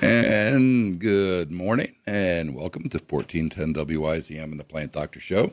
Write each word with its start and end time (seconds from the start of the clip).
And 0.00 1.00
good 1.00 1.50
morning, 1.50 1.96
and 2.06 2.54
welcome 2.54 2.88
to 2.88 2.98
1410 2.98 3.74
WIZM 3.74 4.44
and 4.44 4.60
the 4.60 4.64
Plant 4.64 4.92
Doctor 4.92 5.18
Show. 5.18 5.52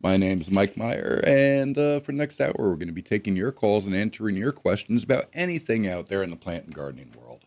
My 0.00 0.16
name 0.16 0.40
is 0.40 0.48
Mike 0.48 0.76
Meyer, 0.76 1.20
and 1.26 1.76
uh, 1.76 1.98
for 1.98 2.12
the 2.12 2.18
next 2.18 2.40
hour, 2.40 2.54
we're 2.56 2.76
going 2.76 2.86
to 2.86 2.92
be 2.92 3.02
taking 3.02 3.34
your 3.34 3.50
calls 3.50 3.86
and 3.86 3.96
answering 3.96 4.36
your 4.36 4.52
questions 4.52 5.02
about 5.02 5.24
anything 5.34 5.88
out 5.88 6.06
there 6.06 6.22
in 6.22 6.30
the 6.30 6.36
plant 6.36 6.66
and 6.66 6.74
gardening 6.74 7.12
world. 7.20 7.46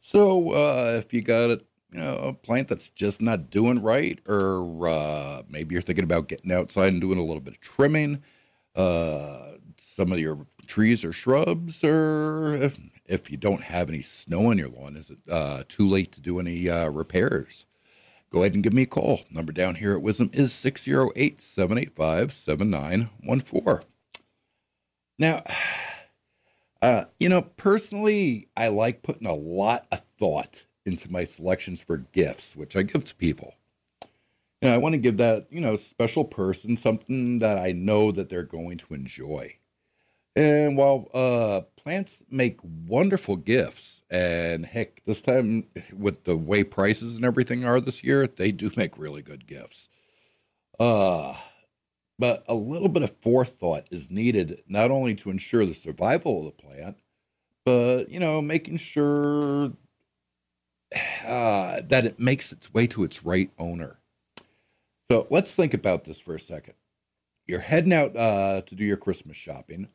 So, 0.00 0.50
uh, 0.50 0.94
if 0.98 1.14
you 1.14 1.22
got 1.22 1.50
a, 1.50 1.60
you 1.90 2.00
know, 2.00 2.16
a 2.16 2.32
plant 2.34 2.68
that's 2.68 2.90
just 2.90 3.22
not 3.22 3.48
doing 3.48 3.80
right, 3.80 4.18
or 4.28 4.88
uh, 4.88 5.42
maybe 5.48 5.72
you're 5.74 5.82
thinking 5.82 6.04
about 6.04 6.28
getting 6.28 6.52
outside 6.52 6.92
and 6.92 7.00
doing 7.00 7.18
a 7.18 7.24
little 7.24 7.40
bit 7.40 7.54
of 7.54 7.60
trimming, 7.60 8.22
uh, 8.76 9.52
some 9.78 10.12
of 10.12 10.18
your 10.18 10.46
trees 10.66 11.02
or 11.02 11.14
shrubs, 11.14 11.82
or 11.82 12.70
if, 13.08 13.30
you 13.30 13.36
don't 13.36 13.62
have 13.62 13.88
any 13.88 14.02
snow 14.02 14.50
on 14.50 14.58
your 14.58 14.68
lawn, 14.68 14.96
is 14.96 15.10
it 15.10 15.18
uh, 15.30 15.64
too 15.68 15.88
late 15.88 16.12
to 16.12 16.20
do 16.20 16.38
any 16.38 16.68
uh, 16.68 16.88
repairs? 16.88 17.66
Go 18.30 18.40
ahead 18.40 18.54
and 18.54 18.62
give 18.62 18.74
me 18.74 18.82
a 18.82 18.86
call. 18.86 19.22
Number 19.30 19.52
down 19.52 19.74
here 19.76 19.94
at 19.94 20.02
Wisdom 20.02 20.30
is 20.32 20.52
608 20.52 21.40
785 21.40 22.32
7914. 22.32 23.88
Now, 25.18 25.42
uh, 26.82 27.04
you 27.18 27.28
know, 27.28 27.42
personally, 27.42 28.48
I 28.56 28.68
like 28.68 29.02
putting 29.02 29.26
a 29.26 29.34
lot 29.34 29.86
of 29.90 30.02
thought 30.18 30.66
into 30.84 31.10
my 31.10 31.24
selections 31.24 31.82
for 31.82 31.98
gifts, 31.98 32.54
which 32.54 32.76
I 32.76 32.82
give 32.82 33.04
to 33.06 33.14
people. 33.14 33.54
You 34.60 34.68
know, 34.68 34.74
I 34.74 34.78
want 34.78 34.94
to 34.94 34.98
give 34.98 35.18
that, 35.18 35.46
you 35.50 35.60
know, 35.60 35.76
special 35.76 36.24
person 36.24 36.76
something 36.76 37.38
that 37.38 37.58
I 37.58 37.72
know 37.72 38.10
that 38.12 38.28
they're 38.28 38.42
going 38.42 38.78
to 38.78 38.94
enjoy. 38.94 39.56
And 40.38 40.76
while 40.76 41.08
uh, 41.12 41.62
plants 41.82 42.22
make 42.30 42.60
wonderful 42.62 43.34
gifts, 43.34 44.02
and 44.08 44.64
heck, 44.64 45.02
this 45.04 45.20
time 45.20 45.66
with 45.92 46.22
the 46.22 46.36
way 46.36 46.62
prices 46.62 47.16
and 47.16 47.24
everything 47.24 47.64
are 47.64 47.80
this 47.80 48.04
year, 48.04 48.24
they 48.28 48.52
do 48.52 48.70
make 48.76 48.96
really 48.96 49.20
good 49.20 49.48
gifts. 49.48 49.88
Uh, 50.78 51.34
but 52.20 52.44
a 52.46 52.54
little 52.54 52.88
bit 52.88 53.02
of 53.02 53.16
forethought 53.20 53.88
is 53.90 54.12
needed 54.12 54.62
not 54.68 54.92
only 54.92 55.16
to 55.16 55.30
ensure 55.30 55.66
the 55.66 55.74
survival 55.74 56.38
of 56.38 56.44
the 56.44 56.62
plant, 56.62 56.98
but 57.64 58.08
you 58.08 58.20
know, 58.20 58.40
making 58.40 58.76
sure 58.76 59.72
uh, 61.26 61.80
that 61.88 62.04
it 62.04 62.20
makes 62.20 62.52
its 62.52 62.72
way 62.72 62.86
to 62.86 63.02
its 63.02 63.24
right 63.24 63.50
owner. 63.58 63.98
So 65.10 65.26
let's 65.30 65.52
think 65.52 65.74
about 65.74 66.04
this 66.04 66.20
for 66.20 66.36
a 66.36 66.40
second. 66.40 66.74
You're 67.48 67.58
heading 67.58 67.92
out 67.92 68.14
uh, 68.14 68.60
to 68.60 68.74
do 68.76 68.84
your 68.84 68.98
Christmas 68.98 69.36
shopping 69.36 69.88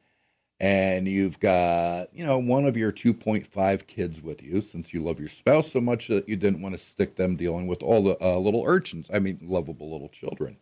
and 0.64 1.10
you've 1.10 1.42
got 1.42 2.08
you 2.16 2.26
know 2.26 2.38
one 2.38 2.64
of 2.64 2.78
your 2.78 2.90
2.5 2.90 3.86
kids 3.86 4.22
with 4.22 4.42
you 4.42 4.62
since 4.62 4.94
you 4.94 5.04
love 5.04 5.20
your 5.20 5.28
spouse 5.28 5.70
so 5.70 5.82
much 5.82 6.08
that 6.08 6.30
you 6.30 6.38
didn't 6.38 6.62
want 6.62 6.74
to 6.74 6.80
stick 6.80 7.18
them 7.18 7.36
dealing 7.36 7.68
with 7.68 7.84
all 7.84 8.02
the 8.02 8.18
uh, 8.22 8.38
little 8.38 8.64
urchins 8.66 9.10
i 9.14 9.20
mean 9.20 9.38
lovable 9.42 9.92
little 9.92 10.08
children. 10.08 10.58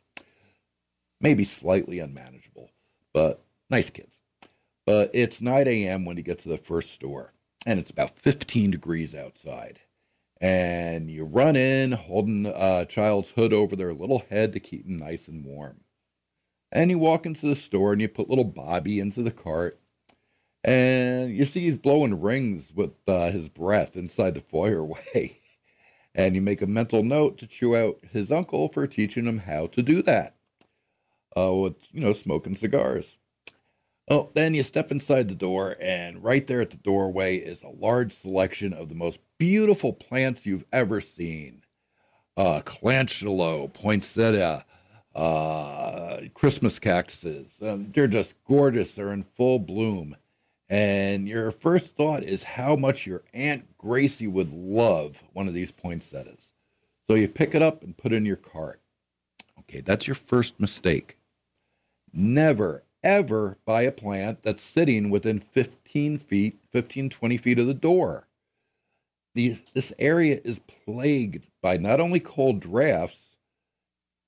Maybe 1.22 1.44
slightly 1.44 2.00
unmanageable 2.00 2.72
but 3.14 3.44
nice 3.70 3.92
kids. 3.92 4.16
But 4.88 5.12
it's 5.14 5.40
9 5.40 5.68
a.m 5.68 6.06
when 6.06 6.18
you 6.18 6.24
get 6.24 6.40
to 6.40 6.50
the 6.50 6.58
first 6.58 6.94
store 6.96 7.34
and 7.68 7.80
it's 7.80 7.92
about 7.92 8.18
15 8.18 8.72
degrees 8.72 9.14
outside. 9.14 9.82
And 10.40 11.12
you 11.12 11.26
run 11.26 11.56
in 11.56 11.92
holding 11.92 12.48
a 12.48 12.88
child's 12.90 13.30
hood 13.30 13.54
over 13.54 13.76
their 13.76 13.94
little 13.94 14.26
head 14.32 14.54
to 14.54 14.60
keep 14.60 14.86
them 14.86 14.98
nice 14.98 15.28
and 15.28 15.46
warm. 15.46 15.82
And 16.72 16.90
you 16.90 16.98
walk 16.98 17.28
into 17.28 17.46
the 17.46 17.54
store 17.54 17.92
and 17.92 18.02
you 18.02 18.08
put 18.08 18.30
little 18.30 18.46
Bobby 18.46 19.00
into 19.00 19.22
the 19.22 19.30
cart 19.30 19.81
and 20.64 21.36
you 21.36 21.46
see 21.46 21.62
he's 21.62 21.78
blowing 21.78 22.22
rings 22.22 22.72
with 22.74 22.92
uh, 23.08 23.32
his 23.32 23.50
breath 23.50 23.96
inside 23.96 24.36
the 24.36 24.42
foyerway. 24.42 25.38
and 26.16 26.36
you 26.36 26.42
make 26.42 26.62
a 26.62 26.68
mental 26.68 27.04
note 27.04 27.38
to 27.38 27.48
chew 27.48 27.76
out 27.76 28.00
his 28.12 28.32
uncle 28.32 28.68
for 28.68 28.86
teaching 28.86 29.26
him 29.26 29.40
how 29.40 29.68
to 29.68 29.82
do 29.82 30.02
that 30.04 30.36
uh, 31.38 31.54
with, 31.54 31.76
you 31.92 32.02
know, 32.02 32.14
smoking 32.14 32.56
cigars. 32.56 33.18
Oh, 34.10 34.30
then 34.34 34.54
you 34.54 34.64
step 34.64 34.92
inside 34.92 35.30
the 35.30 35.36
door, 35.36 35.78
and 35.80 36.22
right 36.24 36.46
there 36.46 36.60
at 36.60 36.72
the 36.72 36.78
doorway 36.78 37.38
is 37.38 37.64
a 37.64 37.70
large 37.70 38.12
selection 38.12 38.74
of 38.74 38.90
the 38.90 38.96
most 38.96 39.20
beautiful 39.38 39.94
plants 39.94 40.46
you've 40.46 40.66
ever 40.74 41.00
seen. 41.00 41.64
Uh, 42.36 42.62
poinsettia, 43.74 44.66
uh, 45.16 46.18
Christmas 46.34 46.80
cactuses. 46.80 47.58
Um, 47.62 47.92
they're 47.94 48.08
just 48.08 48.36
gorgeous. 48.46 48.96
They're 48.96 49.14
in 49.14 49.24
full 49.24 49.60
bloom 49.60 50.18
and 50.72 51.28
your 51.28 51.52
first 51.52 51.98
thought 51.98 52.24
is 52.24 52.44
how 52.44 52.78
much 52.78 53.06
your 53.06 53.24
Aunt 53.34 53.78
Gracie 53.78 54.28
would 54.28 54.54
love 54.54 55.22
one 55.34 55.50
of 55.50 55.54
these 55.54 55.70
poinsettias. 55.70 56.54
So 57.06 57.16
you 57.16 57.28
pick 57.28 57.54
it 57.54 57.62
up 57.62 57.84
and 57.84 57.98
put 57.98 58.14
it 58.14 58.16
in 58.16 58.26
your 58.26 58.38
cart. 58.38 58.80
Okay, 59.60 59.82
that's 59.82 60.08
your 60.08 60.16
first 60.16 60.62
mistake. 60.62 61.18
Never, 62.14 62.84
ever 63.04 63.58
buy 63.66 63.82
a 63.82 63.92
plant 63.92 64.44
that's 64.44 64.64
sitting 64.64 65.10
within 65.10 65.42
15 65.42 66.18
feet, 66.20 66.58
15, 66.72 67.10
20 67.10 67.38
feet 67.38 67.60
of 67.60 67.68
the 67.68 67.74
door. 67.74 68.30
These, 69.36 69.60
this 69.74 69.92
area 70.00 70.40
is 70.46 70.60
plagued 70.60 71.48
by 71.62 71.76
not 71.76 72.00
only 72.00 72.22
cold 72.22 72.62
drafts, 72.62 73.31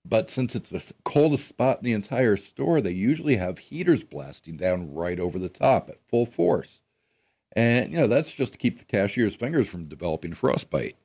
but 0.06 0.30
since 0.30 0.56
it's 0.56 0.70
the 0.70 0.94
coldest 1.06 1.48
spot 1.48 1.78
in 1.80 1.86
the 1.86 1.94
entire 1.94 2.36
store, 2.36 2.82
they 2.82 2.92
usually 2.92 3.38
have 3.38 3.58
heaters 3.58 4.04
blasting 4.04 4.58
down 4.58 4.94
right 4.94 5.20
over 5.20 5.40
the 5.40 5.50
top 5.50 5.90
at 5.90 6.04
full 6.10 6.26
force. 6.26 6.82
And, 7.56 7.92
you 7.92 7.98
know, 7.98 8.08
that's 8.08 8.34
just 8.34 8.54
to 8.54 8.60
keep 8.60 8.80
the 8.80 8.86
cashier's 8.86 9.36
fingers 9.36 9.70
from 9.70 9.86
developing 9.86 10.34
frostbite. 10.34 10.98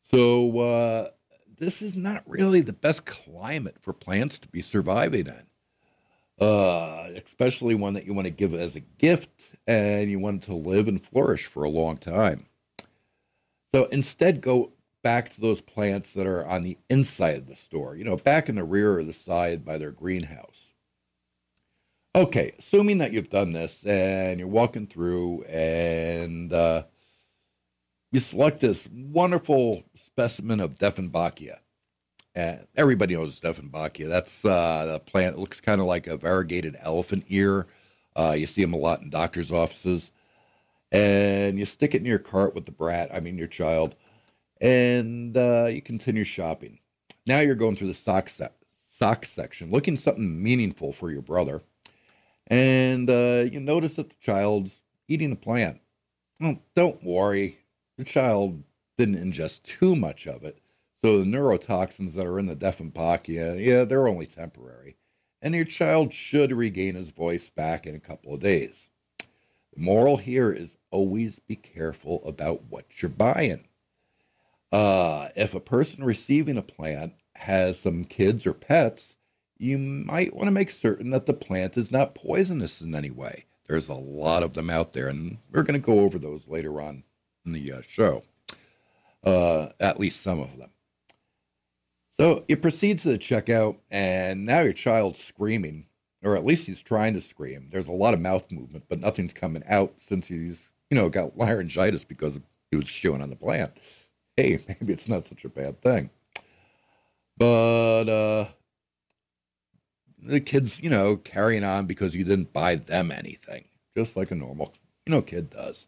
So, 0.00 0.58
uh, 0.58 1.10
this 1.58 1.82
is 1.82 1.96
not 1.96 2.24
really 2.26 2.60
the 2.60 2.72
best 2.72 3.04
climate 3.04 3.76
for 3.80 3.92
plants 3.92 4.38
to 4.40 4.48
be 4.48 4.62
surviving 4.62 5.26
in, 5.26 6.44
uh, 6.44 7.08
especially 7.24 7.74
one 7.74 7.94
that 7.94 8.06
you 8.06 8.14
want 8.14 8.26
to 8.26 8.30
give 8.30 8.54
as 8.54 8.76
a 8.76 8.80
gift 8.80 9.30
and 9.66 10.10
you 10.10 10.18
want 10.18 10.42
to 10.44 10.54
live 10.54 10.88
and 10.88 11.02
flourish 11.02 11.46
for 11.46 11.64
a 11.64 11.70
long 11.70 11.96
time. 11.96 12.46
So 13.74 13.86
instead, 13.86 14.40
go 14.40 14.73
back 15.04 15.28
to 15.28 15.40
those 15.40 15.60
plants 15.60 16.12
that 16.14 16.26
are 16.26 16.46
on 16.46 16.62
the 16.62 16.78
inside 16.88 17.36
of 17.36 17.46
the 17.46 17.54
store, 17.54 17.94
you 17.94 18.04
know, 18.04 18.16
back 18.16 18.48
in 18.48 18.56
the 18.56 18.64
rear 18.64 18.98
or 18.98 19.04
the 19.04 19.12
side 19.12 19.64
by 19.64 19.76
their 19.76 19.92
greenhouse. 19.92 20.72
Okay, 22.16 22.54
assuming 22.58 22.98
that 22.98 23.12
you've 23.12 23.28
done 23.28 23.52
this 23.52 23.84
and 23.84 24.38
you're 24.40 24.48
walking 24.48 24.86
through 24.86 25.42
and 25.42 26.52
uh, 26.52 26.84
you 28.12 28.18
select 28.18 28.60
this 28.60 28.88
wonderful 28.90 29.84
specimen 29.94 30.60
of 30.60 30.78
Dieffenbachia. 30.78 31.58
And 32.34 32.66
everybody 32.74 33.14
knows 33.14 33.40
Dieffenbachia. 33.40 34.08
That's 34.08 34.44
uh, 34.44 34.98
plant. 35.06 35.36
It 35.36 35.40
looks 35.40 35.60
kind 35.60 35.80
of 35.80 35.86
like 35.86 36.06
a 36.06 36.16
variegated 36.16 36.76
elephant 36.80 37.26
ear. 37.28 37.66
Uh, 38.16 38.34
you 38.38 38.46
see 38.46 38.62
them 38.62 38.74
a 38.74 38.78
lot 38.78 39.02
in 39.02 39.10
doctors' 39.10 39.52
offices. 39.52 40.10
And 40.90 41.58
you 41.58 41.66
stick 41.66 41.94
it 41.94 41.98
in 41.98 42.06
your 42.06 42.18
cart 42.18 42.54
with 42.54 42.64
the 42.64 42.72
brat, 42.72 43.12
I 43.12 43.20
mean, 43.20 43.36
your 43.36 43.48
child 43.48 43.96
and 44.64 45.36
uh, 45.36 45.66
you 45.66 45.82
continue 45.82 46.24
shopping. 46.24 46.78
Now 47.26 47.40
you're 47.40 47.54
going 47.54 47.76
through 47.76 47.88
the 47.88 47.94
sock, 47.94 48.30
sock 48.88 49.26
section, 49.26 49.70
looking 49.70 49.98
something 49.98 50.42
meaningful 50.42 50.94
for 50.94 51.10
your 51.10 51.20
brother, 51.20 51.60
and 52.46 53.10
uh, 53.10 53.44
you 53.50 53.60
notice 53.60 53.96
that 53.96 54.08
the 54.08 54.16
child's 54.16 54.80
eating 55.06 55.32
a 55.32 55.36
plant. 55.36 55.82
Well, 56.40 56.58
don't 56.74 57.04
worry, 57.04 57.58
the 57.98 58.04
child 58.04 58.62
didn't 58.96 59.22
ingest 59.22 59.64
too 59.64 59.94
much 59.94 60.26
of 60.26 60.44
it, 60.44 60.58
so 61.04 61.18
the 61.18 61.24
neurotoxins 61.26 62.14
that 62.14 62.26
are 62.26 62.38
in 62.38 62.46
the 62.46 62.56
Dieffenbachia, 62.56 63.62
yeah, 63.62 63.84
they're 63.84 64.08
only 64.08 64.26
temporary, 64.26 64.96
and 65.42 65.54
your 65.54 65.66
child 65.66 66.14
should 66.14 66.52
regain 66.52 66.94
his 66.94 67.10
voice 67.10 67.50
back 67.50 67.86
in 67.86 67.94
a 67.94 68.00
couple 68.00 68.32
of 68.32 68.40
days. 68.40 68.88
The 69.18 69.80
moral 69.80 70.16
here 70.16 70.50
is 70.50 70.78
always 70.90 71.38
be 71.38 71.56
careful 71.56 72.24
about 72.24 72.62
what 72.70 73.02
you're 73.02 73.10
buying. 73.10 73.68
Uh, 74.74 75.28
if 75.36 75.54
a 75.54 75.60
person 75.60 76.02
receiving 76.02 76.58
a 76.58 76.62
plant 76.62 77.12
has 77.36 77.78
some 77.78 78.04
kids 78.04 78.44
or 78.44 78.52
pets, 78.52 79.14
you 79.56 79.78
might 79.78 80.34
want 80.34 80.48
to 80.48 80.50
make 80.50 80.68
certain 80.68 81.10
that 81.10 81.26
the 81.26 81.32
plant 81.32 81.76
is 81.76 81.92
not 81.92 82.16
poisonous 82.16 82.80
in 82.80 82.92
any 82.92 83.12
way. 83.12 83.44
There's 83.68 83.88
a 83.88 83.94
lot 83.94 84.42
of 84.42 84.54
them 84.54 84.70
out 84.70 84.92
there, 84.92 85.06
and 85.06 85.38
we're 85.52 85.62
going 85.62 85.80
to 85.80 85.86
go 85.86 86.00
over 86.00 86.18
those 86.18 86.48
later 86.48 86.80
on 86.80 87.04
in 87.46 87.52
the 87.52 87.70
uh, 87.70 87.82
show, 87.82 88.24
uh, 89.22 89.68
at 89.78 90.00
least 90.00 90.22
some 90.22 90.40
of 90.40 90.58
them. 90.58 90.70
So 92.16 92.44
you 92.48 92.56
proceed 92.56 92.98
to 93.00 93.10
the 93.10 93.18
checkout, 93.18 93.76
and 93.92 94.44
now 94.44 94.62
your 94.62 94.72
child's 94.72 95.22
screaming, 95.22 95.86
or 96.24 96.34
at 96.34 96.44
least 96.44 96.66
he's 96.66 96.82
trying 96.82 97.14
to 97.14 97.20
scream. 97.20 97.68
There's 97.70 97.86
a 97.86 97.92
lot 97.92 98.12
of 98.12 98.20
mouth 98.20 98.50
movement, 98.50 98.86
but 98.88 98.98
nothing's 98.98 99.32
coming 99.32 99.62
out 99.68 99.94
since 99.98 100.26
he's, 100.26 100.70
you 100.90 100.96
know, 100.96 101.08
got 101.08 101.38
laryngitis 101.38 102.02
because 102.02 102.40
he 102.72 102.76
was 102.76 102.86
chewing 102.86 103.22
on 103.22 103.30
the 103.30 103.36
plant 103.36 103.70
hey, 104.36 104.64
maybe 104.68 104.92
it's 104.92 105.08
not 105.08 105.24
such 105.24 105.44
a 105.44 105.48
bad 105.48 105.80
thing. 105.82 106.10
But 107.36 108.08
uh, 108.08 108.46
the 110.22 110.40
kids, 110.40 110.82
you 110.82 110.90
know, 110.90 111.16
carrying 111.16 111.64
on 111.64 111.86
because 111.86 112.14
you 112.14 112.24
didn't 112.24 112.52
buy 112.52 112.76
them 112.76 113.10
anything, 113.10 113.64
just 113.96 114.16
like 114.16 114.30
a 114.30 114.36
normal, 114.36 114.74
you 115.06 115.12
know, 115.12 115.22
kid 115.22 115.50
does. 115.50 115.86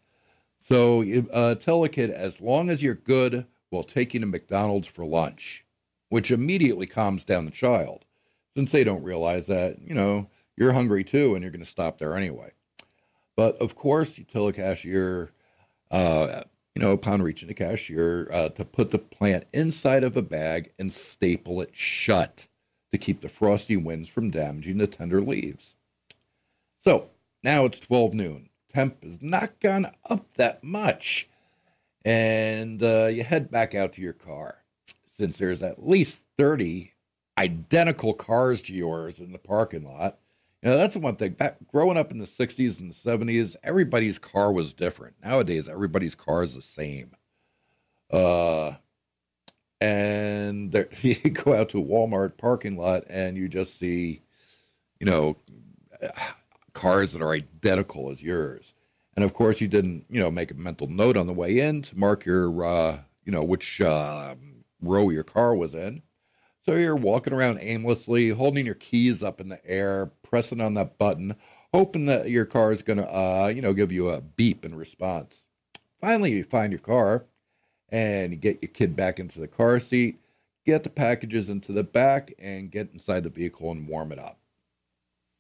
So 0.60 1.04
uh, 1.32 1.54
tell 1.54 1.84
a 1.84 1.88
kid, 1.88 2.10
as 2.10 2.40
long 2.40 2.68
as 2.68 2.82
you're 2.82 2.94
good, 2.94 3.46
we'll 3.70 3.84
take 3.84 4.14
you 4.14 4.20
to 4.20 4.26
McDonald's 4.26 4.88
for 4.88 5.04
lunch, 5.04 5.64
which 6.08 6.30
immediately 6.30 6.86
calms 6.86 7.22
down 7.22 7.44
the 7.44 7.50
child, 7.50 8.04
since 8.56 8.72
they 8.72 8.82
don't 8.82 9.04
realize 9.04 9.46
that, 9.46 9.80
you 9.80 9.94
know, 9.94 10.28
you're 10.56 10.72
hungry 10.72 11.04
too 11.04 11.34
and 11.34 11.42
you're 11.42 11.52
going 11.52 11.64
to 11.64 11.70
stop 11.70 11.98
there 11.98 12.16
anyway. 12.16 12.50
But 13.36 13.56
of 13.58 13.76
course, 13.76 14.18
you 14.18 14.24
tell 14.24 14.48
a 14.48 14.52
cashier, 14.52 15.30
uh, 15.90 16.42
you 16.76 16.82
know, 16.82 16.92
upon 16.92 17.22
reaching 17.22 17.48
the 17.48 17.54
cashier, 17.54 18.28
uh, 18.30 18.50
to 18.50 18.62
put 18.62 18.90
the 18.90 18.98
plant 18.98 19.46
inside 19.54 20.04
of 20.04 20.14
a 20.14 20.20
bag 20.20 20.72
and 20.78 20.92
staple 20.92 21.62
it 21.62 21.70
shut 21.72 22.46
to 22.92 22.98
keep 22.98 23.22
the 23.22 23.30
frosty 23.30 23.78
winds 23.78 24.10
from 24.10 24.28
damaging 24.28 24.76
the 24.76 24.86
tender 24.86 25.22
leaves. 25.22 25.74
So 26.80 27.08
now 27.42 27.64
it's 27.64 27.80
12 27.80 28.12
noon. 28.12 28.50
Temp 28.74 29.02
has 29.02 29.22
not 29.22 29.58
gone 29.58 29.90
up 30.10 30.26
that 30.34 30.62
much. 30.62 31.30
And 32.04 32.82
uh, 32.82 33.06
you 33.06 33.24
head 33.24 33.50
back 33.50 33.74
out 33.74 33.94
to 33.94 34.02
your 34.02 34.12
car. 34.12 34.62
Since 35.16 35.38
there's 35.38 35.62
at 35.62 35.88
least 35.88 36.24
30 36.36 36.92
identical 37.38 38.12
cars 38.12 38.60
to 38.62 38.74
yours 38.74 39.18
in 39.18 39.32
the 39.32 39.38
parking 39.38 39.84
lot, 39.84 40.18
know, 40.66 40.76
that's 40.76 40.94
the 40.94 41.00
one 41.00 41.16
thing. 41.16 41.32
Back 41.32 41.56
growing 41.72 41.96
up 41.96 42.10
in 42.10 42.18
the 42.18 42.26
60s 42.26 42.78
and 42.80 42.92
the 42.92 42.94
70s, 42.94 43.56
everybody's 43.62 44.18
car 44.18 44.52
was 44.52 44.72
different. 44.72 45.16
Nowadays, 45.24 45.68
everybody's 45.68 46.14
car 46.14 46.42
is 46.42 46.54
the 46.54 46.62
same. 46.62 47.12
Uh, 48.10 48.72
and 49.80 50.72
there, 50.72 50.88
you 51.02 51.14
go 51.16 51.54
out 51.54 51.68
to 51.70 51.80
a 51.80 51.84
Walmart 51.84 52.38
parking 52.38 52.76
lot 52.76 53.04
and 53.08 53.36
you 53.36 53.48
just 53.48 53.78
see, 53.78 54.22
you 55.00 55.06
know, 55.06 55.36
cars 56.72 57.12
that 57.12 57.22
are 57.22 57.32
identical 57.32 58.10
as 58.10 58.22
yours. 58.22 58.74
And 59.14 59.24
of 59.24 59.32
course, 59.32 59.60
you 59.60 59.68
didn't, 59.68 60.04
you 60.10 60.20
know, 60.20 60.30
make 60.30 60.50
a 60.50 60.54
mental 60.54 60.88
note 60.88 61.16
on 61.16 61.26
the 61.26 61.32
way 61.32 61.58
in 61.58 61.82
to 61.82 61.98
mark 61.98 62.26
your, 62.26 62.64
uh, 62.64 62.98
you 63.24 63.32
know, 63.32 63.42
which 63.42 63.80
uh, 63.80 64.34
row 64.82 65.08
your 65.08 65.24
car 65.24 65.54
was 65.54 65.74
in. 65.74 66.02
So 66.66 66.74
you're 66.74 66.96
walking 66.96 67.32
around 67.32 67.60
aimlessly, 67.60 68.30
holding 68.30 68.66
your 68.66 68.74
keys 68.74 69.22
up 69.22 69.40
in 69.40 69.48
the 69.48 69.64
air, 69.64 70.06
pressing 70.24 70.60
on 70.60 70.74
that 70.74 70.98
button, 70.98 71.36
hoping 71.72 72.06
that 72.06 72.28
your 72.28 72.44
car 72.44 72.72
is 72.72 72.82
going 72.82 72.98
to, 72.98 73.06
uh, 73.08 73.46
you 73.54 73.62
know, 73.62 73.72
give 73.72 73.92
you 73.92 74.08
a 74.08 74.20
beep 74.20 74.64
in 74.64 74.74
response. 74.74 75.42
Finally, 76.00 76.32
you 76.32 76.42
find 76.42 76.72
your 76.72 76.80
car 76.80 77.24
and 77.90 78.32
you 78.32 78.36
get 78.36 78.60
your 78.60 78.70
kid 78.72 78.96
back 78.96 79.20
into 79.20 79.38
the 79.38 79.46
car 79.46 79.78
seat, 79.78 80.18
get 80.64 80.82
the 80.82 80.90
packages 80.90 81.50
into 81.50 81.70
the 81.70 81.84
back, 81.84 82.34
and 82.36 82.72
get 82.72 82.90
inside 82.92 83.22
the 83.22 83.30
vehicle 83.30 83.70
and 83.70 83.86
warm 83.86 84.10
it 84.10 84.18
up. 84.18 84.36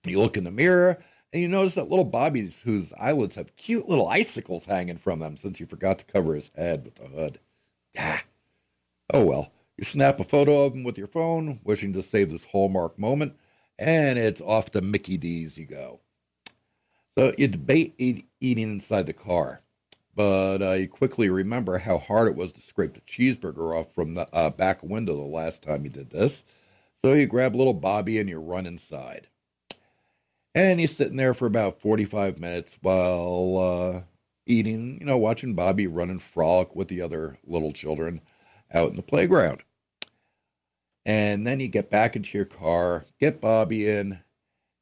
You 0.04 0.20
look 0.20 0.36
in 0.36 0.44
the 0.44 0.52
mirror 0.52 1.02
and 1.32 1.42
you 1.42 1.48
notice 1.48 1.74
that 1.74 1.90
little 1.90 2.04
Bobby's 2.04 2.60
whose 2.60 2.92
eyelids 3.00 3.34
have 3.34 3.56
cute 3.56 3.88
little 3.88 4.06
icicles 4.06 4.66
hanging 4.66 4.96
from 4.96 5.18
them 5.18 5.36
since 5.36 5.58
you 5.58 5.66
forgot 5.66 5.98
to 5.98 6.04
cover 6.04 6.36
his 6.36 6.52
head 6.54 6.84
with 6.84 6.94
the 6.94 7.08
hood. 7.08 7.40
Yeah. 7.96 8.20
Oh 9.12 9.24
well. 9.24 9.50
You 9.78 9.84
snap 9.84 10.20
a 10.20 10.24
photo 10.24 10.64
of 10.64 10.72
them 10.72 10.84
with 10.84 10.98
your 10.98 11.06
phone, 11.06 11.60
wishing 11.64 11.92
to 11.92 12.02
save 12.02 12.30
this 12.30 12.46
hallmark 12.46 12.98
moment, 12.98 13.34
and 13.78 14.18
it's 14.18 14.40
off 14.40 14.70
to 14.70 14.80
Mickey 14.80 15.16
D's 15.16 15.58
you 15.58 15.66
go. 15.66 16.00
So 17.16 17.34
you 17.36 17.48
debate 17.48 17.94
eat, 17.98 18.26
eating 18.40 18.70
inside 18.70 19.06
the 19.06 19.12
car 19.12 19.62
but 20.16 20.62
uh, 20.62 20.72
you 20.72 20.88
quickly 20.88 21.28
remember 21.28 21.76
how 21.76 21.98
hard 21.98 22.26
it 22.26 22.34
was 22.34 22.50
to 22.52 22.62
scrape 22.62 22.94
the 22.94 23.02
cheeseburger 23.02 23.78
off 23.78 23.92
from 23.94 24.14
the 24.14 24.26
uh, 24.34 24.48
back 24.48 24.82
window 24.82 25.14
the 25.14 25.20
last 25.20 25.62
time 25.62 25.84
you 25.84 25.90
did 25.90 26.10
this. 26.10 26.42
So 26.96 27.12
you 27.12 27.26
grab 27.26 27.54
little 27.54 27.74
Bobby 27.74 28.18
and 28.18 28.28
you 28.28 28.38
run 28.38 28.66
inside. 28.66 29.28
And 30.54 30.80
you're 30.80 30.88
sitting 30.88 31.18
there 31.18 31.34
for 31.34 31.44
about 31.44 31.82
45 31.82 32.38
minutes 32.38 32.78
while 32.80 33.58
uh, 33.58 34.00
eating, 34.46 34.96
you 34.98 35.04
know, 35.04 35.18
watching 35.18 35.52
Bobby 35.52 35.86
run 35.86 36.08
and 36.08 36.22
frolic 36.22 36.74
with 36.74 36.88
the 36.88 37.02
other 37.02 37.36
little 37.44 37.72
children 37.72 38.22
out 38.72 38.88
in 38.88 38.96
the 38.96 39.02
playground. 39.02 39.62
And 41.06 41.46
then 41.46 41.60
you 41.60 41.68
get 41.68 41.88
back 41.88 42.16
into 42.16 42.36
your 42.36 42.44
car, 42.44 43.06
get 43.20 43.40
Bobby 43.40 43.88
in, 43.88 44.18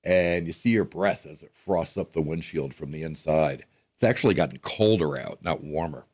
and 0.02 0.46
you 0.46 0.54
see 0.54 0.70
your 0.70 0.86
breath 0.86 1.26
as 1.26 1.42
it 1.42 1.52
frosts 1.54 1.98
up 1.98 2.14
the 2.14 2.22
windshield 2.22 2.72
from 2.72 2.92
the 2.92 3.02
inside. 3.02 3.66
It's 3.92 4.02
actually 4.02 4.32
gotten 4.32 4.58
colder 4.60 5.18
out, 5.18 5.44
not 5.44 5.62
warmer. 5.62 6.06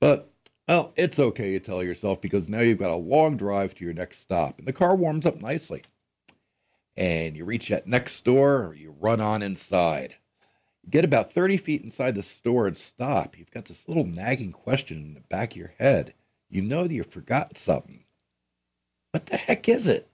But, 0.00 0.32
well, 0.66 0.92
it's 0.96 1.20
okay, 1.20 1.52
you 1.52 1.60
tell 1.60 1.80
yourself, 1.80 2.20
because 2.20 2.48
now 2.48 2.58
you've 2.60 2.78
got 2.80 2.90
a 2.90 2.96
long 2.96 3.36
drive 3.36 3.72
to 3.76 3.84
your 3.84 3.94
next 3.94 4.20
stop, 4.20 4.58
and 4.58 4.66
the 4.66 4.72
car 4.72 4.96
warms 4.96 5.26
up 5.26 5.40
nicely. 5.40 5.82
And 6.96 7.36
you 7.36 7.44
reach 7.44 7.68
that 7.68 7.86
next 7.86 8.14
store, 8.14 8.66
or 8.66 8.74
you 8.74 8.96
run 8.98 9.20
on 9.20 9.42
inside. 9.42 10.16
You 10.82 10.90
get 10.90 11.04
about 11.04 11.32
30 11.32 11.56
feet 11.56 11.82
inside 11.82 12.16
the 12.16 12.24
store 12.24 12.66
and 12.66 12.76
stop. 12.76 13.38
You've 13.38 13.52
got 13.52 13.66
this 13.66 13.86
little 13.86 14.06
nagging 14.06 14.50
question 14.50 14.98
in 14.98 15.14
the 15.14 15.20
back 15.20 15.52
of 15.52 15.56
your 15.56 15.74
head. 15.78 16.14
You 16.48 16.62
know 16.62 16.88
that 16.88 16.92
you 16.92 17.04
forgot 17.04 17.56
something. 17.56 18.02
What 19.12 19.26
the 19.26 19.36
heck 19.36 19.68
is 19.68 19.88
it? 19.88 20.08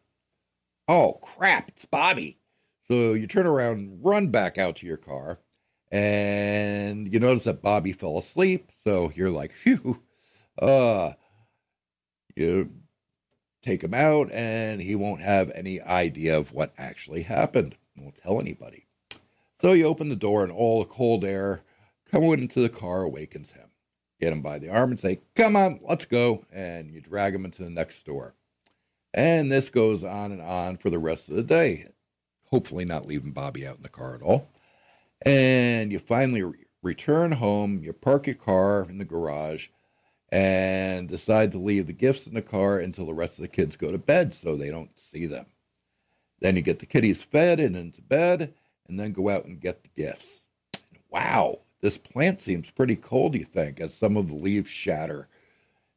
Oh, 0.89 1.19
crap, 1.21 1.69
it's 1.69 1.85
Bobby. 1.85 2.39
So 2.83 3.13
you 3.13 3.27
turn 3.27 3.47
around, 3.47 3.99
run 4.03 4.29
back 4.29 4.59
out 4.59 4.77
to 4.77 4.87
your 4.87 4.97
car, 4.97 5.41
and 5.91 7.13
you 7.13 7.19
notice 7.21 7.45
that 7.45 7.63
Bobby 7.63 7.93
fell 7.93 8.17
asleep. 8.17 8.71
So 8.85 9.13
you're 9.15 9.31
like, 9.31 9.53
phew. 9.53 10.03
Uh, 10.61 11.13
you 12.37 12.71
take 13.63 13.83
him 13.83 13.93
out, 13.93 14.31
and 14.33 14.81
he 14.81 14.95
won't 14.95 15.21
have 15.21 15.51
any 15.55 15.81
idea 15.83 16.39
of 16.39 16.53
what 16.53 16.73
actually 16.79 17.23
happened. 17.23 17.77
Won't 17.97 18.17
tell 18.23 18.41
anybody. 18.41 18.87
So 19.61 19.73
you 19.73 19.87
open 19.87 20.09
the 20.09 20.17
door, 20.17 20.43
and 20.43 20.53
all 20.53 20.79
the 20.79 20.89
cold 20.89 21.25
air 21.25 21.63
coming 22.11 22.33
into 22.33 22.61
the 22.61 22.69
car 22.69 23.03
awakens 23.03 23.51
him. 23.51 23.69
Get 24.21 24.33
him 24.33 24.41
by 24.41 24.59
the 24.59 24.71
arm 24.71 24.93
and 24.93 25.01
say, 25.01 25.21
Come 25.35 25.57
on, 25.57 25.81
let's 25.83 26.07
go. 26.07 26.45
And 26.53 26.91
you 26.91 27.01
drag 27.03 27.35
him 27.35 27.45
into 27.45 27.65
the 27.65 27.71
next 27.71 28.07
door. 28.07 28.35
And 29.17 29.51
this 29.51 29.71
goes 29.71 30.05
on 30.05 30.31
and 30.31 30.43
on 30.43 30.77
for 30.77 30.91
the 30.91 31.01
rest 31.01 31.29
of 31.29 31.35
the 31.37 31.43
day. 31.43 31.89
Hopefully, 32.51 32.85
not 32.85 33.07
leaving 33.09 33.33
Bobby 33.33 33.67
out 33.67 33.79
in 33.79 33.83
the 33.83 33.89
car 33.89 34.15
at 34.15 34.23
all 34.23 34.49
and 35.23 35.93
you 35.93 35.99
finally 35.99 36.43
re- 36.43 36.55
return 36.83 37.33
home, 37.33 37.79
you 37.83 37.93
park 37.93 38.27
your 38.27 38.37
car 38.37 38.87
in 38.89 38.99
the 38.99 39.05
garage, 39.05 39.69
and 40.31 41.09
decide 41.09 41.53
to 41.53 41.59
leave 41.59 41.87
the 41.87 41.93
gifts 41.93 42.27
in 42.27 42.35
the 42.35 42.43
car 42.43 42.79
until 42.79 43.07
the 43.07 43.15
rest 43.15 43.39
of 43.39 43.43
the 43.43 43.49
kids 43.49 43.77
go 43.77 43.91
to 43.91 43.99
bed 43.99 44.35
so 44.35 44.57
they 44.57 44.71
don't 44.71 44.99
see 44.99 45.27
them. 45.27 45.47
Then 46.41 46.57
you 46.57 46.63
get 46.63 46.81
the 46.81 46.87
kiddies 46.87 47.23
fed 47.23 47.61
and 47.61 47.77
into 47.77 48.03
bed, 48.03 48.55
and 48.89 49.01
then 49.01 49.13
go 49.13 49.29
out 49.29 49.47
and 49.47 49.61
get 49.61 49.83
the 49.83 49.91
gifts. 49.97 50.45
Wow, 51.11 51.61
this 51.81 51.97
plant 51.97 52.41
seems 52.41 52.71
pretty 52.71 52.97
cold, 52.97 53.35
you 53.35 53.45
think, 53.45 53.81
as 53.81 53.95
some 53.95 54.17
of 54.17 54.29
the 54.29 54.37
leaves 54.37 54.71
shatter. 54.71 55.29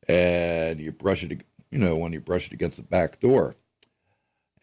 And 0.08 0.80
you 0.80 0.92
brush 0.92 1.24
it, 1.24 1.42
you 1.72 1.80
know, 1.80 1.98
when 1.98 2.14
you 2.14 2.20
brush 2.20 2.48
it 2.48 2.54
against 2.54 2.78
the 2.78 2.84
back 2.84 3.20
door 3.20 3.56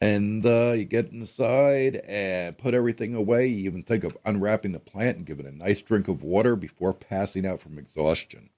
and 0.00 0.44
uh, 0.44 0.72
you 0.72 0.84
get 0.84 1.12
inside 1.12 1.96
and 2.06 2.58
put 2.58 2.74
everything 2.74 3.14
away. 3.14 3.46
You 3.46 3.64
even 3.64 3.82
think 3.82 4.04
of 4.04 4.16
unwrapping 4.24 4.72
the 4.72 4.78
plant 4.78 5.16
and 5.16 5.26
giving 5.26 5.46
it 5.46 5.54
a 5.54 5.56
nice 5.56 5.80
drink 5.80 6.08
of 6.08 6.22
water 6.22 6.56
before 6.56 6.92
passing 6.92 7.46
out 7.46 7.60
from 7.60 7.78
exhaustion. 7.78 8.50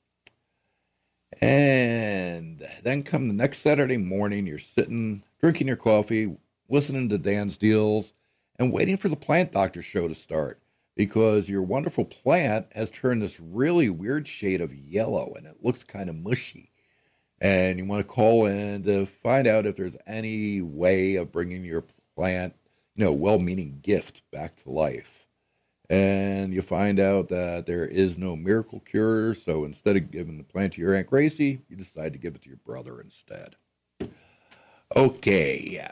And 1.40 2.66
then 2.82 3.02
come 3.02 3.28
the 3.28 3.34
next 3.34 3.58
Saturday 3.58 3.98
morning, 3.98 4.46
you're 4.46 4.58
sitting, 4.58 5.22
drinking 5.40 5.68
your 5.68 5.76
coffee, 5.76 6.36
listening 6.68 7.08
to 7.10 7.18
Dan's 7.18 7.58
deals, 7.58 8.14
and 8.58 8.72
waiting 8.72 8.96
for 8.96 9.08
the 9.08 9.16
plant 9.16 9.52
doctor 9.52 9.82
show 9.82 10.08
to 10.08 10.14
start 10.14 10.60
because 10.96 11.48
your 11.48 11.62
wonderful 11.62 12.04
plant 12.04 12.66
has 12.72 12.90
turned 12.90 13.22
this 13.22 13.38
really 13.38 13.88
weird 13.88 14.26
shade 14.26 14.60
of 14.60 14.74
yellow 14.74 15.32
and 15.36 15.46
it 15.46 15.62
looks 15.62 15.84
kind 15.84 16.10
of 16.10 16.16
mushy 16.16 16.72
and 17.40 17.78
you 17.78 17.84
want 17.84 18.00
to 18.00 18.12
call 18.12 18.46
in 18.46 18.82
to 18.84 19.06
find 19.06 19.46
out 19.46 19.66
if 19.66 19.76
there's 19.76 19.96
any 20.06 20.60
way 20.60 21.16
of 21.16 21.32
bringing 21.32 21.64
your 21.64 21.84
plant, 22.16 22.54
you 22.96 23.04
know, 23.04 23.12
well-meaning 23.12 23.78
gift 23.82 24.22
back 24.32 24.60
to 24.62 24.70
life. 24.70 25.26
And 25.90 26.52
you 26.52 26.60
find 26.60 27.00
out 27.00 27.28
that 27.28 27.64
there 27.66 27.86
is 27.86 28.18
no 28.18 28.36
miracle 28.36 28.80
cure, 28.80 29.34
so 29.34 29.64
instead 29.64 29.96
of 29.96 30.10
giving 30.10 30.36
the 30.36 30.44
plant 30.44 30.74
to 30.74 30.82
your 30.82 30.94
Aunt 30.94 31.06
Gracie, 31.06 31.60
you 31.68 31.76
decide 31.76 32.12
to 32.12 32.18
give 32.18 32.34
it 32.34 32.42
to 32.42 32.48
your 32.48 32.58
brother 32.58 33.00
instead. 33.00 33.56
Okay. 34.94 35.88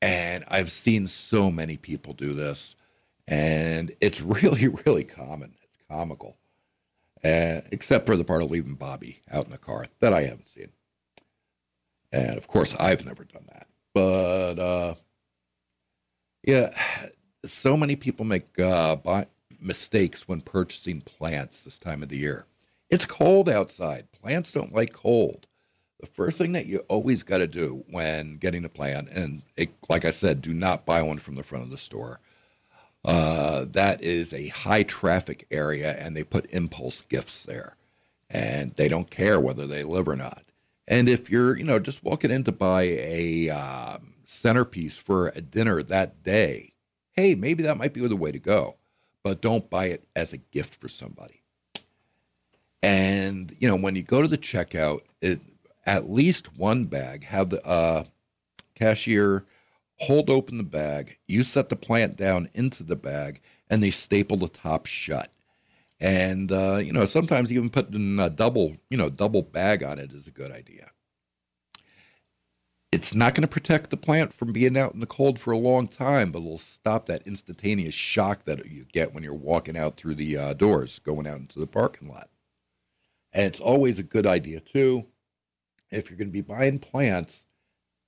And 0.00 0.44
I've 0.48 0.72
seen 0.72 1.06
so 1.06 1.50
many 1.50 1.76
people 1.76 2.14
do 2.14 2.34
this, 2.34 2.74
and 3.28 3.92
it's 4.00 4.20
really, 4.22 4.68
really 4.68 5.04
common. 5.04 5.54
It's 5.62 5.78
comical 5.88 6.36
uh, 7.24 7.60
except 7.70 8.06
for 8.06 8.16
the 8.16 8.24
part 8.24 8.42
of 8.42 8.50
leaving 8.50 8.74
Bobby 8.74 9.20
out 9.30 9.46
in 9.46 9.52
the 9.52 9.58
car 9.58 9.86
that 10.00 10.12
I 10.12 10.22
haven't 10.22 10.48
seen. 10.48 10.68
And 12.12 12.36
of 12.36 12.46
course, 12.46 12.74
I've 12.78 13.06
never 13.06 13.24
done 13.24 13.46
that. 13.52 13.66
But 13.94 14.58
uh, 14.58 14.94
yeah, 16.42 16.70
so 17.44 17.76
many 17.76 17.96
people 17.96 18.24
make 18.24 18.58
uh, 18.58 18.96
buy- 18.96 19.26
mistakes 19.60 20.26
when 20.28 20.40
purchasing 20.40 21.00
plants 21.02 21.62
this 21.62 21.78
time 21.78 22.02
of 22.02 22.08
the 22.08 22.18
year. 22.18 22.46
It's 22.90 23.06
cold 23.06 23.48
outside. 23.48 24.10
Plants 24.12 24.52
don't 24.52 24.74
like 24.74 24.92
cold. 24.92 25.46
The 26.00 26.06
first 26.06 26.36
thing 26.36 26.52
that 26.52 26.66
you 26.66 26.80
always 26.88 27.22
got 27.22 27.38
to 27.38 27.46
do 27.46 27.84
when 27.88 28.36
getting 28.36 28.64
a 28.64 28.68
plant, 28.68 29.08
and 29.10 29.42
it, 29.56 29.70
like 29.88 30.04
I 30.04 30.10
said, 30.10 30.42
do 30.42 30.52
not 30.52 30.84
buy 30.84 31.00
one 31.00 31.18
from 31.18 31.36
the 31.36 31.44
front 31.44 31.64
of 31.64 31.70
the 31.70 31.78
store. 31.78 32.18
Uh, 33.04 33.64
that 33.70 34.02
is 34.02 34.32
a 34.32 34.48
high 34.48 34.84
traffic 34.84 35.46
area, 35.50 35.96
and 35.98 36.16
they 36.16 36.22
put 36.22 36.46
impulse 36.50 37.02
gifts 37.02 37.44
there, 37.44 37.76
and 38.30 38.74
they 38.76 38.88
don't 38.88 39.10
care 39.10 39.40
whether 39.40 39.66
they 39.66 39.82
live 39.82 40.08
or 40.08 40.16
not. 40.16 40.44
And 40.86 41.08
if 41.08 41.30
you're, 41.30 41.56
you 41.56 41.64
know, 41.64 41.78
just 41.78 42.04
walking 42.04 42.30
in 42.30 42.44
to 42.44 42.52
buy 42.52 42.82
a 42.82 43.50
um, 43.50 44.14
centerpiece 44.24 44.98
for 44.98 45.28
a 45.28 45.40
dinner 45.40 45.82
that 45.82 46.22
day, 46.22 46.72
hey, 47.12 47.34
maybe 47.34 47.62
that 47.64 47.78
might 47.78 47.92
be 47.92 48.06
the 48.06 48.16
way 48.16 48.32
to 48.32 48.38
go, 48.38 48.76
but 49.22 49.40
don't 49.40 49.70
buy 49.70 49.86
it 49.86 50.04
as 50.14 50.32
a 50.32 50.38
gift 50.38 50.74
for 50.74 50.88
somebody. 50.88 51.42
And 52.82 53.54
you 53.58 53.68
know, 53.68 53.76
when 53.76 53.96
you 53.96 54.02
go 54.02 54.22
to 54.22 54.28
the 54.28 54.38
checkout, 54.38 55.00
it, 55.20 55.40
at 55.86 56.10
least 56.10 56.56
one 56.56 56.84
bag 56.84 57.24
have 57.24 57.50
the 57.50 57.64
uh, 57.66 58.04
cashier 58.74 59.44
hold 60.02 60.28
open 60.28 60.58
the 60.58 60.64
bag. 60.64 61.16
You 61.26 61.44
set 61.44 61.68
the 61.68 61.76
plant 61.76 62.16
down 62.16 62.48
into 62.54 62.82
the 62.82 62.96
bag, 62.96 63.40
and 63.70 63.82
they 63.82 63.90
staple 63.90 64.36
the 64.36 64.48
top 64.48 64.86
shut. 64.86 65.32
And 66.00 66.50
uh, 66.50 66.76
you 66.76 66.92
know, 66.92 67.04
sometimes 67.04 67.52
even 67.52 67.70
putting 67.70 68.18
a 68.18 68.28
double, 68.28 68.76
you 68.90 68.96
know, 68.98 69.08
double 69.08 69.42
bag 69.42 69.84
on 69.84 69.98
it 69.98 70.12
is 70.12 70.26
a 70.26 70.32
good 70.32 70.50
idea. 70.50 70.90
It's 72.90 73.14
not 73.14 73.34
going 73.34 73.42
to 73.42 73.48
protect 73.48 73.88
the 73.88 73.96
plant 73.96 74.34
from 74.34 74.52
being 74.52 74.76
out 74.76 74.92
in 74.92 75.00
the 75.00 75.06
cold 75.06 75.38
for 75.38 75.52
a 75.52 75.58
long 75.58 75.88
time, 75.88 76.30
but 76.30 76.40
it'll 76.40 76.58
stop 76.58 77.06
that 77.06 77.26
instantaneous 77.26 77.94
shock 77.94 78.44
that 78.44 78.66
you 78.66 78.84
get 78.92 79.14
when 79.14 79.22
you're 79.22 79.32
walking 79.32 79.78
out 79.78 79.96
through 79.96 80.16
the 80.16 80.36
uh, 80.36 80.54
doors, 80.54 80.98
going 80.98 81.26
out 81.26 81.38
into 81.38 81.58
the 81.58 81.66
parking 81.66 82.08
lot. 82.08 82.28
And 83.32 83.46
it's 83.46 83.60
always 83.60 83.98
a 83.98 84.02
good 84.02 84.26
idea 84.26 84.60
too. 84.60 85.06
If 85.90 86.10
you're 86.10 86.18
going 86.18 86.28
to 86.28 86.32
be 86.32 86.42
buying 86.42 86.80
plants, 86.80 87.46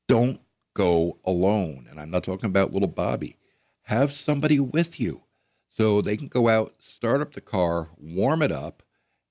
don't 0.07 0.41
go 0.75 1.19
alone. 1.25 1.87
And 1.89 2.01
I'm 2.01 2.11
not 2.11 2.25
talking 2.25 2.47
about 2.51 2.73
little 2.73 2.89
Bobby. 2.89 3.37
Have 3.83 4.13
somebody 4.13 4.61
with 4.61 5.01
you 5.01 5.23
so 5.71 6.01
they 6.01 6.17
can 6.17 6.29
go 6.29 6.49
out, 6.49 6.75
start 6.79 7.21
up 7.21 7.33
the 7.33 7.41
car, 7.41 7.89
warm 7.99 8.43
it 8.43 8.53
up, 8.53 8.83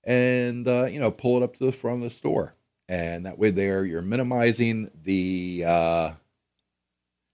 and 0.03 0.67
uh, 0.67 0.85
you 0.85 0.99
know 0.99 1.11
pull 1.11 1.37
it 1.37 1.43
up 1.43 1.55
to 1.57 1.65
the 1.65 1.71
front 1.71 1.97
of 1.97 2.03
the 2.03 2.09
store. 2.09 2.55
And 2.89 3.25
that 3.25 3.39
way, 3.39 3.49
there 3.49 3.85
you're 3.85 4.01
minimizing 4.01 4.91
the 5.03 5.63
uh, 5.65 6.11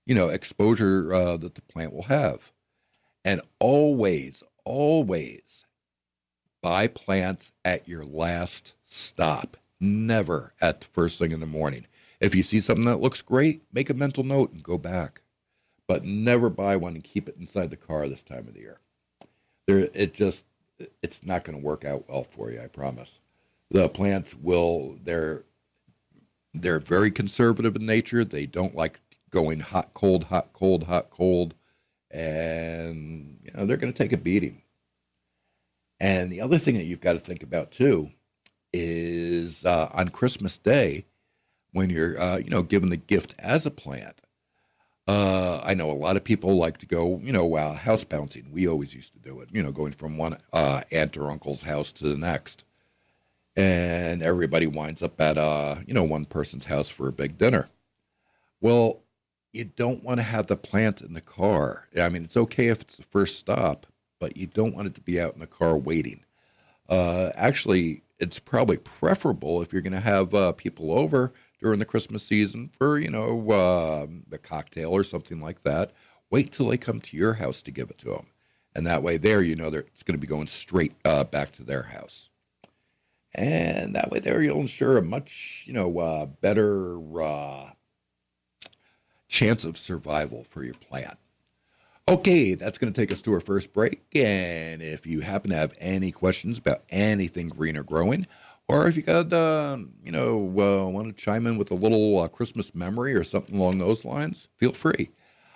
you 0.05 0.15
know 0.15 0.29
exposure 0.29 1.13
uh, 1.13 1.37
that 1.37 1.55
the 1.55 1.61
plant 1.61 1.93
will 1.93 2.03
have. 2.03 2.51
And 3.25 3.41
always, 3.59 4.43
always 4.63 5.65
buy 6.61 6.87
plants 6.87 7.51
at 7.65 7.87
your 7.87 8.05
last 8.05 8.73
stop. 8.85 9.57
Never 9.79 10.53
at 10.61 10.81
the 10.81 10.87
first 10.87 11.19
thing 11.19 11.31
in 11.31 11.39
the 11.39 11.45
morning. 11.45 11.85
If 12.19 12.35
you 12.35 12.43
see 12.43 12.59
something 12.59 12.85
that 12.85 13.01
looks 13.01 13.21
great, 13.21 13.63
make 13.71 13.89
a 13.89 13.93
mental 13.93 14.23
note 14.23 14.51
and 14.51 14.63
go 14.63 14.77
back. 14.77 15.21
But 15.87 16.03
never 16.03 16.49
buy 16.49 16.75
one 16.75 16.95
and 16.95 17.03
keep 17.03 17.27
it 17.27 17.37
inside 17.39 17.71
the 17.71 17.77
car 17.77 18.07
this 18.07 18.23
time 18.23 18.47
of 18.47 18.53
the 18.53 18.59
year. 18.59 18.79
There, 19.65 19.87
it 19.93 20.13
just, 20.13 20.45
it's 21.01 21.23
not 21.23 21.43
going 21.43 21.57
to 21.57 21.65
work 21.65 21.85
out 21.85 22.07
well 22.09 22.25
for 22.29 22.51
you. 22.51 22.61
I 22.61 22.67
promise. 22.67 23.19
The 23.71 23.89
plants 23.89 24.35
will. 24.35 24.97
They're, 25.03 25.43
they're 26.53 26.79
very 26.79 27.11
conservative 27.11 27.75
in 27.75 27.85
nature. 27.85 28.23
They 28.23 28.45
don't 28.45 28.75
like 28.75 28.99
going 29.29 29.59
hot, 29.59 29.93
cold, 29.93 30.25
hot, 30.25 30.53
cold, 30.53 30.83
hot, 30.83 31.09
cold, 31.09 31.53
and 32.11 33.39
you 33.43 33.51
know 33.53 33.65
they're 33.65 33.77
going 33.77 33.93
to 33.93 33.97
take 33.97 34.13
a 34.13 34.17
beating. 34.17 34.61
And 35.99 36.31
the 36.31 36.41
other 36.41 36.57
thing 36.57 36.75
that 36.75 36.85
you've 36.85 37.01
got 37.01 37.13
to 37.13 37.19
think 37.19 37.43
about 37.43 37.71
too 37.71 38.11
is 38.73 39.65
uh, 39.65 39.89
on 39.93 40.09
Christmas 40.09 40.57
Day, 40.57 41.05
when 41.71 41.89
you're, 41.89 42.19
uh, 42.19 42.37
you 42.37 42.49
know, 42.49 42.63
given 42.63 42.89
the 42.89 42.97
gift 42.97 43.35
as 43.39 43.65
a 43.65 43.71
plant. 43.71 44.21
Uh, 45.07 45.59
I 45.63 45.73
know 45.73 45.89
a 45.89 45.93
lot 45.93 46.17
of 46.17 46.23
people 46.23 46.55
like 46.57 46.77
to 46.77 46.85
go, 46.85 47.19
you 47.23 47.31
know, 47.31 47.55
uh, 47.55 47.73
house 47.73 48.03
bouncing. 48.03 48.51
We 48.51 48.67
always 48.67 48.93
used 48.93 49.13
to 49.13 49.19
do 49.19 49.41
it, 49.41 49.49
you 49.51 49.63
know, 49.63 49.71
going 49.71 49.93
from 49.93 50.17
one 50.17 50.37
uh, 50.53 50.81
aunt 50.91 51.17
or 51.17 51.31
uncle's 51.31 51.63
house 51.63 51.91
to 51.93 52.09
the 52.09 52.17
next. 52.17 52.63
And 53.55 54.21
everybody 54.21 54.67
winds 54.67 55.01
up 55.01 55.19
at, 55.19 55.37
uh, 55.37 55.77
you 55.87 55.95
know, 55.95 56.03
one 56.03 56.25
person's 56.25 56.65
house 56.65 56.89
for 56.89 57.07
a 57.07 57.11
big 57.11 57.39
dinner. 57.39 57.69
Well, 58.61 59.01
you 59.51 59.65
don't 59.65 60.03
want 60.03 60.19
to 60.19 60.23
have 60.23 60.45
the 60.45 60.55
plant 60.55 61.01
in 61.01 61.13
the 61.13 61.21
car. 61.21 61.87
I 61.99 62.09
mean, 62.09 62.23
it's 62.23 62.37
okay 62.37 62.67
if 62.67 62.81
it's 62.81 62.97
the 62.97 63.03
first 63.03 63.39
stop, 63.39 63.87
but 64.19 64.37
you 64.37 64.45
don't 64.45 64.75
want 64.75 64.87
it 64.87 64.95
to 64.95 65.01
be 65.01 65.19
out 65.19 65.33
in 65.33 65.39
the 65.39 65.47
car 65.47 65.75
waiting. 65.75 66.23
Uh, 66.87 67.31
actually, 67.35 68.03
it's 68.19 68.37
probably 68.37 68.77
preferable 68.77 69.61
if 69.63 69.73
you're 69.73 69.81
going 69.81 69.93
to 69.93 69.99
have 69.99 70.57
people 70.57 70.91
over 70.91 71.33
during 71.59 71.79
the 71.79 71.85
Christmas 71.85 72.23
season 72.23 72.69
for, 72.77 72.99
you 72.99 73.09
know, 73.09 73.51
uh, 73.51 74.07
cocktail 74.43 74.91
or 74.91 75.03
something 75.03 75.41
like 75.41 75.61
that. 75.63 75.91
Wait 76.29 76.51
till 76.51 76.67
they 76.67 76.77
come 76.77 77.01
to 77.01 77.17
your 77.17 77.33
house 77.33 77.61
to 77.61 77.71
give 77.71 77.89
it 77.89 77.97
to 77.99 78.09
them. 78.09 78.27
And 78.75 78.85
that 78.87 79.03
way, 79.03 79.17
there, 79.17 79.41
you 79.41 79.55
know, 79.55 79.67
it's 79.67 80.03
going 80.03 80.17
to 80.17 80.21
be 80.21 80.27
going 80.27 80.47
straight 80.47 80.93
uh, 81.03 81.23
back 81.23 81.51
to 81.53 81.63
their 81.63 81.83
house. 81.83 82.29
And 83.33 83.95
that 83.95 84.11
way, 84.11 84.19
there, 84.19 84.41
you'll 84.41 84.61
ensure 84.61 84.97
a 84.97 85.01
much, 85.01 85.63
you 85.65 85.73
know, 85.73 85.99
uh, 85.99 86.25
better 86.25 87.21
uh, 87.21 87.71
chance 89.27 89.63
of 89.63 89.77
survival 89.77 90.45
for 90.49 90.63
your 90.63 90.75
plant. 90.75 91.17
Okay, 92.07 92.55
that's 92.55 92.79
going 92.79 92.91
to 92.91 92.99
take 92.99 93.11
us 93.11 93.21
to 93.21 93.33
our 93.33 93.39
first 93.39 93.71
break. 93.71 94.01
And 94.15 94.81
if 94.81 95.05
you 95.05 95.21
happen 95.21 95.51
to 95.51 95.55
have 95.55 95.75
any 95.79 96.11
questions 96.11 96.57
about 96.57 96.81
anything 96.89 97.49
green 97.49 97.77
or 97.77 97.83
growing, 97.83 98.25
or 98.69 98.87
if 98.87 98.95
you 98.95 99.01
got, 99.01 99.33
uh, 99.33 99.77
you 100.03 100.11
know, 100.11 100.37
uh, 100.37 100.87
want 100.87 101.07
to 101.07 101.13
chime 101.13 101.47
in 101.47 101.57
with 101.57 101.71
a 101.71 101.75
little 101.75 102.19
uh, 102.19 102.27
Christmas 102.27 102.75
memory 102.75 103.15
or 103.15 103.23
something 103.23 103.55
along 103.55 103.79
those 103.79 104.05
lines, 104.05 104.47
feel 104.57 104.73
free. 104.73 105.09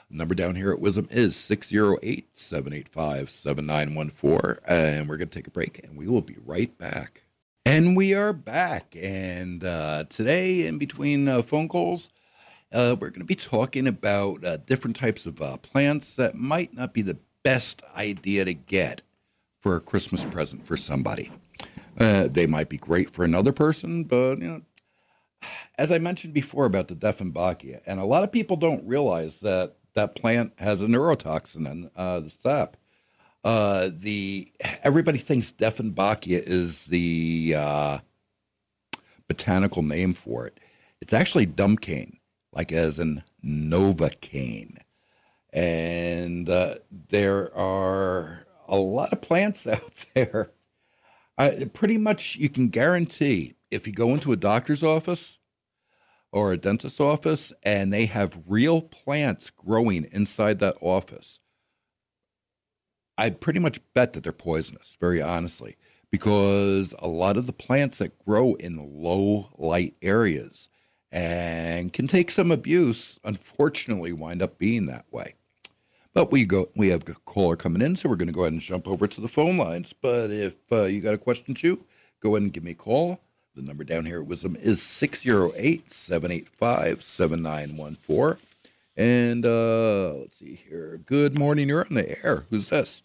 The 0.10 0.17
number 0.17 0.34
down 0.34 0.55
here 0.55 0.74
at 0.74 0.79
WIZM 0.79 1.12
is 1.12 1.36
608 1.36 2.36
785 2.36 3.29
7914. 3.29 4.58
And 4.67 5.08
we're 5.08 5.17
going 5.17 5.29
to 5.29 5.34
take 5.34 5.46
a 5.46 5.51
break 5.51 5.84
and 5.84 5.96
we 5.96 6.08
will 6.08 6.22
be 6.22 6.38
right 6.43 6.75
back. 6.79 7.22
And 7.67 7.96
we 7.96 8.15
are 8.15 8.34
back. 8.34 8.96
And 9.00 9.63
uh, 9.63 10.05
today, 10.10 10.65
in 10.65 10.79
between 10.79 11.27
uh, 11.27 11.43
phone 11.43 11.70
calls, 11.70 12.10
uh, 12.72 12.96
we're 13.00 13.10
going 13.10 13.20
to 13.20 13.25
be 13.25 13.36
talking 13.36 13.86
about 13.86 14.41
different 14.65 14.96
types 14.96 15.27
of 15.27 15.36
plants 15.62 16.15
that 16.15 16.34
might 16.34 16.74
not 16.74 16.96
be 16.96 17.03
the 17.03 17.20
best 17.43 17.84
idea 17.96 18.43
to 18.43 18.55
get 18.55 19.03
for 19.62 19.75
a 19.75 19.79
Christmas 19.79 20.25
present 20.25 20.65
for 20.65 20.77
somebody. 20.77 21.32
Uh, 22.00 22.27
they 22.27 22.47
might 22.47 22.69
be 22.69 22.77
great 22.77 23.09
for 23.09 23.23
another 23.23 23.51
person, 23.51 24.03
but 24.03 24.39
you 24.39 24.47
know, 24.47 24.62
as 25.77 25.91
I 25.91 26.00
mentioned 26.00 26.33
before 26.33 26.65
about 26.65 26.88
the 26.88 26.95
Dieffenbachia, 26.95 27.81
and 27.85 28.00
a 28.00 28.05
lot 28.05 28.23
of 28.23 28.31
people 28.31 28.57
don't 28.57 28.88
realize 28.88 29.39
that 29.39 29.75
that 29.95 30.15
plant 30.15 30.53
has 30.57 30.81
a 30.81 30.88
neurotoxin 30.88 31.69
in 31.69 31.91
uh, 31.95 32.19
the 32.19 32.29
sap. 32.29 32.77
Uh, 33.43 33.89
the 33.93 34.51
everybody 34.83 35.17
thinks 35.17 35.51
Dieffenbachia 35.51 36.41
is 36.43 36.85
the 36.88 37.53
uh, 37.57 38.00
botanical 39.27 39.83
name 39.83 40.13
for 40.13 40.47
it. 40.47 40.59
It's 41.01 41.13
actually 41.13 41.45
dumb 41.45 41.77
cane, 41.77 42.17
like 42.53 42.71
as 42.71 42.97
in 43.00 43.23
novocaine, 43.43 44.77
and 45.51 46.50
uh, 46.50 46.75
there 47.09 47.55
are 47.55 48.47
a 48.67 48.77
lot 48.77 49.12
of 49.12 49.21
plants 49.21 49.67
out 49.67 50.05
there 50.13 50.52
I, 51.37 51.65
pretty 51.73 51.97
much 51.97 52.35
you 52.35 52.49
can 52.49 52.69
guarantee 52.69 53.55
if 53.71 53.87
you 53.87 53.93
go 53.93 54.09
into 54.09 54.31
a 54.31 54.37
doctor's 54.37 54.83
office 54.83 55.39
or 56.31 56.51
a 56.51 56.57
dentist's 56.57 56.99
office 56.99 57.51
and 57.63 57.91
they 57.91 58.05
have 58.05 58.39
real 58.47 58.81
plants 58.81 59.49
growing 59.49 60.07
inside 60.11 60.59
that 60.59 60.75
office, 60.81 61.39
I 63.17 63.29
pretty 63.31 63.59
much 63.59 63.79
bet 63.93 64.13
that 64.13 64.23
they're 64.23 64.31
poisonous, 64.31 64.97
very 64.99 65.21
honestly, 65.21 65.77
because 66.11 66.93
a 66.99 67.07
lot 67.07 67.37
of 67.37 67.45
the 67.47 67.53
plants 67.53 67.97
that 67.99 68.17
grow 68.23 68.55
in 68.55 68.77
low 68.77 69.49
light 69.57 69.95
areas 70.01 70.69
and 71.11 71.93
can 71.93 72.07
take 72.07 72.31
some 72.31 72.51
abuse, 72.51 73.19
unfortunately, 73.23 74.13
wind 74.13 74.41
up 74.41 74.57
being 74.57 74.87
that 74.87 75.05
way. 75.11 75.35
But 76.13 76.32
we 76.32 76.46
go. 76.46 76.70
We 76.75 76.89
have 76.89 77.08
a 77.10 77.13
caller 77.25 77.55
coming 77.55 77.82
in, 77.82 77.96
so 77.96 78.08
we're 78.08 78.15
going 78.15 78.27
to 78.27 78.34
go 78.34 78.41
ahead 78.41 78.53
and 78.53 78.62
jump 78.62 78.88
over 78.88 79.08
to 79.08 79.22
the 79.22 79.27
phone 79.27 79.58
lines. 79.58 79.93
But 79.93 80.29
if 80.29 80.55
uh, 80.72 80.84
you 80.84 81.01
got 81.01 81.15
a 81.15 81.17
question 81.17 81.55
too, 81.55 81.84
go 82.20 82.36
ahead 82.36 82.43
and 82.43 82.53
give 82.53 82.63
me 82.63 82.72
a 82.72 82.75
call. 82.75 83.20
The 83.55 83.62
number 83.62 83.84
down 83.84 84.05
here 84.05 84.22
at 84.22 84.27
WIZM 84.27 84.55
is 84.58 84.82
608 84.82 85.89
785 85.89 87.03
7914. 87.03 88.39
And 88.96 89.46
uh, 89.46 90.13
let's 90.20 90.38
see 90.38 90.55
here. 90.55 91.00
Good 91.05 91.38
morning. 91.38 91.70
You're 91.70 91.86
on 91.86 91.96
the 91.96 92.24
air. 92.24 92.46
Who's 92.50 92.70
this? 92.70 93.01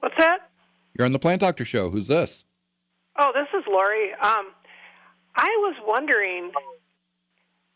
What's 0.00 0.16
that? 0.18 0.50
You're 0.96 1.06
on 1.06 1.12
the 1.12 1.18
Plant 1.18 1.40
Doctor 1.40 1.64
Show. 1.64 1.90
Who's 1.90 2.06
this? 2.06 2.44
Oh, 3.18 3.32
this 3.34 3.48
is 3.58 3.64
Lori. 3.66 4.12
Um, 4.20 4.52
I 5.36 5.48
was 5.58 5.74
wondering 5.86 6.50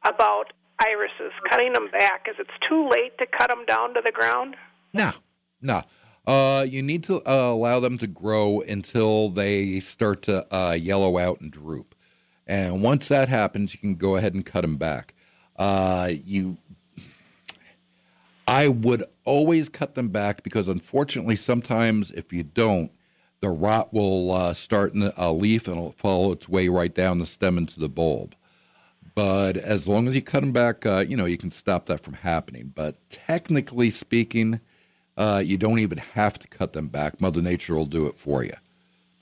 about 0.04 0.52
irises, 0.84 1.32
cutting 1.48 1.72
them 1.72 1.88
back. 1.90 2.26
Is 2.28 2.36
it 2.38 2.46
too 2.68 2.88
late 2.88 3.16
to 3.18 3.26
cut 3.26 3.48
them 3.50 3.64
down 3.66 3.94
to 3.94 4.00
the 4.04 4.12
ground? 4.12 4.56
No, 4.92 5.12
no. 5.60 5.82
Uh, 6.26 6.66
you 6.68 6.82
need 6.82 7.02
to 7.04 7.16
uh, 7.26 7.52
allow 7.52 7.80
them 7.80 7.96
to 7.98 8.06
grow 8.06 8.60
until 8.60 9.30
they 9.30 9.80
start 9.80 10.22
to 10.22 10.46
uh, 10.54 10.72
yellow 10.72 11.16
out 11.16 11.40
and 11.40 11.50
droop. 11.50 11.94
And 12.46 12.82
once 12.82 13.08
that 13.08 13.28
happens, 13.28 13.74
you 13.74 13.80
can 13.80 13.94
go 13.94 14.16
ahead 14.16 14.34
and 14.34 14.44
cut 14.44 14.62
them 14.62 14.76
back. 14.76 15.14
Uh, 15.56 16.10
you, 16.24 16.58
I 18.46 18.68
would 18.68 19.04
always 19.24 19.68
cut 19.68 19.94
them 19.94 20.08
back 20.08 20.42
because 20.42 20.68
unfortunately, 20.68 21.36
sometimes 21.36 22.10
if 22.10 22.32
you 22.32 22.42
don't, 22.42 22.90
the 23.40 23.50
rot 23.50 23.92
will 23.92 24.32
uh, 24.32 24.54
start 24.54 24.94
in 24.94 25.10
a 25.16 25.32
leaf 25.32 25.68
and 25.68 25.76
it'll 25.76 25.92
follow 25.92 26.32
its 26.32 26.48
way 26.48 26.68
right 26.68 26.94
down 26.94 27.18
the 27.18 27.26
stem 27.26 27.56
into 27.56 27.78
the 27.78 27.88
bulb. 27.88 28.34
But 29.18 29.56
as 29.56 29.88
long 29.88 30.06
as 30.06 30.14
you 30.14 30.22
cut 30.22 30.42
them 30.42 30.52
back, 30.52 30.86
uh, 30.86 31.00
you 31.00 31.16
know, 31.16 31.24
you 31.24 31.36
can 31.36 31.50
stop 31.50 31.86
that 31.86 31.98
from 32.04 32.12
happening. 32.14 32.70
But 32.72 32.94
technically 33.10 33.90
speaking, 33.90 34.60
uh, 35.16 35.42
you 35.44 35.56
don't 35.58 35.80
even 35.80 35.98
have 35.98 36.38
to 36.38 36.46
cut 36.46 36.72
them 36.72 36.86
back. 36.86 37.20
Mother 37.20 37.42
Nature 37.42 37.74
will 37.74 37.84
do 37.84 38.06
it 38.06 38.14
for 38.16 38.44
you. 38.44 38.52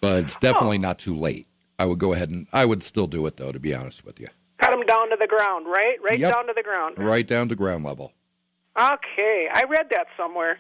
But 0.02 0.24
it's 0.24 0.36
definitely 0.36 0.76
not 0.76 0.98
too 0.98 1.16
late. 1.16 1.46
I 1.78 1.86
would 1.86 1.98
go 1.98 2.12
ahead 2.12 2.28
and 2.28 2.46
I 2.52 2.66
would 2.66 2.82
still 2.82 3.06
do 3.06 3.24
it 3.24 3.38
though, 3.38 3.52
to 3.52 3.58
be 3.58 3.74
honest 3.74 4.04
with 4.04 4.20
you. 4.20 4.28
Cut 4.58 4.72
them 4.72 4.84
down 4.84 5.08
to 5.08 5.16
the 5.18 5.26
ground, 5.26 5.64
right? 5.66 5.96
Right 6.02 6.18
Yep. 6.18 6.30
down 6.34 6.46
to 6.48 6.52
the 6.54 6.62
ground. 6.62 6.98
Right 6.98 7.26
down 7.26 7.48
to 7.48 7.54
ground 7.54 7.82
level. 7.82 8.12
Okay, 8.78 9.48
I 9.50 9.62
read 9.66 9.86
that 9.92 10.08
somewhere. 10.14 10.58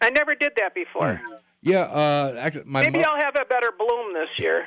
I 0.00 0.08
never 0.08 0.34
did 0.34 0.52
that 0.56 0.74
before. 0.74 1.20
Yeah, 1.60 1.80
uh, 1.80 2.34
actually, 2.38 2.64
my 2.64 2.80
Maybe 2.80 3.00
mo- 3.00 3.04
I'll 3.10 3.20
have 3.22 3.36
a 3.36 3.44
better 3.44 3.72
bloom 3.78 4.14
this 4.14 4.30
year. 4.38 4.64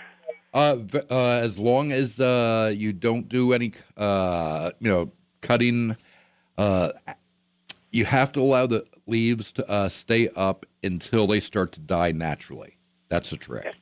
Uh, 0.53 0.77
uh, 1.09 1.39
as 1.41 1.57
long 1.57 1.91
as 1.91 2.19
uh, 2.19 2.71
you 2.75 2.93
don't 2.93 3.27
do 3.27 3.53
any, 3.53 3.73
uh, 3.97 4.71
you 4.79 4.89
know, 4.89 5.11
cutting, 5.41 5.97
uh, 6.57 6.91
you 7.91 8.05
have 8.05 8.31
to 8.31 8.39
allow 8.39 8.67
the 8.67 8.85
leaves 9.07 9.51
to 9.51 9.69
uh, 9.69 9.89
stay 9.89 10.29
up 10.35 10.65
until 10.83 11.25
they 11.25 11.39
start 11.39 11.71
to 11.71 11.79
die 11.79 12.11
naturally. 12.11 12.77
That's 13.09 13.31
the 13.31 13.37
trick. 13.37 13.75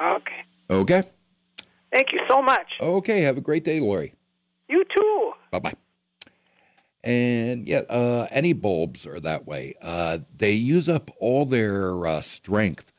Okay. 0.00 0.42
Okay. 0.70 1.02
Thank 1.92 2.12
you 2.12 2.20
so 2.28 2.42
much. 2.42 2.66
Okay. 2.80 3.22
Have 3.22 3.36
a 3.36 3.40
great 3.40 3.64
day, 3.64 3.80
Lori. 3.80 4.14
You 4.68 4.84
too. 4.94 5.32
Bye 5.50 5.58
bye. 5.58 5.74
And 7.02 7.66
yeah, 7.66 7.82
uh, 7.88 8.26
any 8.30 8.52
bulbs 8.52 9.06
are 9.06 9.20
that 9.20 9.46
way. 9.46 9.74
Uh, 9.80 10.18
they 10.36 10.52
use 10.52 10.88
up 10.88 11.10
all 11.18 11.46
their 11.46 12.06
uh, 12.06 12.20
strength, 12.20 12.92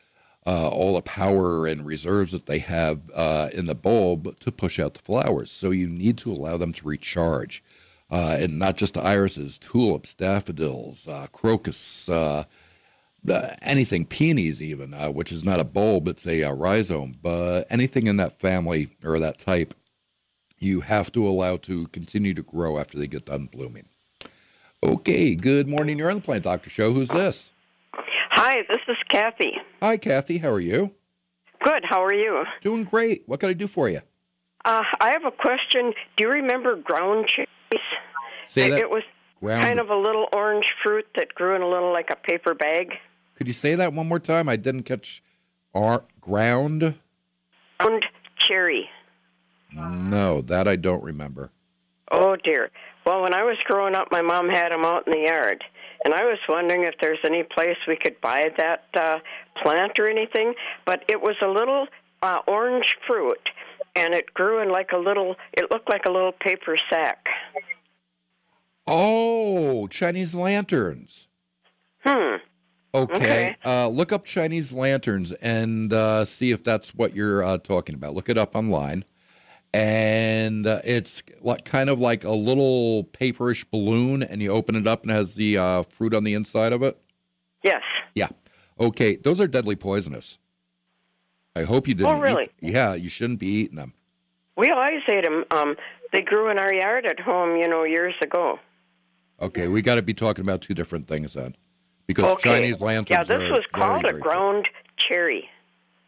uh, 0.46 0.68
all 0.70 0.96
the 0.96 1.02
power 1.02 1.68
and 1.68 1.86
reserves 1.86 2.32
that 2.32 2.46
they 2.46 2.60
have 2.60 3.00
uh, 3.14 3.50
in 3.54 3.66
the 3.66 3.76
bulb 3.76 4.40
to 4.40 4.52
push 4.52 4.80
out 4.80 4.94
the 4.94 5.02
flowers. 5.02 5.52
So 5.52 5.72
you 5.72 5.88
need 5.88 6.18
to 6.20 6.32
allow 6.32 6.58
them 6.58 6.74
to 6.74 6.88
recharge. 6.88 7.64
Uh, 8.12 8.38
and 8.40 8.58
not 8.58 8.76
just 8.76 8.96
the 8.96 9.04
irises, 9.04 9.60
tulips, 9.60 10.16
daffodils, 10.16 11.08
uh, 11.08 11.28
crocus, 11.32 12.10
uh, 12.10 12.46
uh, 13.30 13.56
anything, 13.62 14.04
peonies, 14.04 14.64
even, 14.64 14.94
which 15.14 15.32
is 15.32 15.44
not 15.44 15.60
a 15.60 15.64
bulb, 15.64 16.08
it's 16.08 16.26
a, 16.26 16.42
uh 16.42 16.52
rhizome. 16.52 17.14
But 17.22 17.68
anything 17.70 18.08
in 18.08 18.18
that 18.18 18.40
family 18.40 18.90
or 19.04 19.20
that 19.20 19.38
type 19.38 19.76
you 20.60 20.82
have 20.82 21.12
to 21.14 21.28
allow 21.28 21.58
to 21.58 21.88
continue 21.88 22.34
to 22.34 22.44
grow 22.44 22.80
after 22.80 22.98
they 22.98 23.08
get 23.08 23.26
done 23.26 23.48
blooming. 23.52 23.88
Okay, 24.84 25.36
good 25.36 25.68
morning. 25.68 25.98
You're 25.98 26.10
on 26.10 26.18
the 26.18 26.22
Plant 26.22 26.44
Doctor 26.44 26.70
Show. 26.70 26.94
Who's 26.94 27.10
this? 27.10 27.52
Hi, 28.30 28.58
this 28.70 28.80
is 28.88 28.98
Kathy. 29.10 29.54
Hi, 29.82 29.98
Kathy. 29.98 30.38
How 30.38 30.50
are 30.52 30.60
you? 30.60 30.94
Good. 31.62 31.84
How 31.84 32.04
are 32.04 32.14
you? 32.14 32.44
Doing 32.62 32.84
great. 32.84 33.24
What 33.26 33.40
can 33.40 33.50
I 33.50 33.54
do 33.54 33.68
for 33.68 33.90
you? 33.90 34.02
Uh, 34.66 34.84
I 35.02 35.12
have 35.12 35.26
a 35.26 35.32
question. 35.32 35.94
Do 36.16 36.26
you 36.26 36.30
remember 36.30 36.76
ground 36.76 37.28
cherries? 37.28 37.50
Say 38.46 38.68
it, 38.68 38.70
that. 38.72 38.80
it 38.80 38.90
was 38.90 39.04
ground. 39.40 39.64
kind 39.64 39.80
of 39.80 39.90
a 39.90 39.96
little 39.96 40.28
orange 40.34 40.74
fruit 40.84 41.06
that 41.16 41.34
grew 41.36 41.56
in 41.56 41.62
a 41.62 41.68
little 41.68 41.92
like 41.92 42.10
a 42.12 42.16
paper 42.16 42.54
bag. 42.54 42.94
Could 43.36 43.48
you 43.48 43.54
say 43.54 43.76
that 43.76 43.94
one 43.94 44.08
more 44.08 44.20
time? 44.20 44.50
I 44.50 44.56
didn't 44.56 44.84
catch. 44.84 45.24
Our 45.76 46.04
ground? 46.20 46.96
Ground 47.80 48.06
cherry. 48.38 48.90
No, 49.74 50.42
that 50.42 50.68
I 50.68 50.76
don't 50.76 51.04
remember. 51.04 51.52
Oh 52.12 52.36
dear. 52.44 52.72
Well, 53.06 53.22
when 53.22 53.34
I 53.34 53.44
was 53.44 53.58
growing 53.66 53.96
up, 53.96 54.08
my 54.12 54.22
mom 54.22 54.50
had 54.50 54.72
them 54.72 54.84
out 54.84 55.08
in 55.08 55.14
the 55.14 55.30
yard, 55.30 55.64
and 56.06 56.14
I 56.14 56.24
was 56.24 56.40
wondering 56.48 56.84
if 56.84 56.96
there's 57.02 57.20
any 57.26 57.44
place 57.44 57.78
we 57.88 57.98
could 57.98 58.20
buy 58.22 58.52
that 58.58 58.86
uh, 58.96 59.20
plant 59.62 60.00
or 60.00 60.10
anything. 60.10 60.54
But 60.86 61.04
it 61.10 61.22
was 61.22 61.36
a 61.42 61.48
little 61.48 61.88
uh, 62.22 62.40
orange 62.48 62.98
fruit, 63.08 63.50
and 63.96 64.14
it 64.14 64.34
grew 64.34 64.62
in 64.62 64.70
like 64.70 64.92
a 64.94 64.98
little. 64.98 65.36
It 65.54 65.72
looked 65.72 65.90
like 65.90 66.06
a 66.06 66.12
little 66.12 66.32
paper 66.32 66.76
sack. 66.90 67.28
Oh, 68.88 69.88
Chinese 69.88 70.34
lanterns. 70.34 71.28
Hmm. 72.04 72.38
Okay. 72.94 73.16
Okay. 73.16 73.56
Uh, 73.64 73.88
look 73.88 74.12
up 74.12 74.26
Chinese 74.26 74.74
lanterns 74.74 75.32
and 75.34 75.94
uh, 75.94 76.26
see 76.26 76.52
if 76.52 76.64
that's 76.64 76.96
what 76.96 77.16
you're 77.16 77.44
uh, 77.44 77.60
talking 77.60 77.94
about. 77.94 78.16
Look 78.16 78.30
it 78.30 78.38
up 78.38 78.56
online. 78.56 79.06
And 79.74 80.66
uh, 80.66 80.80
it's 80.84 81.22
like 81.42 81.64
kind 81.64 81.90
of 81.90 82.00
like 82.00 82.24
a 82.24 82.32
little 82.32 83.04
paperish 83.04 83.66
balloon, 83.70 84.24
and 84.24 84.42
you 84.42 84.52
open 84.52 84.76
it 84.76 84.88
up 84.88 85.04
and 85.04 85.12
it 85.12 85.16
has 85.16 85.36
the 85.36 85.58
uh, 85.58 85.84
fruit 85.84 86.14
on 86.14 86.24
the 86.24 86.34
inside 86.34 86.74
of 86.74 86.82
it. 86.82 87.00
Yes. 87.64 87.84
Yeah. 88.16 88.30
Okay. 88.80 89.16
Those 89.16 89.40
are 89.40 89.48
deadly 89.48 89.76
poisonous. 89.76 90.40
I 91.56 91.64
hope 91.64 91.88
you 91.88 91.94
didn't. 91.94 92.10
Oh, 92.10 92.20
really? 92.20 92.46
Eat, 92.62 92.74
yeah, 92.74 92.94
you 92.94 93.10
shouldn't 93.10 93.40
be 93.40 93.48
eating 93.48 93.76
them. 93.76 93.94
We 94.56 94.70
always 94.70 95.02
ate 95.12 95.24
them. 95.24 95.46
Um, 95.52 95.76
they 96.12 96.22
grew 96.22 96.50
in 96.50 96.58
our 96.58 96.74
yard 96.74 97.06
at 97.06 97.20
home, 97.20 97.58
you 97.58 97.68
know, 97.68 97.84
years 97.84 98.16
ago. 98.22 98.60
Okay, 99.42 99.68
we 99.68 99.82
got 99.82 99.96
to 99.96 100.02
be 100.02 100.14
talking 100.14 100.44
about 100.44 100.62
two 100.62 100.74
different 100.74 101.08
things 101.08 101.34
then, 101.34 101.56
because 102.08 102.32
okay. 102.34 102.50
Chinese 102.50 102.82
lanterns. 102.82 103.10
Yeah, 103.10 103.24
this 103.24 103.50
are 103.50 103.52
was 103.52 103.66
called 103.72 104.06
a 104.06 104.14
ground 104.14 104.70
cherry. 104.98 105.50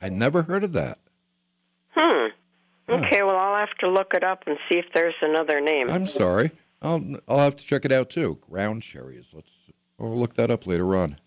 I 0.01 0.09
never 0.09 0.43
heard 0.43 0.63
of 0.63 0.73
that. 0.73 0.97
Hmm. 1.91 2.27
Okay, 2.91 3.23
well, 3.23 3.37
I'll 3.37 3.55
have 3.55 3.75
to 3.79 3.89
look 3.89 4.13
it 4.13 4.23
up 4.23 4.43
and 4.47 4.57
see 4.71 4.77
if 4.79 4.85
there's 4.93 5.15
another 5.21 5.61
name. 5.61 5.89
I'm 5.89 6.05
sorry. 6.05 6.51
I'll 6.81 7.03
I'll 7.27 7.39
have 7.39 7.55
to 7.57 7.65
check 7.65 7.85
it 7.85 7.91
out 7.91 8.09
too. 8.09 8.37
Ground 8.49 8.81
cherries. 8.83 9.33
Let's 9.33 9.69
we'll 9.97 10.17
look 10.17 10.33
that 10.35 10.49
up 10.51 10.65
later 10.67 10.95
on. 10.95 11.17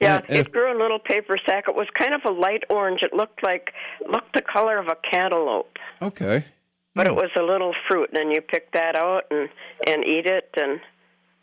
yeah, 0.00 0.20
and 0.28 0.38
it 0.38 0.52
grew 0.52 0.70
in 0.70 0.76
a 0.76 0.80
little 0.80 0.98
paper 0.98 1.36
sack. 1.48 1.64
It 1.68 1.74
was 1.74 1.86
kind 1.94 2.14
of 2.14 2.20
a 2.24 2.30
light 2.32 2.64
orange. 2.70 3.00
It 3.02 3.14
looked 3.14 3.42
like 3.42 3.72
looked 4.10 4.34
the 4.34 4.42
color 4.42 4.78
of 4.78 4.88
a 4.88 4.96
cantaloupe, 5.10 5.78
Okay. 6.02 6.44
but 6.94 7.06
Hmm. 7.06 7.12
it 7.12 7.16
was 7.16 7.30
a 7.38 7.42
little 7.42 7.74
fruit. 7.88 8.10
And 8.10 8.16
then 8.18 8.30
you 8.32 8.40
pick 8.40 8.72
that 8.72 8.96
out 8.96 9.24
and 9.30 9.48
and 9.86 10.04
eat 10.04 10.26
it. 10.26 10.50
And 10.60 10.80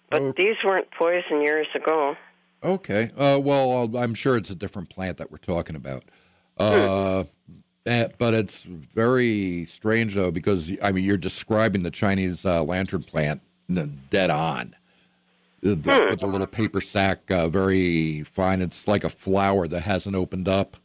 but 0.09 0.21
Oh. 0.21 0.33
these 0.37 0.57
weren't 0.63 0.91
poison 0.91 1.41
years 1.41 1.67
ago. 1.73 2.15
Okay. 2.63 3.11
Uh, 3.17 3.39
well, 3.41 3.71
I'll- 3.71 3.97
I'm 3.97 4.13
sure 4.15 4.35
it's 4.37 4.49
a 4.49 4.55
different 4.55 4.89
plant 4.89 5.17
that 5.17 5.31
we're 5.31 5.37
talking 5.37 5.75
about. 5.75 6.03
Uh, 6.57 7.23
eh, 7.85 8.07
but 8.17 8.33
it's 8.33 8.63
very 8.65 9.65
strange 9.65 10.15
though 10.15 10.31
because 10.31 10.71
I 10.81 10.91
mean 10.91 11.03
you're 11.03 11.17
describing 11.17 11.83
the 11.83 11.91
Chinese 11.91 12.45
uh, 12.45 12.63
lantern 12.63 13.03
plant 13.03 13.41
dead 14.09 14.29
on. 14.29 14.75
The- 15.61 15.75
the- 15.75 16.07
With 16.11 16.19
the 16.19 16.27
little 16.27 16.45
paper 16.47 16.79
sack, 16.81 17.31
uh, 17.31 17.47
very 17.47 18.21
fine. 18.23 18.61
It's 18.61 18.87
like 18.87 19.03
a 19.03 19.09
flower 19.09 19.67
that 19.67 19.81
hasn't 19.81 20.15
opened 20.15 20.47
up, 20.47 20.77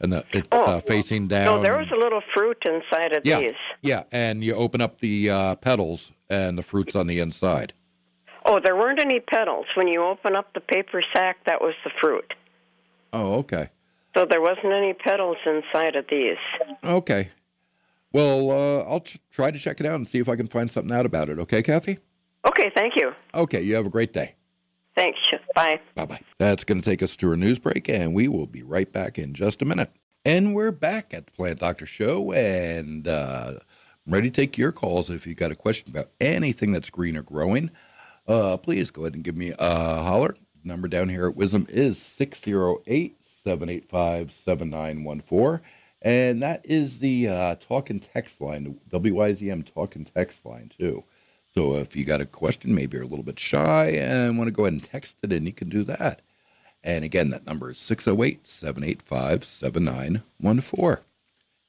and 0.00 0.12
the, 0.12 0.24
it's 0.30 0.46
Oh. 0.52 0.64
uh, 0.66 0.80
facing 0.80 1.26
down. 1.26 1.46
No, 1.46 1.60
there 1.62 1.76
was 1.76 1.88
a 1.92 1.96
little 1.96 2.22
fruit 2.32 2.58
inside 2.64 3.16
of 3.16 3.22
yeah, 3.24 3.40
these. 3.40 3.54
yeah, 3.82 4.04
and 4.12 4.44
you 4.44 4.54
open 4.54 4.80
up 4.80 5.00
the 5.00 5.30
uh, 5.30 5.54
petals, 5.56 6.12
and 6.28 6.56
the 6.56 6.62
fruit's 6.62 6.94
on 6.94 7.08
the 7.08 7.18
inside. 7.18 7.72
Oh, 8.46 8.60
there 8.60 8.76
weren't 8.76 9.00
any 9.00 9.18
petals. 9.18 9.66
When 9.74 9.88
you 9.88 10.02
open 10.04 10.36
up 10.36 10.54
the 10.54 10.60
paper 10.60 11.02
sack, 11.12 11.38
that 11.46 11.60
was 11.60 11.74
the 11.82 11.90
fruit. 12.00 12.32
Oh, 13.12 13.34
okay. 13.40 13.70
So 14.14 14.26
there 14.28 14.40
wasn't 14.40 14.72
any 14.72 14.92
petals 14.92 15.36
inside 15.46 15.96
of 15.96 16.06
these. 16.10 16.36
Okay. 16.84 17.30
Well, 18.12 18.50
uh, 18.50 18.82
I'll 18.90 19.00
ch- 19.00 19.18
try 19.30 19.50
to 19.50 19.58
check 19.58 19.78
it 19.80 19.86
out 19.86 19.94
and 19.94 20.08
see 20.08 20.18
if 20.18 20.28
I 20.28 20.34
can 20.36 20.48
find 20.48 20.70
something 20.70 20.94
out 20.96 21.06
about 21.06 21.28
it. 21.28 21.38
Okay, 21.38 21.62
Kathy? 21.62 21.98
Okay, 22.46 22.70
thank 22.74 22.94
you. 22.96 23.12
Okay, 23.34 23.60
you 23.62 23.74
have 23.76 23.86
a 23.86 23.90
great 23.90 24.12
day. 24.12 24.34
Thanks. 24.96 25.18
Bye. 25.54 25.80
Bye 25.94 26.06
bye. 26.06 26.20
That's 26.38 26.64
going 26.64 26.80
to 26.80 26.84
take 26.84 27.02
us 27.02 27.16
to 27.16 27.32
a 27.32 27.36
news 27.36 27.58
break, 27.58 27.88
and 27.88 28.12
we 28.12 28.26
will 28.26 28.46
be 28.46 28.62
right 28.62 28.90
back 28.92 29.18
in 29.18 29.34
just 29.34 29.62
a 29.62 29.64
minute. 29.64 29.92
And 30.24 30.54
we're 30.54 30.72
back 30.72 31.14
at 31.14 31.26
the 31.26 31.32
Plant 31.32 31.60
Doctor 31.60 31.86
Show, 31.86 32.32
and 32.32 33.06
uh, 33.06 33.52
I'm 34.06 34.12
ready 34.12 34.30
to 34.30 34.34
take 34.34 34.58
your 34.58 34.72
calls 34.72 35.08
if 35.08 35.26
you've 35.26 35.36
got 35.36 35.52
a 35.52 35.56
question 35.56 35.90
about 35.90 36.08
anything 36.20 36.72
that's 36.72 36.90
green 36.90 37.16
or 37.16 37.22
growing. 37.22 37.70
Uh, 38.26 38.56
please 38.56 38.90
go 38.90 39.02
ahead 39.02 39.14
and 39.14 39.24
give 39.24 39.36
me 39.36 39.52
a 39.58 40.02
holler. 40.02 40.34
Number 40.62 40.88
down 40.88 41.08
here 41.08 41.26
at 41.26 41.36
Wisdom 41.36 41.66
is 41.70 41.98
608 41.98 43.19
785 43.42 44.30
7914. 44.30 45.60
And 46.02 46.42
that 46.42 46.64
is 46.64 47.00
the 47.00 47.28
uh, 47.28 47.54
talk 47.56 47.90
and 47.90 48.02
text 48.02 48.40
line, 48.40 48.80
WIZM 48.90 49.72
talk 49.72 49.96
and 49.96 50.10
text 50.14 50.46
line, 50.46 50.70
too. 50.76 51.04
So 51.52 51.76
if 51.76 51.96
you 51.96 52.04
got 52.04 52.20
a 52.20 52.26
question, 52.26 52.74
maybe 52.74 52.96
you're 52.96 53.04
a 53.04 53.08
little 53.08 53.24
bit 53.24 53.38
shy 53.38 53.86
and 53.86 54.38
want 54.38 54.48
to 54.48 54.52
go 54.52 54.64
ahead 54.64 54.72
and 54.74 54.82
text 54.82 55.16
it 55.22 55.32
in, 55.32 55.46
you 55.46 55.52
can 55.52 55.68
do 55.68 55.82
that. 55.84 56.22
And 56.82 57.04
again, 57.04 57.30
that 57.30 57.46
number 57.46 57.70
is 57.70 57.78
608 57.78 58.46
785 58.46 59.44
7914. 59.44 61.04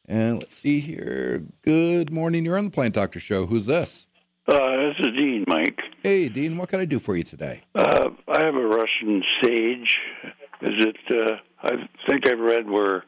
And 0.07 0.35
let's 0.35 0.55
see 0.55 0.79
here. 0.79 1.43
Good 1.63 2.11
morning. 2.11 2.45
You're 2.45 2.57
on 2.57 2.65
the 2.65 2.71
Plant 2.71 2.93
Doctor 2.95 3.19
Show. 3.19 3.45
Who's 3.47 3.65
this? 3.65 4.07
Uh, 4.47 4.57
this 4.57 4.95
is 4.99 5.13
Dean, 5.15 5.45
Mike. 5.47 5.79
Hey, 6.03 6.29
Dean, 6.29 6.57
what 6.57 6.69
can 6.69 6.79
I 6.79 6.85
do 6.85 6.99
for 6.99 7.15
you 7.15 7.23
today? 7.23 7.63
Uh, 7.75 8.09
I 8.27 8.43
have 8.43 8.55
a 8.55 8.65
Russian 8.65 9.23
sage. 9.41 9.97
Is 10.61 10.85
it? 10.85 10.97
I 11.63 11.87
think 12.09 12.27
I've 12.27 12.39
read 12.39 12.69
where 12.69 13.05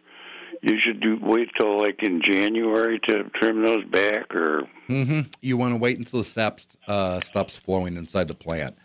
you 0.62 0.80
should 0.80 1.00
do 1.02 1.18
wait 1.22 1.50
till 1.58 1.80
like 1.82 2.02
in 2.04 2.22
January 2.24 3.00
to 3.08 3.24
trim 3.36 3.66
those 3.66 3.84
back, 3.86 4.34
or 4.36 4.68
Mm-hmm. 4.90 5.22
You 5.42 5.58
want 5.58 5.74
to 5.74 5.78
wait 5.80 5.98
until 5.98 6.20
the 6.20 6.26
sap 6.26 6.60
uh, 6.88 7.20
stops 7.22 7.56
flowing 7.58 7.96
inside 7.98 8.28
the 8.28 8.36
plant. 8.36 8.76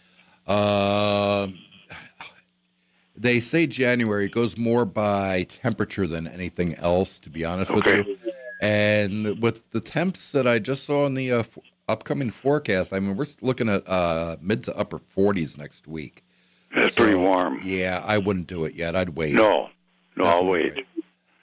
Uh, 0.46 1.48
They 3.16 3.40
say 3.40 3.66
January 3.66 4.26
it 4.26 4.33
goes 4.33 4.57
more 4.57 4.85
by 4.85 5.42
temperature 5.48 6.07
than 6.07 6.28
anything 6.28 6.74
else, 6.74 7.18
to 7.20 7.31
be 7.31 7.44
honest 7.44 7.70
Okay. 7.72 7.98
with 7.98 8.07
you. 8.09 8.18
And 8.61 9.42
with 9.42 9.68
the 9.70 9.81
temps 9.81 10.31
that 10.33 10.46
I 10.46 10.61
just 10.61 10.85
saw 10.85 11.04
in 11.07 11.14
the 11.14 11.33
uh, 11.33 11.38
f- 11.40 11.59
upcoming 11.88 12.31
forecast, 12.31 12.92
I 12.92 13.00
mean, 13.00 13.16
we're 13.16 13.26
looking 13.40 13.68
at 13.68 13.88
uh, 13.88 14.37
mid 14.40 14.62
to 14.64 14.76
upper 14.76 14.98
40s 15.00 15.59
next 15.59 15.88
week. 15.88 16.24
That's 16.74 16.94
So, 16.94 17.02
pretty 17.02 17.16
warm. 17.16 17.61
Yeah, 17.64 18.02
I 18.04 18.18
wouldn't 18.18 18.46
do 18.46 18.64
it 18.64 18.74
yet. 18.74 18.94
I'd 18.94 19.11
wait. 19.11 19.35
No, 19.35 19.70
no, 20.16 20.24
I'll 20.24 20.42
Definitely 20.42 20.70
wait. 20.74 20.87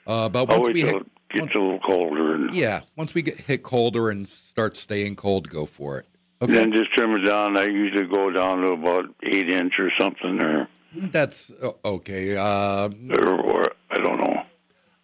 Uh, 0.06 0.28
but 0.28 0.48
once 0.48 0.66
wait 0.66 0.74
we 0.74 0.80
hit, 0.82 0.94
it 0.94 1.06
gets 1.30 1.54
a 1.54 1.58
little 1.58 1.80
colder, 1.80 2.34
and 2.34 2.54
yeah, 2.54 2.80
once 2.96 3.14
we 3.14 3.22
get 3.22 3.38
hit 3.40 3.62
colder 3.62 4.10
and 4.10 4.26
start 4.26 4.76
staying 4.76 5.16
cold, 5.16 5.48
go 5.48 5.66
for 5.66 5.98
it. 5.98 6.06
Okay, 6.42 6.52
then 6.52 6.72
just 6.72 6.92
trim 6.92 7.12
it 7.12 7.24
down. 7.24 7.56
I 7.56 7.64
usually 7.64 8.06
go 8.06 8.30
down 8.30 8.60
to 8.62 8.72
about 8.72 9.06
eight 9.22 9.50
inch 9.50 9.78
or 9.80 9.90
something, 9.98 10.40
or 10.40 10.68
that's 10.94 11.50
uh, 11.62 11.72
okay. 11.84 12.36
Um, 12.36 13.10
or, 13.10 13.40
or 13.40 13.72
I 13.90 13.96
don't 13.96 14.18
know. 14.18 14.42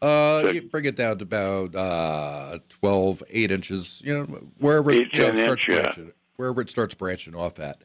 Uh, 0.03 0.53
Six. 0.53 0.67
bring 0.67 0.85
it 0.85 0.97
down 0.97 1.17
to 1.19 1.23
about 1.23 1.77
uh, 1.77 2.59
12, 2.81 3.23
8 3.31 3.51
inches, 3.53 4.03
you 4.05 4.13
know, 4.19 4.25
wherever, 4.59 4.91
Eight, 4.91 5.15
you 5.15 5.23
know, 5.23 5.29
it 5.29 5.39
starts 5.39 5.69
inch, 5.69 5.97
yeah. 5.97 6.05
wherever 6.35 6.61
it 6.61 6.69
starts 6.69 6.93
branching 6.93 7.37
off 7.37 7.61
at. 7.61 7.85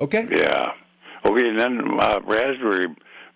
Okay? 0.00 0.26
Yeah. 0.30 0.72
Okay, 1.28 1.48
and 1.48 1.58
then 1.58 1.80
uh, 2.00 2.20
raspberry 2.24 2.86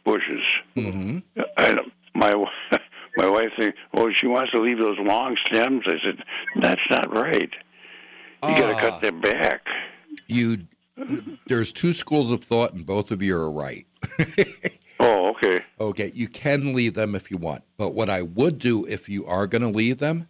bushes. 0.04 0.42
hmm 0.74 1.18
I, 1.56 1.78
my 2.14 2.32
my 3.16 3.28
wife 3.28 3.50
thinks, 3.58 3.76
well, 3.92 4.08
she 4.16 4.26
wants 4.26 4.50
to 4.52 4.60
leave 4.60 4.78
those 4.78 4.98
long 5.00 5.36
stems. 5.46 5.82
I 5.86 5.96
said, 6.04 6.24
that's 6.62 6.80
not 6.90 7.12
right. 7.14 7.50
You 8.48 8.56
got 8.56 8.68
to 8.68 8.74
Ah. 8.76 8.80
cut 8.90 9.02
them 9.02 9.20
back. 9.20 9.60
You, 10.26 10.58
there's 11.46 11.72
two 11.72 11.92
schools 11.92 12.32
of 12.32 12.42
thought, 12.42 12.72
and 12.72 12.84
both 12.86 13.10
of 13.10 13.22
you 13.22 13.36
are 13.36 13.50
right. 13.50 13.86
Oh, 15.04 15.30
okay. 15.30 15.60
okay, 15.80 16.12
you 16.14 16.28
can 16.28 16.74
leave 16.76 16.94
them 16.94 17.16
if 17.16 17.28
you 17.28 17.36
want, 17.36 17.64
but 17.76 17.92
what 17.92 18.08
I 18.08 18.22
would 18.22 18.60
do 18.60 18.84
if 18.86 19.08
you 19.08 19.26
are 19.26 19.48
going 19.48 19.62
to 19.62 19.68
leave 19.68 19.98
them 19.98 20.28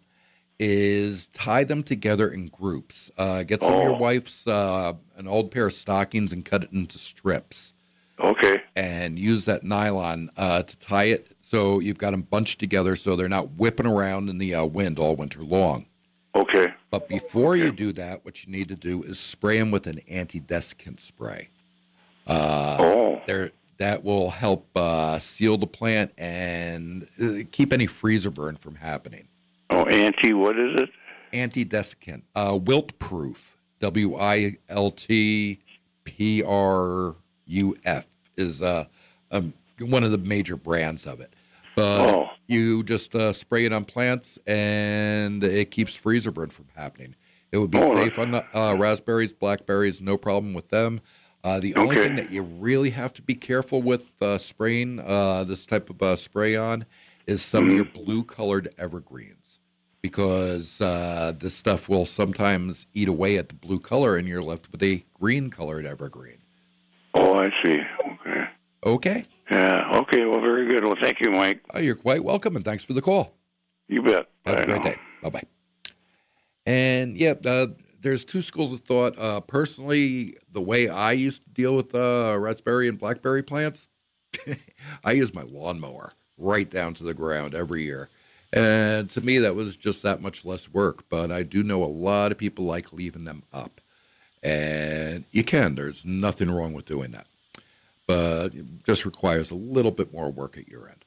is 0.67 1.27
tie 1.27 1.63
them 1.65 1.83
together 1.83 2.29
in 2.29 2.47
groups. 2.47 3.11
Uh, 3.17 3.43
get 3.43 3.61
some 3.61 3.73
of 3.73 3.83
your 3.83 3.95
Oh. 3.95 3.97
wife's 3.97 4.47
uh, 4.47 4.93
an 5.17 5.27
old 5.27 5.51
pair 5.51 5.67
of 5.67 5.73
stockings 5.73 6.31
and 6.31 6.45
cut 6.45 6.63
it 6.63 6.71
into 6.71 6.97
strips. 6.97 7.73
Okay. 8.19 8.61
and 8.75 9.17
use 9.19 9.45
that 9.45 9.63
nylon 9.63 10.29
uh, 10.37 10.61
to 10.63 10.77
tie 10.77 11.05
it 11.05 11.27
so 11.41 11.79
you've 11.79 11.97
got 11.97 12.11
them 12.11 12.21
bunched 12.21 12.59
together 12.59 12.95
so 12.95 13.15
they're 13.15 13.27
not 13.27 13.51
whipping 13.53 13.87
around 13.87 14.29
in 14.29 14.37
the 14.37 14.53
uh, 14.55 14.63
wind 14.63 14.97
all 14.99 15.15
winter 15.15 15.41
long. 15.43 15.85
Okay. 16.35 16.67
But 16.91 17.09
before 17.09 17.55
you 17.57 17.71
do 17.71 17.91
that, 17.93 18.23
what 18.23 18.43
you 18.45 18.51
need 18.51 18.67
to 18.69 18.75
do 18.75 19.01
is 19.03 19.19
spray 19.19 19.57
them 19.59 19.71
with 19.71 19.87
an 19.87 19.99
anti-desiccant 20.07 20.99
spray. 20.99 21.49
Uh, 22.27 22.77
Oh. 22.79 23.21
there, 23.27 23.51
that 23.77 24.03
will 24.03 24.29
help 24.29 24.67
uh, 24.77 25.17
seal 25.19 25.57
the 25.57 25.67
plant 25.67 26.13
and 26.17 27.07
uh, 27.21 27.43
keep 27.51 27.73
any 27.73 27.87
freezer 27.87 28.29
burn 28.31 28.55
from 28.55 28.75
happening. 28.75 29.27
Oh, 29.73 29.85
anti, 29.85 30.33
what 30.33 30.57
is 30.59 30.81
it? 30.81 30.89
Anti-desiccant, 31.33 32.21
uh, 32.35 32.59
wilt 32.61 32.97
proof, 32.99 33.57
W 33.79 34.15
I 34.17 34.57
L 34.69 34.91
T 34.91 35.59
P 36.03 36.43
R 36.43 37.15
U 37.47 37.75
F 37.83 38.05
is 38.37 38.61
uh, 38.61 38.85
um, 39.31 39.53
one 39.79 40.03
of 40.03 40.11
the 40.11 40.17
major 40.19 40.55
brands 40.55 41.07
of 41.07 41.19
it. 41.21 41.35
But 41.75 42.05
Oh. 42.07 42.27
you 42.47 42.83
just 42.83 43.15
uh, 43.15 43.33
spray 43.33 43.65
it 43.65 43.73
on 43.73 43.85
plants 43.85 44.37
and 44.45 45.43
it 45.43 45.71
keeps 45.71 45.95
freezer 45.95 46.31
burn 46.31 46.49
from 46.49 46.67
happening. 46.75 47.15
It 47.51 47.57
would 47.57 47.71
be 47.71 47.81
Oh, 47.81 47.81
safe 47.81 48.19
on 48.19 48.31
the 48.31 48.45
uh, 48.55 48.75
raspberries, 48.75 49.33
blackberries, 49.33 50.01
no 50.01 50.17
problem 50.17 50.53
with 50.53 50.69
them. 50.69 51.01
Uh, 51.43 51.59
the 51.59 51.75
only 51.75 51.95
Okay. 51.95 52.01
thing 52.01 52.15
that 52.15 52.29
you 52.29 52.43
really 52.43 52.91
have 52.91 53.13
to 53.13 53.21
be 53.23 53.35
careful 53.35 53.81
with 53.81 54.11
uh, 54.21 54.37
spraying 54.37 54.99
uh, 54.99 55.43
this 55.43 55.65
type 55.65 55.89
of 55.89 56.01
uh, 56.01 56.15
spray 56.15 56.55
on 56.55 56.85
is 57.25 57.41
some 57.41 57.65
of 57.67 57.73
your 57.73 57.85
Mm-hmm. 57.85 57.89
blue 57.93 58.23
colored 58.23 58.69
evergreens 58.77 59.42
because 60.03 60.81
uh, 60.81 61.33
this 61.39 61.55
stuff 61.55 61.89
will 61.89 62.05
sometimes 62.05 62.85
eat 62.93 63.07
away 63.07 63.37
at 63.37 63.47
the 63.49 63.55
blue 63.55 63.79
color 63.79 64.17
and 64.17 64.27
you're 64.27 64.43
left 64.43 64.71
with 64.71 64.83
a 64.83 65.03
green 65.19 65.49
colored 65.49 65.85
evergreen. 65.85 66.37
Oh, 67.15 67.39
I 67.39 67.49
see. 67.63 67.79
Okay. 68.05 68.43
Okay. 68.85 69.23
Yeah. 69.49 69.89
Okay. 70.01 70.25
Well, 70.25 70.41
very 70.41 70.67
good. 70.67 70.83
Well, 70.83 70.97
thank 71.01 71.21
you, 71.21 71.31
Mike. 71.31 71.61
Oh, 71.73 71.79
you're 71.79 71.95
quite 71.95 72.23
welcome 72.23 72.55
and 72.57 72.65
thanks 72.65 72.83
for 72.83 72.93
the 72.93 73.01
call. 73.01 73.33
You 73.87 74.03
bet. 74.03 74.27
Have 74.45 74.57
Bye 74.57 74.61
a 74.61 74.65
great 74.65 74.83
now. 74.83 74.91
day. 74.91 74.95
Bye 75.23 75.29
bye. 75.29 75.43
And 76.65 77.17
yeah, 77.17 77.35
uh, 77.45 77.67
there's 78.01 78.25
two 78.25 78.41
schools 78.41 78.73
of 78.73 78.81
thought. 78.81 79.17
Uh, 79.17 79.39
personally, 79.39 80.35
the 80.51 80.61
way 80.61 80.89
I 80.89 81.13
used 81.13 81.43
to 81.45 81.49
deal 81.49 81.77
with 81.77 81.95
uh, 81.95 82.35
raspberry 82.37 82.89
and 82.89 82.99
blackberry 82.99 83.43
plants, 83.43 83.87
I 85.05 85.13
use 85.13 85.33
my 85.33 85.43
lawnmower 85.43 86.11
right 86.37 86.69
down 86.69 86.93
to 86.95 87.03
the 87.05 87.13
ground 87.13 87.55
every 87.55 87.83
year. 87.83 88.09
And 88.53 89.09
to 89.09 89.21
me, 89.21 89.39
that 89.39 89.55
was 89.55 89.75
just 89.75 90.03
that 90.03 90.21
much 90.21 90.45
less 90.45 90.69
work. 90.71 91.05
But 91.09 91.31
I 91.31 91.41
do 91.41 91.63
know 91.63 91.83
a 91.83 91.85
lot 91.85 92.31
of 92.31 92.37
people 92.37 92.65
like 92.65 92.93
leaving 92.93 93.25
them 93.25 93.43
up. 93.51 93.81
And 94.43 95.25
you 95.31 95.43
can, 95.43 95.75
there's 95.75 96.05
nothing 96.05 96.51
wrong 96.51 96.73
with 96.73 96.85
doing 96.85 97.11
that. 97.11 97.25
But 98.05 98.53
it 98.53 98.83
just 98.83 99.05
requires 99.05 99.49
a 99.49 99.55
little 99.55 99.91
bit 99.91 100.13
more 100.13 100.29
work 100.29 100.57
at 100.57 100.67
your 100.67 100.87
end. 100.87 101.03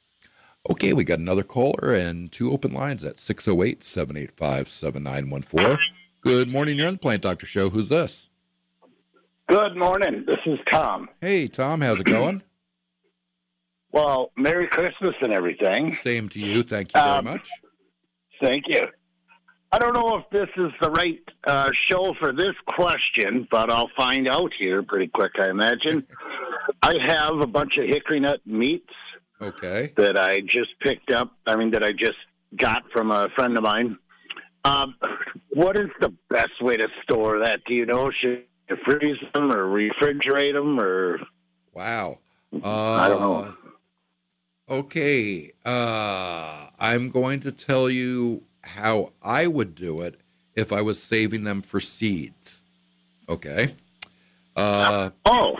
Okay, 0.68 0.92
we 0.92 1.04
got 1.04 1.20
another 1.20 1.44
caller 1.44 1.94
and 1.94 2.32
two 2.32 2.50
open 2.50 2.72
lines 2.72 3.04
at 3.04 3.20
608 3.20 3.84
785 3.84 4.68
7914. 4.68 5.78
Good 6.22 6.48
morning, 6.48 6.76
you're 6.76 6.88
on 6.88 6.94
the 6.94 6.98
Plant 6.98 7.22
Doctor 7.22 7.46
Show. 7.46 7.70
Who's 7.70 7.88
this? 7.88 8.28
Good 9.48 9.76
morning. 9.76 10.24
This 10.26 10.40
is 10.44 10.58
Tom. 10.68 11.08
Hey, 11.20 11.46
Tom, 11.46 11.80
how's 11.80 12.00
it 12.00 12.06
going? 12.06 12.42
Well, 13.96 14.30
Merry 14.36 14.66
Christmas 14.66 15.14
and 15.22 15.32
everything. 15.32 15.94
Same 15.94 16.28
to 16.28 16.38
you. 16.38 16.62
Thank 16.62 16.88
you 16.94 17.00
very 17.00 17.16
Um, 17.16 17.24
much. 17.24 17.48
Thank 18.42 18.64
you. 18.68 18.82
I 19.72 19.78
don't 19.78 19.94
know 19.94 20.18
if 20.18 20.28
this 20.30 20.50
is 20.58 20.70
the 20.82 20.90
right 20.90 21.18
uh, 21.46 21.70
show 21.86 22.12
for 22.20 22.30
this 22.30 22.52
question, 22.66 23.48
but 23.50 23.70
I'll 23.70 23.90
find 23.96 24.28
out 24.28 24.52
here 24.60 24.82
pretty 24.82 25.06
quick, 25.06 25.32
I 25.40 25.48
imagine. 25.48 26.06
I 26.82 26.94
have 27.06 27.36
a 27.40 27.46
bunch 27.46 27.78
of 27.78 27.86
hickory 27.86 28.20
nut 28.20 28.40
meats 28.44 28.92
Okay. 29.40 29.94
that 29.96 30.18
I 30.20 30.40
just 30.40 30.78
picked 30.80 31.10
up. 31.10 31.32
I 31.46 31.56
mean, 31.56 31.70
that 31.70 31.82
I 31.82 31.92
just 31.92 32.18
got 32.54 32.82
from 32.92 33.10
a 33.10 33.30
friend 33.34 33.56
of 33.56 33.62
mine. 33.62 33.96
Um, 34.66 34.94
what 35.54 35.78
is 35.78 35.88
the 36.02 36.12
best 36.28 36.60
way 36.60 36.76
to 36.76 36.88
store 37.02 37.38
that? 37.38 37.60
Do 37.66 37.72
you 37.72 37.86
know? 37.86 38.10
Should 38.20 38.44
you 38.68 38.76
freeze 38.84 39.16
them 39.32 39.50
or 39.50 39.64
refrigerate 39.64 40.52
them 40.52 40.78
or? 40.78 41.18
Wow. 41.72 42.18
Uh, 42.52 42.92
I 42.92 43.08
don't 43.08 43.20
know. 43.22 43.54
Okay. 44.68 45.52
Uh, 45.64 46.66
I'm 46.78 47.08
going 47.10 47.40
to 47.40 47.52
tell 47.52 47.88
you 47.88 48.42
how 48.62 49.12
I 49.22 49.46
would 49.46 49.74
do 49.74 50.00
it 50.00 50.20
if 50.54 50.72
I 50.72 50.82
was 50.82 51.00
saving 51.02 51.44
them 51.44 51.62
for 51.62 51.80
seeds. 51.80 52.62
Okay. 53.28 53.74
Uh, 54.56 55.10
Oh, 55.26 55.56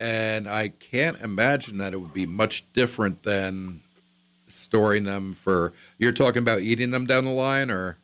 and 0.00 0.48
I 0.48 0.68
can't 0.68 1.20
imagine 1.20 1.78
that 1.78 1.92
it 1.94 1.98
would 1.98 2.12
be 2.12 2.26
much 2.26 2.64
different 2.72 3.22
than 3.22 3.80
storing 4.48 5.04
them 5.04 5.34
for. 5.34 5.72
You're 5.98 6.12
talking 6.12 6.42
about 6.42 6.60
eating 6.60 6.90
them 6.90 7.06
down 7.06 7.24
the 7.24 7.30
line, 7.30 7.70
or 7.70 7.98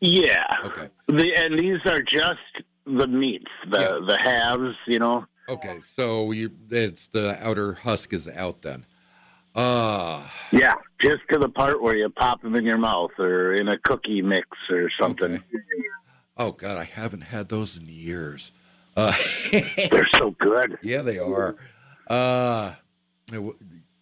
yeah. 0.00 0.44
okay, 0.64 0.88
The, 1.06 1.32
and 1.36 1.58
these 1.58 1.80
are 1.86 2.00
just 2.02 2.38
the 2.86 3.06
meats, 3.06 3.50
the 3.70 3.80
Yeah. 3.80 4.06
the 4.06 4.18
halves, 4.22 4.76
you 4.86 4.98
know. 4.98 5.26
okay. 5.48 5.78
So 5.96 6.30
you, 6.32 6.50
it's 6.70 7.06
the 7.08 7.38
outer 7.44 7.74
husk 7.74 8.12
is 8.12 8.28
out 8.28 8.62
then. 8.62 8.84
Uh 9.54 10.22
Yeah, 10.52 10.74
just 11.00 11.22
to 11.30 11.38
the 11.38 11.48
part 11.48 11.82
where 11.82 11.96
you 11.96 12.08
pop 12.10 12.42
them 12.42 12.54
in 12.54 12.64
your 12.64 12.78
mouth 12.78 13.10
or 13.18 13.54
in 13.54 13.68
a 13.68 13.78
cookie 13.78 14.22
mix 14.22 14.48
or 14.70 14.90
something. 15.00 15.34
Okay. 15.34 15.42
oh 16.36 16.52
god, 16.52 16.78
I 16.78 16.84
haven't 16.84 17.22
had 17.22 17.48
those 17.48 17.76
in 17.76 17.86
years. 17.86 18.52
Uh, 18.96 19.12
They're 19.52 20.08
so 20.16 20.34
good. 20.40 20.78
yeah, 20.82 21.02
they 21.02 21.18
are. 21.18 21.56
Uh, 22.08 22.72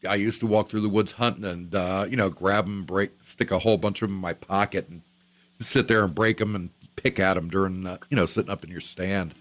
I 0.08 0.14
used 0.14 0.40
to 0.40 0.46
walk 0.46 0.68
through 0.68 0.82
the 0.82 0.88
woods 0.88 1.12
hunting 1.12 1.44
and 1.44 1.74
uh, 1.74 2.06
you 2.08 2.16
know 2.16 2.30
grab 2.30 2.66
them, 2.66 2.84
break, 2.84 3.10
stick 3.22 3.50
a 3.50 3.58
whole 3.58 3.76
bunch 3.76 4.02
of 4.02 4.08
them 4.08 4.16
in 4.16 4.20
my 4.22 4.32
pocket, 4.32 4.88
and 4.88 5.02
sit 5.60 5.88
there 5.88 6.04
and 6.04 6.14
break 6.14 6.38
them 6.38 6.54
and 6.54 6.70
pick 6.96 7.18
at 7.18 7.34
them 7.34 7.48
during 7.48 7.86
uh, 7.86 7.98
you 8.10 8.16
know 8.16 8.26
sitting 8.26 8.50
up 8.50 8.64
in 8.64 8.70
your 8.70 8.80
stand. 8.80 9.34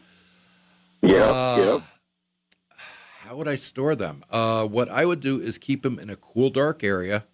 Yeah, 1.01 1.29
Uh, 1.29 1.57
yep. 1.75 1.81
How 3.25 3.35
would 3.37 3.47
I 3.47 3.55
store 3.55 3.95
them? 3.95 4.23
Uh, 4.29 4.67
what 4.67 4.87
I 4.87 5.03
would 5.03 5.19
do 5.19 5.39
is 5.39 5.57
keep 5.57 5.81
them 5.81 5.97
in 5.97 6.11
a 6.11 6.15
cool, 6.15 6.51
dark 6.51 6.83
area 6.83 7.25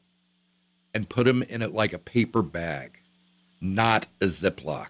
and 0.93 1.09
put 1.09 1.25
them 1.25 1.43
in 1.43 1.61
it 1.61 1.73
like 1.73 1.91
a 1.91 1.99
paper 1.99 2.41
bag, 2.41 3.01
not 3.59 4.07
a 4.21 4.27
Ziploc. 4.27 4.87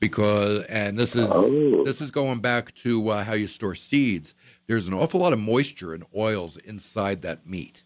Because, 0.00 0.64
and 0.64 0.98
this 0.98 1.14
is 1.14 1.30
Oh. 1.30 1.84
this 1.84 2.00
is 2.00 2.10
going 2.10 2.40
back 2.40 2.74
to 2.76 3.08
uh, 3.10 3.22
how 3.22 3.34
you 3.34 3.46
store 3.46 3.76
seeds. 3.76 4.34
There's 4.66 4.88
an 4.88 4.94
awful 4.94 5.20
lot 5.20 5.32
of 5.32 5.38
moisture 5.38 5.94
and 5.94 6.04
oils 6.16 6.56
inside 6.56 7.22
that 7.22 7.46
meat, 7.46 7.84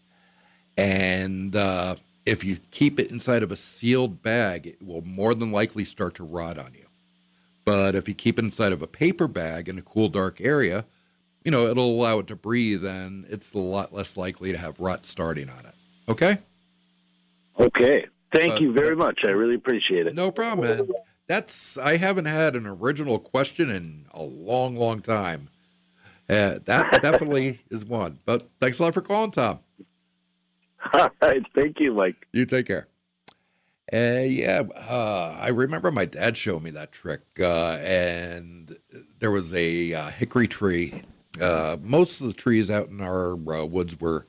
and 0.77 1.55
uh, 1.55 1.97
if 2.25 2.43
you 2.43 2.57
keep 2.71 2.99
it 2.99 3.11
inside 3.11 3.43
of 3.43 3.51
a 3.51 3.55
sealed 3.55 4.23
bag, 4.23 4.65
it 4.65 4.81
will 4.81 5.01
more 5.03 5.35
than 5.35 5.51
likely 5.51 5.83
start 5.83 6.15
to 6.15 6.23
rot 6.23 6.57
on 6.57 6.73
you. 6.73 6.85
But 7.65 7.93
if 7.95 8.07
you 8.07 8.15
keep 8.15 8.39
it 8.39 8.45
inside 8.45 8.71
of 8.71 8.81
a 8.81 8.87
paper 8.87 9.27
bag 9.27 9.67
in 9.67 9.77
a 9.77 9.81
cool, 9.81 10.07
dark 10.07 10.39
area, 10.39 10.85
you 11.45 11.51
know, 11.51 11.67
it'll 11.67 11.91
allow 11.91 12.19
it 12.19 12.27
to 12.27 12.35
breathe 12.35 12.83
and 12.83 13.25
it's 13.29 13.53
a 13.53 13.59
lot 13.59 13.93
less 13.93 14.17
likely 14.17 14.51
to 14.51 14.57
have 14.57 14.79
rot 14.79 15.05
starting 15.05 15.49
on 15.49 15.65
it. 15.65 15.75
Okay? 16.09 16.39
Okay. 17.59 18.07
Thank 18.33 18.53
Uh, 18.53 18.57
you 18.57 18.73
very 18.73 18.95
much. 18.95 19.21
I 19.25 19.29
really 19.29 19.55
appreciate 19.55 20.07
it. 20.07 20.15
No 20.15 20.31
problem. 20.31 20.91
That's 21.27 21.77
I 21.77 21.97
haven't 21.97 22.25
had 22.25 22.55
an 22.55 22.65
original 22.65 23.19
question 23.19 23.69
in 23.69 24.07
a 24.11 24.23
long, 24.23 24.75
long 24.75 24.99
time. 24.99 25.49
Uh, 26.27 26.59
that 26.65 27.01
definitely 27.01 27.61
is 27.69 27.85
one. 27.85 28.19
But 28.25 28.49
thanks 28.59 28.79
a 28.79 28.83
lot 28.83 28.95
for 28.95 29.01
calling, 29.01 29.31
Tom. 29.31 29.59
All 30.93 31.09
right. 31.21 31.43
Thank 31.53 31.79
you, 31.79 31.93
Mike. 31.93 32.27
You 32.33 32.45
take 32.45 32.65
care. 32.65 32.87
Uh, 33.93 34.23
yeah, 34.25 34.63
uh, 34.89 35.37
I 35.39 35.49
remember 35.49 35.91
my 35.91 36.05
dad 36.05 36.35
showed 36.37 36.63
me 36.63 36.71
that 36.71 36.91
trick, 36.91 37.21
uh, 37.39 37.77
and 37.81 38.75
there 39.19 39.29
was 39.29 39.53
a 39.53 39.93
uh, 39.93 40.09
hickory 40.09 40.47
tree. 40.47 41.03
Uh, 41.41 41.77
most 41.81 42.21
of 42.21 42.27
the 42.27 42.33
trees 42.33 42.71
out 42.71 42.89
in 42.89 43.01
our 43.01 43.33
uh, 43.33 43.65
woods 43.65 43.99
were, 43.99 44.25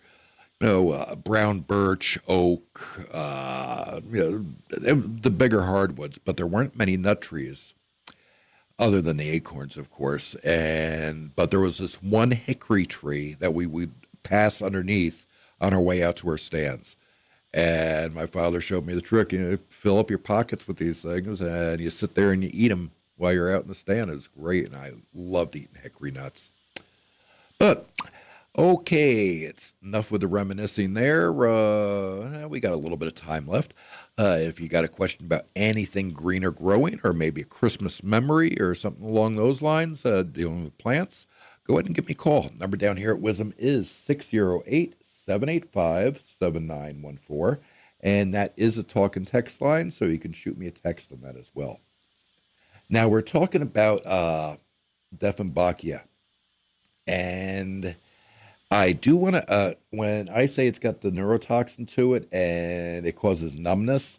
you 0.61 0.67
know, 0.67 0.91
uh, 0.91 1.15
brown 1.15 1.61
birch, 1.61 2.19
oak, 2.27 3.07
uh, 3.13 4.01
you 4.11 4.55
know, 4.71 4.95
the 4.97 5.31
bigger 5.31 5.63
hardwoods, 5.63 6.19
but 6.19 6.37
there 6.37 6.47
weren't 6.47 6.77
many 6.77 6.97
nut 6.97 7.21
trees, 7.21 7.75
other 8.79 9.01
than 9.01 9.17
the 9.17 9.31
acorns, 9.31 9.77
of 9.77 9.91
course. 9.91 10.35
And 10.37 11.35
but 11.37 11.51
there 11.51 11.61
was 11.61 11.79
this 11.79 12.03
one 12.03 12.31
hickory 12.33 12.87
tree 12.87 13.35
that 13.35 13.55
we 13.55 13.67
would 13.67 13.93
pass 14.23 14.61
underneath 14.61 15.27
on 15.61 15.73
our 15.73 15.81
way 15.81 16.03
out 16.03 16.17
to 16.17 16.29
our 16.29 16.39
stands. 16.39 16.97
And 17.55 18.13
my 18.15 18.27
father 18.27 18.61
showed 18.61 18.85
me 18.85 18.95
the 18.95 19.01
trick. 19.01 19.33
You 19.33 19.39
know, 19.39 19.59
fill 19.69 19.99
up 19.99 20.11
your 20.11 20.19
pockets 20.19 20.69
with 20.69 20.77
these 20.77 21.03
things, 21.03 21.41
and 21.41 21.81
you 21.81 21.89
sit 21.91 22.15
there 22.15 22.33
and 22.33 22.43
you 22.43 22.51
eat 22.53 22.69
them 22.69 22.91
while 23.17 23.33
you're 23.33 23.55
out 23.55 23.63
in 23.63 23.69
the 23.69 23.75
stand. 23.75 24.11
It 24.11 24.15
was 24.15 24.27
great, 24.27 24.67
and 24.67 24.77
I 24.77 24.93
loved 25.15 25.57
eating 25.57 25.79
hickory 25.83 26.11
nuts. 26.11 26.51
But 27.59 27.89
okay, 28.57 29.39
it's 29.39 29.75
enough 29.83 30.11
with 30.11 30.21
the 30.21 30.27
reminiscing 30.27 30.95
there. 30.95 31.31
Uh, 31.31 32.47
we 32.49 32.61
got 32.61 32.73
a 32.73 32.77
little 32.77 32.99
bit 32.99 33.09
of 33.09 33.15
time 33.15 33.47
left. 33.47 33.73
Uh, 34.19 34.37
if 34.39 34.61
you 34.61 34.69
got 34.69 34.85
a 34.85 34.89
question 34.89 35.27
about 35.27 35.47
anything 35.55 36.11
green 36.11 36.45
or 36.45 36.51
growing, 36.51 37.01
or 37.03 37.13
maybe 37.13 37.43
a 37.43 37.47
Christmas 37.47 38.03
memory 38.03 38.59
or 38.61 38.75
something 38.75 39.05
along 39.05 39.37
those 39.37 39.63
lines, 39.63 40.05
uh, 40.05 40.23
dealing 40.23 40.65
with 40.65 40.79
plants, 40.79 41.27
go 41.67 41.75
ahead 41.75 41.87
and 41.87 41.95
give 41.95 42.07
me 42.07 42.13
a 42.13 42.17
call. 42.17 42.51
Number 42.59 42.77
down 42.77 42.97
here 42.97 43.13
at 43.13 43.21
Wisdom 43.21 43.55
is 43.59 43.91
608 43.91 44.97
785 45.03 46.21
7914. 46.21 47.63
And 48.01 48.35
that 48.35 48.53
is 48.57 48.79
a 48.79 48.83
talk 48.83 49.17
and 49.17 49.27
text 49.27 49.61
line, 49.61 49.91
so 49.91 50.05
you 50.05 50.19
can 50.19 50.33
shoot 50.33 50.57
me 50.57 50.67
a 50.67 50.71
text 50.71 51.11
on 51.11 51.23
that 51.23 51.37
as 51.37 51.51
well. 51.55 51.81
Now, 52.89 53.09
we're 53.09 53.23
talking 53.23 53.63
about 53.63 54.07
uh, 54.07 54.59
Dieffenbachia. 55.17 56.03
And 57.07 57.97
I 58.71 58.93
do 58.93 59.17
want 59.17 59.37
to, 59.37 59.51
uh, 59.51 59.75
when 59.91 60.29
I 60.29 60.47
say 60.47 60.67
it's 60.67 60.79
got 60.79 61.01
the 61.01 61.11
neurotoxin 61.11 61.89
to 61.95 62.15
it 62.15 62.29
and 62.33 63.07
it 63.07 63.17
causes 63.17 63.55
numbness, 63.55 64.19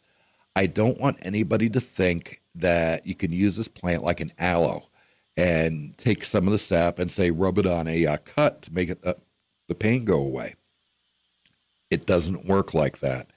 I 0.56 0.66
don't 0.68 1.00
want 1.00 1.18
anybody 1.22 1.70
to 1.70 1.82
think 1.82 2.42
that 2.56 3.06
you 3.06 3.14
can 3.14 3.32
use 3.32 3.58
this 3.58 3.68
plant 3.68 4.04
like 4.04 4.20
an 4.22 4.32
aloe 4.40 4.88
and 5.36 5.96
take 5.98 6.24
some 6.24 6.48
of 6.48 6.52
the 6.52 6.58
sap 6.58 6.98
and 6.98 7.12
say 7.12 7.30
rub 7.30 7.60
it 7.60 7.68
on 7.68 7.88
a 7.88 8.06
uh, 8.06 8.18
cut 8.26 8.64
to 8.64 8.74
make 8.74 8.90
it 8.90 9.00
uh, 9.06 9.14
the 9.68 9.76
pain 9.76 10.06
go 10.06 10.20
away. 10.20 10.56
It 11.90 12.06
doesn't 12.06 12.46
work 12.46 12.74
like 12.74 13.00
that. 13.00 13.28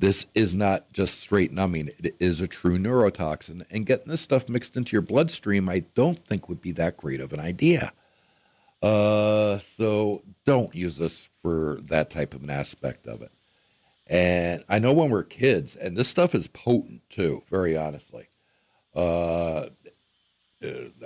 This 0.00 0.26
is 0.34 0.54
not 0.54 0.92
just 0.92 1.20
straight 1.20 1.52
numbing. 1.52 1.90
It 1.98 2.16
is 2.20 2.40
a 2.40 2.46
true 2.46 2.78
neurotoxin. 2.78 3.64
And 3.70 3.86
getting 3.86 4.08
this 4.08 4.20
stuff 4.20 4.48
mixed 4.48 4.76
into 4.76 4.92
your 4.92 5.02
bloodstream, 5.02 5.68
I 5.68 5.80
don't 5.94 6.18
think 6.18 6.48
would 6.48 6.60
be 6.60 6.72
that 6.72 6.96
great 6.96 7.20
of 7.20 7.32
an 7.32 7.40
idea. 7.40 7.92
Uh, 8.82 9.58
so 9.58 10.22
don't 10.44 10.74
use 10.74 10.98
this 10.98 11.28
for 11.42 11.78
that 11.82 12.10
type 12.10 12.34
of 12.34 12.42
an 12.42 12.50
aspect 12.50 13.06
of 13.06 13.22
it. 13.22 13.32
And 14.06 14.64
I 14.68 14.78
know 14.78 14.92
when 14.92 15.10
we're 15.10 15.24
kids, 15.24 15.76
and 15.76 15.96
this 15.96 16.08
stuff 16.08 16.34
is 16.34 16.48
potent 16.48 17.02
too, 17.10 17.42
very 17.50 17.76
honestly. 17.76 18.28
Uh, 18.94 19.66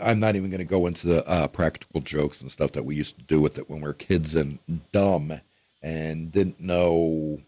I'm 0.01 0.21
not 0.21 0.37
even 0.37 0.51
going 0.51 0.59
to 0.59 0.65
go 0.65 0.87
into 0.87 1.07
the 1.09 1.29
uh, 1.29 1.49
practical 1.49 2.01
jokes 2.01 2.41
and 2.41 2.51
stuff 2.51 2.73
that 2.73 2.85
we 2.85 2.95
used 2.95 3.19
to 3.19 3.25
do 3.25 3.41
with 3.41 3.59
it 3.59 3.69
when 3.69 3.81
we 3.81 3.87
were 3.87 3.95
kids 3.95 4.35
and 4.35 4.59
dumb 4.93 5.41
and 5.83 6.33
didn't 6.33 6.61
know 6.61 7.43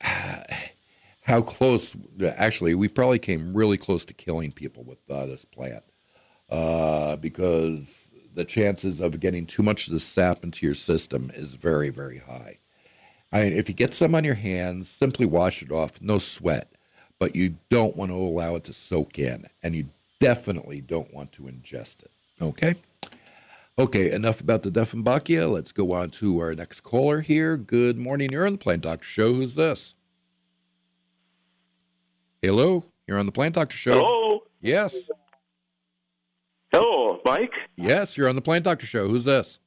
how 0.00 1.42
close. 1.42 1.96
Actually, 2.36 2.74
we 2.74 2.88
probably 2.88 3.18
came 3.18 3.54
really 3.54 3.78
close 3.78 4.04
to 4.06 4.14
killing 4.14 4.50
people 4.50 4.82
with 4.82 4.98
uh, 5.10 5.26
this 5.26 5.44
plant 5.44 5.84
uh, 6.50 7.16
because 7.16 8.03
the 8.34 8.44
chances 8.44 9.00
of 9.00 9.20
getting 9.20 9.46
too 9.46 9.62
much 9.62 9.86
of 9.86 9.92
the 9.92 10.00
sap 10.00 10.44
into 10.44 10.66
your 10.66 10.74
system 10.74 11.30
is 11.34 11.54
very, 11.54 11.90
very 11.90 12.18
high. 12.18 12.58
I 13.32 13.42
mean, 13.42 13.52
if 13.52 13.68
you 13.68 13.74
get 13.74 13.94
some 13.94 14.14
on 14.14 14.24
your 14.24 14.34
hands, 14.34 14.88
simply 14.88 15.26
wash 15.26 15.62
it 15.62 15.72
off, 15.72 16.00
no 16.00 16.18
sweat. 16.18 16.70
But 17.18 17.36
you 17.36 17.56
don't 17.70 17.96
want 17.96 18.10
to 18.10 18.16
allow 18.16 18.56
it 18.56 18.64
to 18.64 18.72
soak 18.72 19.18
in, 19.18 19.46
and 19.62 19.74
you 19.74 19.88
definitely 20.20 20.80
don't 20.80 21.12
want 21.14 21.32
to 21.32 21.42
ingest 21.42 22.02
it. 22.02 22.10
Okay? 22.42 22.74
Okay, 23.78 24.12
enough 24.12 24.40
about 24.40 24.62
the 24.62 24.70
Dieffenbachia. 24.70 25.50
Let's 25.50 25.72
go 25.72 25.92
on 25.92 26.10
to 26.10 26.38
our 26.40 26.52
next 26.52 26.82
caller 26.82 27.20
here. 27.20 27.56
Good 27.56 27.98
morning. 27.98 28.30
You're 28.30 28.46
on 28.46 28.52
the 28.52 28.58
Plant 28.58 28.82
Doctor 28.82 29.04
Show. 29.04 29.34
Who's 29.34 29.54
this? 29.54 29.94
Hello? 32.42 32.84
You're 33.06 33.18
on 33.18 33.26
the 33.26 33.32
Plant 33.32 33.54
Doctor 33.54 33.76
Show. 33.76 34.04
Hello. 34.04 34.42
Yes. 34.60 35.08
Hello, 36.74 37.20
Mike. 37.24 37.52
Yes, 37.76 38.16
you're 38.16 38.28
on 38.28 38.34
the 38.34 38.42
Plant 38.42 38.64
Doctor 38.64 38.84
Show. 38.84 39.06
Who's 39.06 39.24
this? 39.24 39.60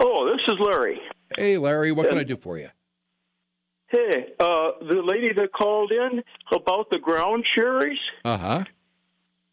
Oh, 0.00 0.28
this 0.32 0.52
is 0.52 0.58
Larry. 0.60 1.00
Hey, 1.38 1.58
Larry, 1.58 1.92
what 1.92 2.08
can 2.08 2.18
I 2.18 2.24
do 2.24 2.36
for 2.36 2.58
you? 2.58 2.70
Hey, 3.86 4.32
uh, 4.40 4.70
the 4.80 5.00
lady 5.04 5.32
that 5.32 5.52
called 5.52 5.92
in 5.92 6.24
about 6.50 6.90
the 6.90 6.98
ground 6.98 7.44
cherries. 7.54 8.00
Uh 8.24 8.36
huh. 8.36 8.64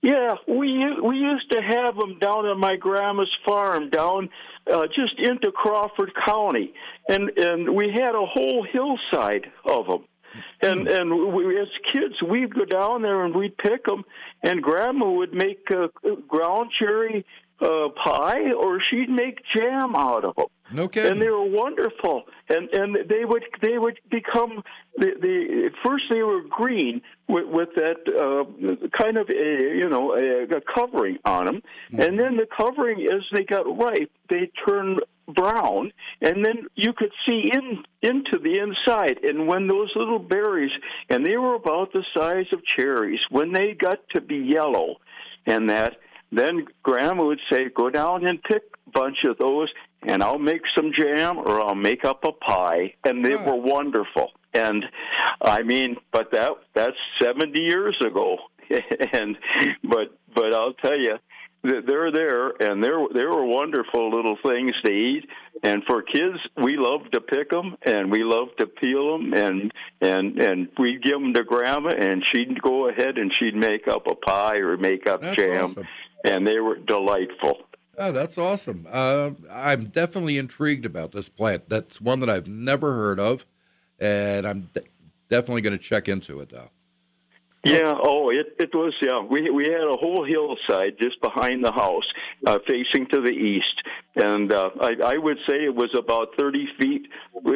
Yeah, 0.01 0.35
we 0.47 0.85
we 1.03 1.17
used 1.17 1.51
to 1.51 1.61
have 1.61 1.95
them 1.95 2.17
down 2.17 2.47
at 2.47 2.57
my 2.57 2.77
grandma's 2.77 3.29
farm 3.45 3.91
down 3.91 4.29
uh, 4.71 4.87
just 4.87 5.19
into 5.19 5.51
Crawford 5.51 6.13
County, 6.25 6.73
and 7.07 7.29
and 7.37 7.75
we 7.75 7.91
had 7.93 8.15
a 8.15 8.25
whole 8.25 8.65
hillside 8.71 9.45
of 9.65 9.85
them. 9.85 10.05
And 10.61 10.87
and 10.87 11.33
we, 11.33 11.59
as 11.59 11.67
kids, 11.91 12.15
we'd 12.27 12.53
go 12.53 12.65
down 12.65 13.01
there 13.01 13.23
and 13.25 13.35
we'd 13.35 13.57
pick 13.57 13.85
them, 13.85 14.03
and 14.43 14.61
Grandma 14.61 15.09
would 15.09 15.33
make 15.33 15.69
a 15.71 15.89
ground 16.27 16.71
cherry 16.77 17.25
uh, 17.61 17.89
pie, 18.03 18.51
or 18.51 18.81
she'd 18.81 19.09
make 19.09 19.41
jam 19.55 19.95
out 19.95 20.25
of 20.25 20.35
them. 20.35 20.45
No 20.71 20.87
kidding. 20.87 21.13
and 21.13 21.21
they 21.21 21.29
were 21.29 21.45
wonderful 21.45 22.23
and 22.47 22.69
and 22.73 22.95
they 23.09 23.25
would 23.25 23.43
they 23.61 23.77
would 23.77 23.99
become 24.11 24.63
the 24.97 25.13
the 25.19 25.71
first 25.83 26.03
they 26.11 26.21
were 26.21 26.41
green 26.43 27.01
with 27.27 27.47
with 27.47 27.69
that 27.75 27.97
uh, 28.07 28.87
kind 29.01 29.17
of 29.17 29.29
a 29.29 29.77
you 29.77 29.89
know 29.89 30.13
a, 30.13 30.43
a 30.43 30.61
covering 30.61 31.17
on 31.25 31.45
them 31.45 31.63
and 31.91 32.19
then 32.19 32.37
the 32.37 32.45
covering 32.55 33.01
as 33.11 33.21
they 33.33 33.43
got 33.43 33.65
ripe 33.79 34.11
they 34.29 34.51
turned 34.67 35.01
brown 35.33 35.91
and 36.21 36.45
then 36.45 36.67
you 36.75 36.93
could 36.93 37.11
see 37.27 37.49
in 37.53 37.83
into 38.01 38.37
the 38.41 38.59
inside. 38.59 39.23
And 39.23 39.47
when 39.47 39.67
those 39.67 39.91
little 39.95 40.19
berries 40.19 40.71
and 41.09 41.25
they 41.25 41.37
were 41.37 41.55
about 41.55 41.93
the 41.93 42.03
size 42.15 42.45
of 42.53 42.65
cherries 42.65 43.19
when 43.29 43.51
they 43.53 43.73
got 43.73 43.99
to 44.15 44.21
be 44.21 44.37
yellow 44.37 44.95
and 45.45 45.69
that 45.69 45.97
then 46.31 46.65
grandma 46.83 47.25
would 47.25 47.41
say 47.51 47.69
go 47.75 47.89
down 47.89 48.25
and 48.27 48.41
pick 48.43 48.61
a 48.87 48.91
bunch 48.91 49.17
of 49.25 49.37
those 49.37 49.69
and 50.03 50.21
I'll 50.23 50.39
make 50.39 50.61
some 50.77 50.91
jam 50.97 51.37
or 51.39 51.61
I'll 51.61 51.75
make 51.75 52.05
up 52.05 52.23
a 52.23 52.31
pie. 52.31 52.93
And 53.03 53.25
they 53.25 53.31
Huh. 53.33 53.43
were 53.45 53.55
wonderful. 53.61 54.31
And 54.53 54.85
I 55.41 55.63
mean 55.63 55.97
but 56.11 56.31
that 56.31 56.51
that's 56.73 56.97
70 57.21 57.59
years 57.61 57.97
ago. 58.05 58.37
And 59.13 59.37
but 59.83 60.15
but 60.35 60.53
I'll 60.53 60.73
tell 60.73 60.97
you 60.97 61.17
they're 61.63 62.11
there 62.11 62.47
and 62.61 62.83
they're 62.83 63.05
they 63.13 63.25
were 63.25 63.43
wonderful 63.45 64.09
little 64.15 64.37
things 64.45 64.71
to 64.83 64.91
eat 64.91 65.27
and 65.63 65.83
for 65.85 66.01
kids 66.01 66.37
we 66.63 66.77
love 66.77 67.01
to 67.11 67.19
pick 67.19 67.49
them 67.49 67.75
and 67.81 68.09
we 68.11 68.23
love 68.23 68.47
to 68.57 68.65
peel 68.65 69.17
them 69.17 69.33
and 69.33 69.71
and 69.99 70.39
and 70.39 70.69
we'd 70.79 71.03
give 71.03 71.19
them 71.19 71.33
to 71.33 71.43
grandma 71.43 71.89
and 71.89 72.23
she'd 72.31 72.61
go 72.61 72.87
ahead 72.87 73.17
and 73.17 73.31
she'd 73.37 73.55
make 73.55 73.87
up 73.87 74.07
a 74.07 74.15
pie 74.15 74.57
or 74.57 74.77
make 74.77 75.07
up 75.07 75.21
That's 75.21 75.35
jam 75.35 75.65
awesome. 75.65 75.87
and 76.23 76.47
they 76.47 76.59
were 76.59 76.77
delightful 76.77 77.57
Oh, 78.01 78.13
that's 78.13 78.37
awesome. 78.37 78.87
Uh, 78.89 79.31
I'm 79.51 79.87
definitely 79.87 80.37
intrigued 80.37 80.85
about 80.85 81.11
this 81.11 81.27
plant. 81.27 81.67
That's 81.67 81.99
one 81.99 82.21
that 82.21 82.29
I've 82.29 82.47
never 82.47 82.93
heard 82.93 83.19
of, 83.19 83.45
and 83.99 84.47
I'm 84.47 84.61
de- 84.61 84.83
definitely 85.27 85.59
going 85.63 85.77
to 85.77 85.83
check 85.83 86.07
into 86.07 86.39
it, 86.39 86.47
though. 86.47 86.69
Yeah. 87.63 87.93
Oh, 88.01 88.29
it 88.29 88.55
it 88.57 88.73
was. 88.73 88.93
Yeah, 89.01 89.21
we 89.21 89.49
we 89.49 89.65
had 89.65 89.83
a 89.83 89.97
whole 89.97 90.23
hillside 90.23 90.97
just 91.01 91.21
behind 91.21 91.63
the 91.63 91.71
house, 91.71 92.07
uh, 92.47 92.59
facing 92.67 93.07
to 93.07 93.21
the 93.21 93.31
east, 93.31 93.81
and 94.15 94.51
uh, 94.51 94.69
I 94.79 94.95
I 95.05 95.17
would 95.17 95.37
say 95.47 95.65
it 95.65 95.75
was 95.75 95.89
about 95.97 96.29
thirty 96.37 96.67
feet 96.79 97.07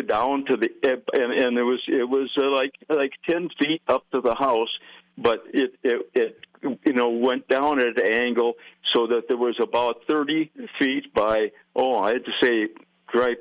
down 0.07 0.45
to 0.45 0.57
the 0.57 0.69
and 1.13 1.31
and 1.31 1.57
it 1.57 1.63
was 1.63 1.81
it 1.87 2.09
was 2.09 2.29
uh, 2.37 2.49
like 2.51 2.73
like 2.89 3.13
ten 3.29 3.49
feet 3.61 3.81
up 3.87 4.03
to 4.13 4.19
the 4.19 4.35
house, 4.35 4.77
but 5.17 5.43
it 5.53 5.73
it 5.83 6.09
it 6.13 6.37
you 6.85 6.93
know 6.93 7.09
went 7.09 7.47
down 7.47 7.79
at 7.79 7.97
an 7.97 8.13
angle 8.13 8.55
so 8.93 9.07
that 9.07 9.27
there 9.27 9.37
was 9.37 9.55
about 9.61 10.03
30 10.07 10.51
feet 10.79 11.13
by, 11.13 11.51
oh, 11.75 11.99
I 11.99 12.13
had 12.13 12.25
to 12.25 12.31
say, 12.41 12.67
right, 13.13 13.37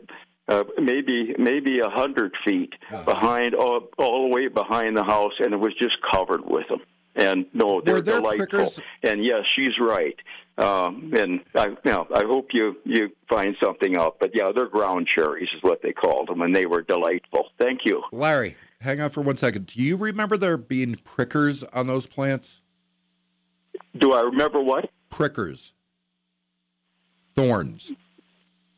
uh, 0.52 0.64
maybe 0.90 1.34
maybe 1.38 1.78
a 1.80 1.88
hundred 1.88 2.32
feet 2.44 2.72
Uh-huh. 2.90 3.02
behind, 3.04 3.54
all, 3.54 3.88
all 3.98 4.28
the 4.28 4.34
way 4.34 4.48
behind 4.48 4.96
the 4.96 5.04
house, 5.04 5.32
and 5.42 5.52
it 5.54 5.60
was 5.66 5.74
just 5.80 5.96
covered 6.12 6.44
with 6.44 6.68
them. 6.68 6.80
And 7.14 7.46
no, 7.52 7.80
they're 7.80 8.00
delightful. 8.00 8.46
prickers? 8.46 8.80
And 9.02 9.24
yes, 9.24 9.42
she's 9.54 9.76
right. 9.78 10.16
Um, 10.58 11.12
and 11.16 11.40
I, 11.54 11.66
you 11.68 11.76
know, 11.92 12.06
I 12.14 12.24
hope 12.24 12.48
you 12.52 12.76
you 12.84 13.10
find 13.28 13.54
something 13.62 13.96
out. 13.96 14.16
But 14.20 14.30
yeah, 14.34 14.48
they're 14.54 14.66
ground 14.68 15.08
cherries 15.14 15.48
is 15.56 15.62
what 15.62 15.80
they 15.82 15.92
called 15.92 16.28
them, 16.28 16.40
and 16.42 16.54
they 16.56 16.66
were 16.66 16.82
delightful. 16.82 17.48
Thank 17.58 17.80
you. 17.84 18.02
Larry, 18.12 18.56
hang 18.80 19.00
on 19.00 19.10
for 19.10 19.20
one 19.22 19.36
second. 19.36 19.66
Do 19.66 19.82
you 19.82 19.96
remember 19.96 20.36
there 20.38 20.56
being 20.58 20.96
prickers 21.04 21.62
on 21.64 21.86
those 21.86 22.06
plants? 22.06 22.60
Do 23.96 24.12
I 24.12 24.20
remember 24.22 24.60
what? 24.60 24.90
Prickers, 25.10 25.74
thorns. 27.34 27.92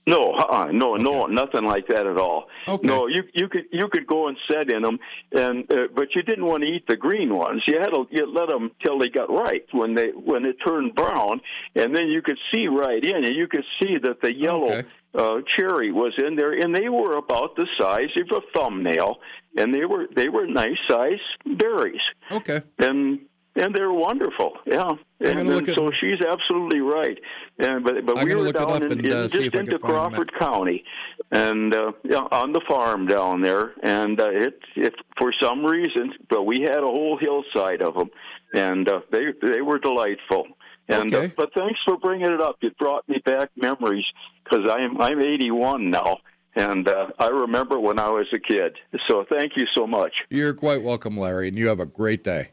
No, 0.07 0.33
uh-uh, 0.33 0.67
no, 0.73 0.97
no, 0.97 1.25
nothing 1.27 1.65
like 1.65 1.87
that 1.89 2.07
at 2.07 2.19
all. 2.19 2.49
Okay. 2.69 2.87
No, 2.87 3.07
you 3.07 3.23
you 3.33 3.49
could 3.49 3.65
you 3.73 3.89
could 3.89 4.07
go 4.07 4.29
and 4.29 4.37
set 4.51 4.71
in 4.71 4.83
them, 4.83 4.99
and 5.33 5.71
uh, 5.73 5.89
but 5.95 6.15
you 6.15 6.23
didn't 6.23 6.45
want 6.45 6.63
to 6.63 6.69
eat 6.69 6.87
the 6.87 6.97
green 6.97 7.35
ones. 7.35 7.63
You 7.67 7.79
had 7.81 7.89
to 7.89 8.07
you 8.11 8.27
let 8.31 8.51
them 8.51 8.71
till 8.85 8.99
they 8.99 9.09
got 9.09 9.31
ripe 9.31 9.69
when 9.73 9.95
they 9.95 10.09
when 10.09 10.45
it 10.45 10.57
turned 10.67 10.95
brown, 10.95 11.41
and 11.75 11.97
then 11.97 12.09
you 12.09 12.21
could 12.21 12.39
see 12.55 12.67
right 12.67 13.03
in, 13.03 13.25
and 13.25 13.35
you 13.35 13.49
could 13.49 13.65
see 13.83 13.97
that 14.03 14.21
the 14.21 14.35
yellow 14.35 14.73
Okay. 14.75 14.89
uh, 15.15 15.37
cherry 15.57 15.91
was 15.91 16.13
in 16.19 16.37
there, 16.37 16.53
and 16.53 16.75
they 16.77 16.91
were 16.91 17.17
about 17.17 17.57
the 17.57 17.67
size 17.79 18.11
of 18.17 18.37
a 18.37 18.41
thumbnail, 18.59 19.21
and 19.57 19.75
they 19.75 19.87
were 19.87 20.07
they 20.15 20.29
were 20.29 20.47
nice 20.47 20.77
size 20.87 21.21
berries 21.47 22.03
Okay. 22.31 22.61
and 22.79 23.21
and 23.57 23.75
they're 23.75 23.93
wonderful. 23.93 24.53
Yeah, 24.67 24.91
and, 25.21 25.49
and 25.49 25.69
so 25.69 25.89
at- 25.89 25.95
she's 26.01 26.21
absolutely 26.21 26.81
right. 26.81 27.19
And 27.59 27.85
but 27.85 28.05
but 28.05 28.19
I'm 28.19 28.27
we 28.27 28.35
were 28.35 28.53
down 28.53 28.83
in, 28.83 28.93
and, 28.93 29.07
in 29.07 29.13
uh, 29.13 29.29
just 29.29 29.35
into 29.35 29.51
can 29.51 29.67
find 29.67 29.73
them 29.73 29.81
Crawford 29.81 30.39
County, 30.39 30.85
and 31.31 31.75
uh, 31.75 31.93
yeah, 32.05 32.27
on 32.31 32.53
the 32.53 32.61
farm 32.67 33.07
down 33.07 33.43
there. 33.43 33.73
And 33.83 34.21
uh, 34.21 34.31
it 34.31 34.59
it 34.77 34.95
for 35.19 35.33
some 35.41 35.65
reason, 35.65 36.15
but 36.29 36.43
we 36.45 36.61
had 36.63 36.79
a 36.79 36.87
whole 36.87 37.19
hillside 37.21 37.83
of 37.83 37.95
them, 37.95 38.11
and 38.55 38.89
uh, 38.89 39.01
they 39.11 39.27
they 39.43 39.61
were 39.61 39.79
delightful. 39.79 40.47
And 40.89 41.15
Okay. 41.15 41.27
uh, 41.27 41.31
but 41.37 41.55
thanks 41.55 41.81
for 41.87 41.97
bringing 41.97 42.31
it 42.31 42.41
up. 42.41 42.57
It 42.61 42.77
brought 42.77 43.09
me 43.09 43.19
back 43.25 43.51
memories 43.57 44.05
because 44.43 44.69
I'm 44.71 45.01
I'm 45.01 45.21
81 45.21 45.91
now. 45.91 46.19
And 46.57 46.87
uh, 46.87 47.09
I 47.19 47.29
remember 47.29 47.81
when 47.81 47.99
I 47.99 48.11
was 48.11 48.27
a 48.33 48.39
kid. 48.39 48.79
So 49.09 49.25
thank 49.29 49.57
you 49.57 49.67
so 49.77 49.89
much. 49.89 50.13
You're 50.31 50.55
quite 50.55 50.85
welcome, 50.85 51.17
Larry, 51.17 51.49
and 51.49 51.59
you 51.59 51.67
have 51.67 51.81
a 51.81 51.87
great 51.87 52.23
day. 52.23 52.51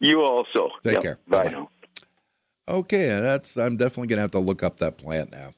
You 0.00 0.22
also. 0.22 0.70
Take 0.82 0.94
Yep. 0.94 1.02
care. 1.02 1.18
Bye 1.26 1.48
now. 1.50 1.70
Okay, 2.68 3.08
that's 3.20 3.56
I'm 3.56 3.76
definitely 3.76 4.08
gonna 4.08 4.22
have 4.22 4.30
to 4.32 4.38
look 4.38 4.62
up 4.62 4.76
that 4.78 4.98
plant 4.98 5.30
now. 5.32 5.54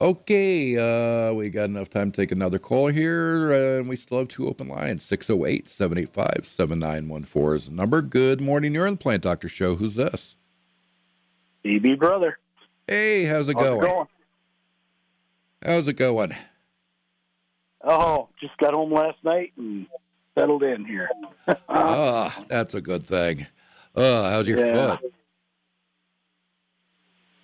Okay, 0.00 0.76
uh, 0.76 1.32
we 1.32 1.48
got 1.50 1.64
enough 1.64 1.88
time 1.88 2.10
to 2.12 2.16
take 2.20 2.32
another 2.32 2.58
call 2.58 2.88
here, 2.88 3.78
and 3.78 3.88
we 3.88 3.96
still 3.96 4.18
have 4.18 4.28
two 4.28 4.48
open 4.48 4.68
lines 4.68 5.02
608 5.04 5.68
785 5.68 6.44
7914 6.46 7.56
is 7.56 7.66
the 7.70 7.74
number. 7.74 8.02
Good 8.02 8.40
morning, 8.40 8.74
you're 8.74 8.86
on 8.86 8.94
the 8.94 8.98
Plant 8.98 9.22
Doctor 9.22 9.48
Show. 9.48 9.76
Who's 9.76 9.94
this? 9.94 10.36
BB 11.64 11.98
brother. 11.98 12.38
Hey, 12.86 13.24
how's 13.24 13.48
it 13.48 13.56
How's 13.56 13.64
going? 13.66 13.82
it 13.84 13.88
going? 13.88 14.06
How's 15.64 15.88
it 15.88 15.94
going? 15.94 16.32
Oh, 17.82 18.28
just 18.40 18.56
got 18.58 18.74
home 18.74 18.92
last 18.92 19.16
night 19.24 19.52
and 19.56 19.86
settled 20.38 20.62
in 20.62 20.84
here. 20.84 21.08
Ah, 21.68 22.44
that's 22.48 22.74
a 22.74 22.80
good 22.80 23.06
thing. 23.06 23.46
Uh, 23.94 24.30
how's 24.30 24.48
your 24.48 24.64
Yeah. 24.64 24.96
foot? 24.96 25.14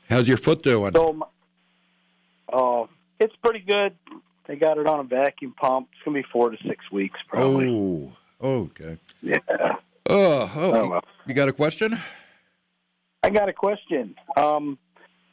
How's 0.08 0.28
your 0.28 0.36
foot 0.36 0.62
doing? 0.62 0.92
So, 0.92 1.12
my- 1.12 1.26
oh, 2.52 2.88
it's 3.20 3.34
pretty 3.36 3.60
good. 3.60 3.96
They 4.46 4.56
got 4.56 4.78
it 4.78 4.86
on 4.86 4.98
a 5.00 5.04
vacuum 5.04 5.52
pump. 5.52 5.88
It's 5.92 6.02
gonna 6.02 6.18
be 6.18 6.26
four 6.32 6.50
to 6.50 6.56
six 6.66 6.90
weeks, 6.90 7.20
probably. 7.28 7.68
Oh, 7.68 8.12
okay. 8.42 8.98
Yeah. 9.22 9.38
Oh, 9.48 9.76
Oh, 10.08 10.50
oh, 10.56 10.88
well. 10.90 11.04
you 11.26 11.34
got 11.34 11.48
a 11.48 11.52
question? 11.52 11.96
I 13.22 13.30
got 13.30 13.48
a 13.48 13.52
question. 13.52 14.16
Um, 14.36 14.78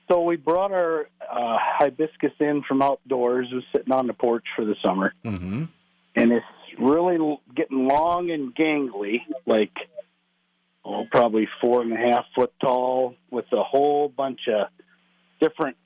so 0.08 0.22
we 0.22 0.36
brought 0.36 0.72
our 0.72 1.10
uh, 1.28 1.58
hibiscus 1.60 2.34
in 2.40 2.62
from 2.68 2.82
outdoors. 2.84 3.48
It 3.52 3.56
was 3.56 3.64
sitting 3.76 3.92
on 3.92 4.06
the 4.06 4.14
porch 4.14 4.46
for 4.56 4.64
the 4.66 4.76
summer, 4.86 5.14
Mm-hmm. 5.26 5.64
and 6.16 6.32
it's 6.32 6.46
really 6.78 7.40
getting 7.56 7.88
long 7.88 8.30
and 8.30 8.54
gangly, 8.54 9.22
like 9.48 9.72
oh, 10.88 11.06
probably 11.12 11.48
four 11.62 11.82
and 11.82 11.92
a 11.92 11.98
half 11.98 12.26
foot 12.36 12.54
tall, 12.62 13.16
with 13.30 13.46
a 13.52 13.64
whole 13.64 14.10
bunch 14.10 14.42
of 14.48 14.68
different 15.40 15.78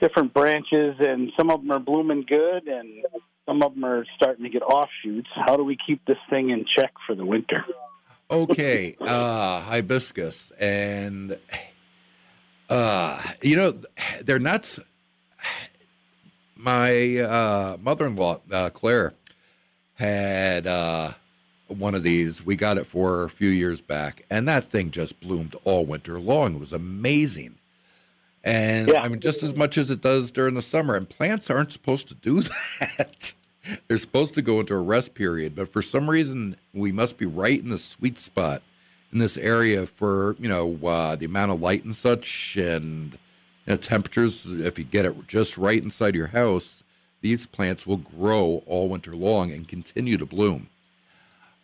different 0.00 0.34
branches, 0.34 0.96
and 1.00 1.32
some 1.38 1.50
of 1.50 1.60
them 1.62 1.70
are 1.70 1.78
blooming 1.78 2.24
good, 2.28 2.66
and 2.66 3.04
some 3.46 3.62
of 3.62 3.74
them 3.74 3.84
are 3.84 4.04
starting 4.16 4.44
to 4.44 4.50
get 4.50 4.62
offshoots. 4.62 5.28
How 5.34 5.56
do 5.56 5.64
we 5.64 5.76
keep 5.86 6.04
this 6.04 6.18
thing 6.28 6.50
in 6.50 6.66
check 6.76 6.92
for 7.06 7.14
the 7.14 7.24
winter? 7.24 7.64
Okay, 8.30 8.96
uh, 9.00 9.60
hibiscus, 9.62 10.50
and 10.58 11.38
uh, 12.68 13.22
you 13.42 13.56
know 13.56 13.72
they're 14.22 14.38
nuts. 14.38 14.80
My 16.58 17.18
uh, 17.18 17.76
mother-in-law, 17.80 18.40
uh, 18.50 18.70
Claire, 18.70 19.14
had 19.94 20.66
uh, 20.66 21.12
one 21.68 21.94
of 21.94 22.02
these. 22.02 22.44
We 22.44 22.56
got 22.56 22.78
it 22.78 22.86
for 22.86 23.24
a 23.24 23.30
few 23.30 23.48
years 23.48 23.80
back, 23.80 24.24
and 24.30 24.46
that 24.48 24.64
thing 24.64 24.90
just 24.90 25.20
bloomed 25.20 25.56
all 25.64 25.84
winter 25.84 26.18
long. 26.18 26.54
It 26.54 26.60
was 26.60 26.72
amazing. 26.72 27.56
And 28.44 28.88
Yeah. 28.88 29.02
I 29.02 29.08
mean, 29.08 29.20
just 29.20 29.42
as 29.42 29.54
much 29.54 29.76
as 29.76 29.90
it 29.90 30.00
does 30.00 30.30
during 30.30 30.54
the 30.54 30.62
summer. 30.62 30.94
And 30.94 31.08
plants 31.08 31.50
aren't 31.50 31.72
supposed 31.72 32.08
to 32.08 32.14
do 32.14 32.42
that. 32.80 33.34
They're 33.88 33.98
supposed 33.98 34.34
to 34.34 34.42
go 34.42 34.60
into 34.60 34.74
a 34.74 34.80
rest 34.80 35.14
period, 35.14 35.56
but 35.56 35.72
for 35.72 35.82
some 35.82 36.08
reason, 36.08 36.56
we 36.72 36.92
must 36.92 37.18
be 37.18 37.26
right 37.26 37.60
in 37.60 37.70
the 37.70 37.78
sweet 37.78 38.16
spot 38.16 38.62
in 39.12 39.18
this 39.18 39.36
area 39.36 39.86
for 39.86 40.36
you 40.38 40.48
know 40.48 40.78
uh, 40.86 41.16
the 41.16 41.26
amount 41.26 41.50
of 41.50 41.60
light 41.60 41.84
and 41.84 41.96
such, 41.96 42.56
and 42.56 43.12
you 43.12 43.18
know, 43.66 43.76
temperatures. 43.76 44.46
If 44.46 44.78
you 44.78 44.84
get 44.84 45.04
it 45.04 45.26
just 45.26 45.58
right 45.58 45.82
inside 45.82 46.14
your 46.14 46.28
house, 46.28 46.84
these 47.22 47.46
plants 47.46 47.86
will 47.86 47.96
grow 47.96 48.62
all 48.66 48.88
winter 48.88 49.16
long 49.16 49.50
and 49.50 49.66
continue 49.66 50.16
to 50.16 50.26
bloom. 50.26 50.68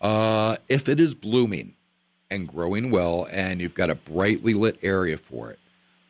Uh, 0.03 0.57
if 0.69 0.89
it 0.89 0.99
is 0.99 1.15
blooming 1.15 1.75
and 2.31 2.49
growing 2.49 2.91
well, 2.91 3.27
and 3.31 3.61
you've 3.61 3.75
got 3.75 3.89
a 3.89 3.95
brightly 3.95 4.53
lit 4.53 4.79
area 4.83 5.17
for 5.17 5.51
it, 5.51 5.61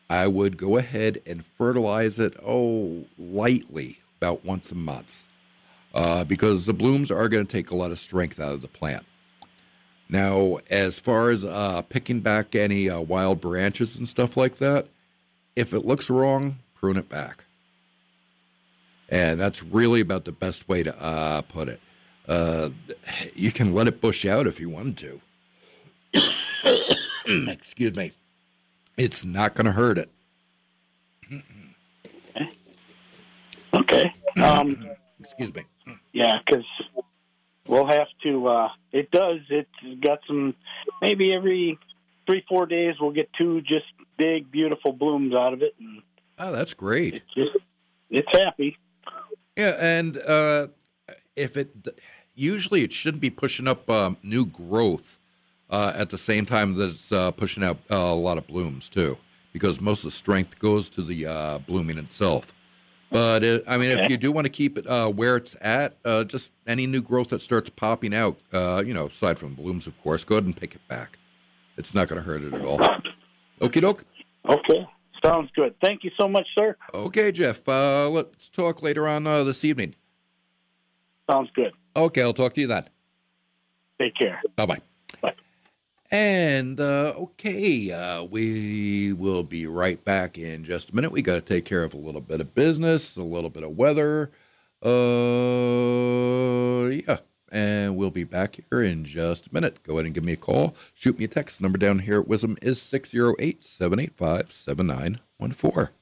I 0.09 0.27
would 0.27 0.57
go 0.57 0.77
ahead 0.77 1.21
and 1.25 1.45
fertilize 1.45 2.19
it, 2.19 2.35
oh, 2.45 3.05
lightly, 3.17 3.99
about 4.17 4.43
once 4.43 4.71
a 4.71 4.75
month, 4.75 5.27
uh, 5.93 6.23
because 6.23 6.65
the 6.65 6.73
blooms 6.73 7.11
are 7.11 7.29
going 7.29 7.45
to 7.45 7.51
take 7.51 7.71
a 7.71 7.75
lot 7.75 7.91
of 7.91 7.99
strength 7.99 8.39
out 8.39 8.53
of 8.53 8.61
the 8.61 8.67
plant. 8.67 9.05
Now, 10.09 10.57
as 10.69 10.99
far 10.99 11.29
as 11.29 11.45
uh, 11.45 11.81
picking 11.83 12.19
back 12.19 12.55
any 12.55 12.89
uh, 12.89 12.99
wild 12.99 13.41
branches 13.41 13.95
and 13.95 14.07
stuff 14.07 14.35
like 14.37 14.57
that, 14.57 14.87
if 15.55 15.73
it 15.73 15.85
looks 15.85 16.09
wrong, 16.09 16.57
prune 16.75 16.97
it 16.97 17.09
back. 17.09 17.45
And 19.09 19.39
that's 19.39 19.63
really 19.63 20.01
about 20.01 20.25
the 20.25 20.31
best 20.31 20.67
way 20.67 20.83
to 20.83 21.03
uh, 21.03 21.41
put 21.41 21.69
it. 21.69 21.79
Uh, 22.27 22.69
you 23.35 23.51
can 23.51 23.73
let 23.73 23.87
it 23.87 23.99
bush 24.01 24.25
out 24.25 24.47
if 24.47 24.59
you 24.59 24.69
wanted 24.69 24.97
to. 24.97 25.21
Excuse 27.51 27.95
me. 27.95 28.11
It's 28.97 29.25
not 29.25 29.55
going 29.55 29.65
to 29.65 29.71
hurt 29.73 29.97
it. 29.97 30.09
Okay. 33.75 34.13
Um, 34.41 34.87
Excuse 35.19 35.53
me. 35.53 35.63
Yeah, 36.11 36.37
because 36.45 36.63
we'll 37.67 37.87
have 37.87 38.07
to. 38.23 38.47
Uh, 38.47 38.69
it 38.91 39.09
does. 39.09 39.39
It's 39.49 39.69
got 39.99 40.19
some. 40.27 40.53
Maybe 41.01 41.33
every 41.33 41.79
three, 42.27 42.45
four 42.47 42.65
days, 42.67 42.95
we'll 43.01 43.11
get 43.11 43.29
two 43.33 43.61
just 43.61 43.85
big, 44.17 44.51
beautiful 44.51 44.93
blooms 44.93 45.33
out 45.33 45.53
of 45.53 45.61
it, 45.63 45.73
and 45.79 46.01
Oh, 46.37 46.51
that's 46.51 46.73
great. 46.75 47.15
it's 47.15 47.33
just 47.33 47.57
it's 48.11 48.27
happy. 48.31 48.77
Yeah, 49.57 49.75
and 49.79 50.17
uh, 50.17 50.67
if 51.35 51.57
it 51.57 51.71
usually 52.35 52.83
it 52.83 52.91
shouldn't 52.91 53.21
be 53.21 53.29
pushing 53.29 53.67
up 53.67 53.89
um, 53.89 54.17
new 54.23 54.45
growth 54.45 55.19
uh, 55.69 55.93
at 55.95 56.09
the 56.09 56.17
same 56.17 56.45
time 56.45 56.75
that 56.75 56.91
it's 56.91 57.11
uh, 57.11 57.31
pushing 57.31 57.63
out 57.63 57.77
uh, 57.89 57.95
a 57.95 58.15
lot 58.15 58.37
of 58.37 58.47
blooms 58.47 58.89
too, 58.89 59.17
because 59.51 59.81
most 59.81 59.99
of 59.99 60.05
the 60.05 60.11
strength 60.11 60.59
goes 60.59 60.89
to 60.89 61.01
the 61.01 61.25
uh, 61.25 61.57
blooming 61.59 61.97
itself. 61.97 62.53
But 63.09 63.43
it, 63.43 63.63
I 63.67 63.77
mean, 63.77 63.91
if 63.91 64.09
you 64.09 64.17
do 64.17 64.31
want 64.31 64.45
to 64.45 64.49
keep 64.49 64.75
it 64.75 64.87
uh, 64.87 65.07
where 65.07 65.37
it's 65.37 65.55
at, 65.61 65.97
uh, 66.03 66.23
just 66.23 66.51
any 66.65 66.87
new 66.87 67.01
growth 67.01 67.29
that 67.29 67.43
starts 67.43 67.69
popping 67.69 68.13
out, 68.13 68.39
uh, 68.51 68.83
you 68.83 68.91
know, 68.93 69.05
aside 69.05 69.37
from 69.37 69.53
blooms, 69.53 69.85
of 69.85 69.99
course, 70.01 70.23
go 70.23 70.35
ahead 70.35 70.45
and 70.45 70.57
pick 70.57 70.73
it 70.73 70.81
back. 70.87 71.19
It's 71.77 71.93
not 71.93 72.07
going 72.07 72.19
to 72.19 72.27
hurt 72.27 72.43
it 72.43 72.53
at 72.53 72.65
all. 72.65 72.79
Okie 73.61 73.81
doke. 73.81 74.03
Okay, 74.49 74.87
sounds 75.23 75.51
good. 75.55 75.75
Thank 75.79 76.03
you 76.03 76.09
so 76.19 76.27
much, 76.27 76.47
sir. 76.57 76.75
Okay, 76.93 77.31
Jeff. 77.31 77.67
Uh, 77.69 78.09
let's 78.09 78.49
talk 78.49 78.81
later 78.81 79.07
on 79.07 79.27
uh, 79.27 79.43
this 79.43 79.63
evening. 79.63 79.93
Sounds 81.29 81.49
good. 81.55 81.71
Okay, 81.95 82.21
I'll 82.21 82.33
talk 82.33 82.53
to 82.53 82.61
you 82.61 82.67
then. 82.67 82.85
Take 83.99 84.15
care. 84.15 84.41
Bye 84.55 84.65
bye. 84.65 84.79
Bye. 85.21 85.33
And 86.11 86.53
And 86.53 86.79
uh, 86.79 87.13
okay, 87.17 87.91
uh, 87.91 88.23
we 88.23 89.13
will 89.13 89.43
be 89.43 89.67
right 89.67 90.03
back 90.03 90.39
in 90.39 90.63
just 90.63 90.89
a 90.89 90.95
minute. 90.95 91.11
We 91.11 91.21
got 91.21 91.35
to 91.35 91.41
take 91.41 91.65
care 91.65 91.83
of 91.83 91.93
a 91.93 91.97
little 91.97 92.21
bit 92.21 92.41
of 92.41 92.55
business, 92.55 93.15
a 93.15 93.21
little 93.21 93.51
bit 93.51 93.63
of 93.63 93.77
weather. 93.77 94.31
Uh, 94.83 94.89
yeah. 96.89 97.17
And 97.51 97.95
we'll 97.95 98.09
be 98.09 98.23
back 98.23 98.57
here 98.71 98.81
in 98.81 99.05
just 99.05 99.47
a 99.47 99.53
minute. 99.53 99.83
Go 99.83 99.93
ahead 99.93 100.05
and 100.05 100.15
give 100.15 100.23
me 100.23 100.33
a 100.33 100.37
call. 100.37 100.75
Shoot 100.95 101.19
me 101.19 101.25
a 101.25 101.27
text. 101.27 101.61
Number 101.61 101.77
down 101.77 101.99
here 101.99 102.21
at 102.21 102.27
WIZM 102.27 102.57
is 102.63 102.81
608 102.81 103.63
785 103.63 104.51
7914. 104.51 105.93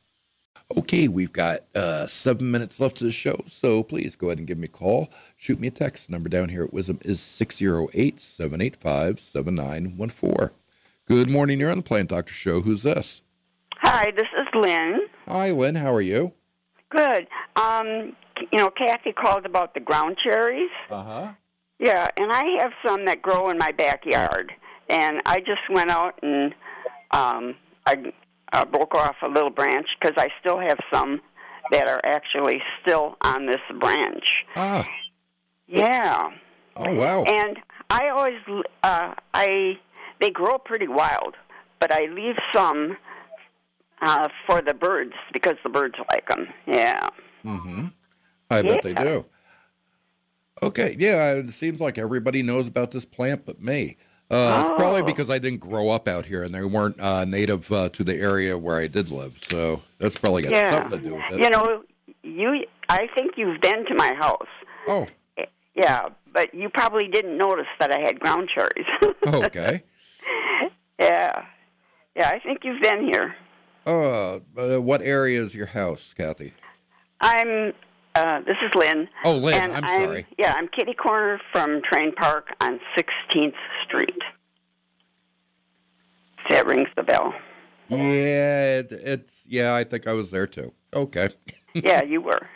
Okay, 0.78 1.08
we've 1.08 1.34
got 1.34 1.62
uh, 1.76 2.08
seven 2.08 2.50
minutes 2.50 2.80
left 2.80 2.98
to 2.98 3.04
the 3.04 3.12
show, 3.12 3.44
so 3.46 3.84
please 3.84 4.16
go 4.16 4.28
ahead 4.28 4.38
and 4.38 4.48
give 4.48 4.58
me 4.58 4.66
a 4.66 4.70
call. 4.70 5.10
Shoot 5.36 5.60
me 5.60 5.68
a 5.68 5.72
text. 5.72 6.10
Number 6.10 6.30
down 6.30 6.50
here 6.50 6.64
at 6.64 6.72
WIZM 6.72 7.06
is 7.06 7.20
608 7.20 8.20
785 8.20 9.20
7914. 9.20 10.50
Good 11.08 11.30
morning. 11.30 11.60
You're 11.60 11.72
on 11.72 11.78
the 11.78 11.84
Plant 11.84 12.10
Doctor 12.10 12.34
Show. 12.34 12.62
Who's 12.62 12.84
this? 12.84 13.22
Hi, 13.80 14.12
this 14.16 14.28
is 14.40 14.48
Lynn. 14.54 15.02
Hi, 15.28 15.52
Lynn. 15.52 15.76
How 15.76 15.94
are 15.94 16.02
you? 16.02 16.32
Good. 16.90 17.28
Um, 17.56 18.16
you 18.52 18.58
know, 18.60 18.70
Kathy 18.70 19.12
called 19.12 19.46
about 19.46 19.74
the 19.74 19.80
ground 19.80 20.18
cherries. 20.24 20.70
Uh 20.90 21.04
huh. 21.04 21.34
Yeah, 21.80 22.08
and 22.18 22.32
I 22.32 22.44
have 22.60 22.72
some 22.86 23.06
that 23.06 23.22
grow 23.22 23.50
in 23.50 23.58
my 23.58 23.72
backyard, 23.72 24.54
and 24.88 25.22
I 25.26 25.40
just 25.40 25.62
went 25.70 25.90
out 25.90 26.20
and 26.22 26.54
um, 27.12 27.56
I 27.86 28.14
uh, 28.54 28.66
broke 28.66 28.96
off 28.96 29.16
a 29.24 29.28
little 29.28 29.50
branch 29.50 29.88
because 30.00 30.16
I 30.18 30.30
still 30.40 30.60
have 30.60 30.78
some 30.94 31.22
that 31.72 31.88
are 31.88 32.02
actually 32.04 32.62
still 32.82 33.16
on 33.22 33.46
this 33.46 33.62
branch. 33.80 34.26
Ah. 34.56 34.88
Yeah. 35.68 36.32
Oh, 36.76 36.94
wow. 36.94 37.24
And 37.24 37.58
I 37.90 38.10
always, 38.10 38.40
uh, 38.84 39.14
I 39.34 39.78
they 40.20 40.30
grow 40.30 40.58
pretty 40.58 40.88
wild, 40.88 41.36
but 41.80 41.92
I 41.92 42.06
leave 42.06 42.36
some 42.54 42.98
uh, 44.02 44.30
for 44.46 44.62
the 44.62 44.74
birds 44.74 45.14
because 45.34 45.56
the 45.64 45.70
birds 45.70 45.96
like 46.12 46.28
them. 46.28 46.48
Yeah. 46.68 47.10
Mm-hmm. 47.46 47.88
I 48.50 48.62
bet 48.62 48.82
they 48.84 48.94
do. 48.94 49.26
Okay, 50.64 50.96
yeah, 51.00 51.34
it 51.34 51.52
seems 51.52 51.80
like 51.80 51.98
everybody 51.98 52.44
knows 52.44 52.68
about 52.68 52.92
this 52.92 53.06
plant 53.06 53.46
but 53.46 53.62
me. 53.62 53.98
Uh, 54.32 54.62
It's 54.62 54.70
probably 54.78 55.02
Oh. 55.02 55.06
because 55.06 55.30
I 55.30 55.40
didn't 55.40 55.60
grow 55.60 55.90
up 55.90 56.08
out 56.08 56.26
here 56.26 56.44
and 56.44 56.54
they 56.56 56.64
weren't 56.64 57.00
uh, 57.02 57.26
native 57.26 57.70
uh, 57.72 57.90
to 57.90 58.04
the 58.04 58.16
area 58.16 58.58
where 58.58 58.78
I 58.78 58.88
did 58.88 59.12
live. 59.12 59.38
So 59.44 59.82
that's 60.00 60.18
probably 60.18 60.44
got 60.44 60.52
Yeah. 60.54 60.72
something 60.72 61.02
to 61.02 61.10
do 61.10 61.16
with 61.16 61.24
it. 61.32 61.44
You 61.44 61.50
know, 61.50 61.84
you. 62.24 62.66
I 62.90 63.08
think 63.16 63.34
you've 63.38 63.60
been 63.62 63.86
to 63.88 63.96
my 63.96 64.14
house. 64.14 64.48
Oh, 64.88 65.08
Yeah, 65.76 66.10
but 66.34 66.54
you 66.54 66.70
probably 66.70 67.08
didn't 67.08 67.38
notice 67.38 67.68
that 67.80 67.92
I 67.94 68.00
had 68.00 68.20
ground 68.20 68.50
cherries. 68.54 68.86
okay. 69.28 69.84
yeah. 71.00 71.46
Yeah, 72.16 72.30
I 72.30 72.40
think 72.40 72.60
you've 72.64 72.82
been 72.82 73.06
here. 73.08 73.36
Uh, 73.88 74.40
uh, 74.58 74.82
what 74.82 75.02
area 75.02 75.42
is 75.42 75.56
your 75.56 75.68
house, 75.68 76.14
Kathy? 76.18 76.54
I'm. 77.22 77.74
Uh, 78.14 78.40
this 78.42 78.58
is 78.66 78.72
Lynn. 78.76 79.08
Oh, 79.24 79.38
Lynn, 79.38 79.54
and 79.62 79.74
I'm 79.74 79.88
sorry. 79.88 80.26
Yeah, 80.38 80.54
I'm 80.58 80.68
kitty 80.68 80.94
corner 80.94 81.40
from 81.54 81.82
Train 81.90 82.14
Park 82.14 82.50
on 82.60 82.80
16th 82.98 83.54
Street. 83.86 84.22
That 86.50 86.66
rings 86.66 86.90
the 86.96 87.04
bell. 87.04 87.34
Yeah, 87.88 88.80
it, 88.80 88.92
it's 88.92 89.44
yeah. 89.48 89.76
I 89.76 89.84
think 89.84 90.08
I 90.08 90.14
was 90.14 90.32
there 90.32 90.48
too. 90.48 90.74
Okay. 90.94 91.30
yeah, 91.74 92.04
you 92.04 92.22
were. 92.22 92.48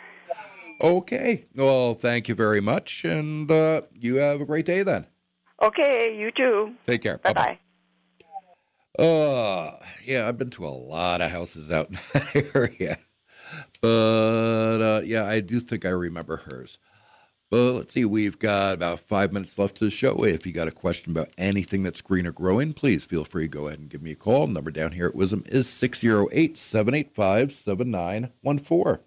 Okay. 0.80 1.46
Well, 1.54 1.94
thank 1.94 2.28
you 2.28 2.34
very 2.34 2.60
much, 2.60 3.04
and 3.04 3.50
uh, 3.50 3.82
you 3.94 4.16
have 4.16 4.40
a 4.40 4.44
great 4.44 4.66
day 4.66 4.82
then. 4.82 5.06
Okay, 5.62 6.14
you 6.18 6.30
too. 6.32 6.74
Take 6.86 7.02
care. 7.02 7.18
Bye 7.18 7.32
Bye-bye. 7.32 7.58
bye. 8.98 9.04
Uh, 9.04 9.78
yeah, 10.04 10.28
I've 10.28 10.38
been 10.38 10.50
to 10.50 10.66
a 10.66 10.68
lot 10.68 11.20
of 11.20 11.30
houses 11.30 11.70
out 11.70 11.88
in 11.88 11.98
that 12.12 12.50
area. 12.54 12.98
But 13.80 14.80
uh, 14.80 15.00
yeah, 15.04 15.26
I 15.26 15.40
do 15.40 15.60
think 15.60 15.84
I 15.84 15.90
remember 15.90 16.38
hers. 16.38 16.78
But 17.48 17.72
let's 17.74 17.92
see, 17.92 18.04
we've 18.04 18.40
got 18.40 18.74
about 18.74 18.98
five 18.98 19.32
minutes 19.32 19.56
left 19.56 19.76
to 19.76 19.84
the 19.84 19.90
show. 19.90 20.24
If 20.24 20.44
you 20.44 20.52
got 20.52 20.66
a 20.66 20.72
question 20.72 21.12
about 21.12 21.28
anything 21.38 21.84
that's 21.84 22.00
green 22.00 22.26
or 22.26 22.32
growing, 22.32 22.72
please 22.72 23.04
feel 23.04 23.24
free 23.24 23.44
to 23.44 23.48
go 23.48 23.68
ahead 23.68 23.78
and 23.78 23.88
give 23.88 24.02
me 24.02 24.10
a 24.10 24.16
call. 24.16 24.48
Number 24.48 24.72
down 24.72 24.90
here 24.90 25.06
at 25.06 25.14
WIZM 25.14 25.46
is 25.46 25.68
608 25.68 26.56
785 26.56 27.52
7914. 27.52 29.04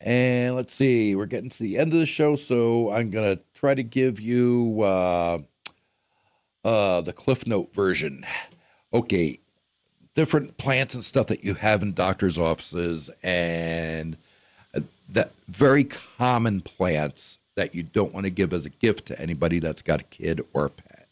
And 0.00 0.54
let's 0.54 0.72
see, 0.72 1.16
we're 1.16 1.26
getting 1.26 1.50
to 1.50 1.62
the 1.62 1.78
end 1.78 1.92
of 1.92 1.98
the 1.98 2.06
show, 2.06 2.36
so 2.36 2.92
I'm 2.92 3.10
going 3.10 3.36
to 3.36 3.42
try 3.54 3.74
to 3.74 3.82
give 3.82 4.20
you 4.20 4.80
uh, 4.82 5.38
uh, 6.64 7.00
the 7.00 7.12
Cliff 7.12 7.44
Note 7.46 7.74
version. 7.74 8.24
Okay, 8.94 9.40
different 10.18 10.56
plants 10.56 10.94
and 10.94 11.04
stuff 11.04 11.28
that 11.28 11.44
you 11.44 11.54
have 11.54 11.80
in 11.80 11.92
doctor's 11.92 12.36
offices, 12.36 13.08
and 13.22 14.16
that 15.08 15.30
very 15.46 15.84
common 15.84 16.60
plants 16.60 17.38
that 17.54 17.72
you 17.72 17.84
don't 17.84 18.12
want 18.12 18.24
to 18.24 18.30
give 18.30 18.52
as 18.52 18.66
a 18.66 18.68
gift 18.68 19.06
to 19.06 19.20
anybody 19.20 19.60
that's 19.60 19.80
got 19.80 20.00
a 20.00 20.04
kid 20.04 20.40
or 20.52 20.64
a 20.64 20.70
pet. 20.70 21.06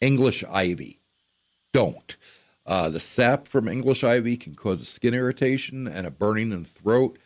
English 0.00 0.42
ivy, 0.44 0.98
don't. 1.74 2.16
Uh, 2.64 2.88
the 2.88 2.98
sap 2.98 3.46
from 3.46 3.68
English 3.68 4.02
ivy 4.02 4.38
can 4.38 4.54
cause 4.54 4.80
a 4.80 4.86
skin 4.86 5.12
irritation 5.12 5.86
and 5.86 6.06
a 6.06 6.10
burning 6.10 6.50
in 6.50 6.62
the 6.62 6.68
throat. 6.70 7.18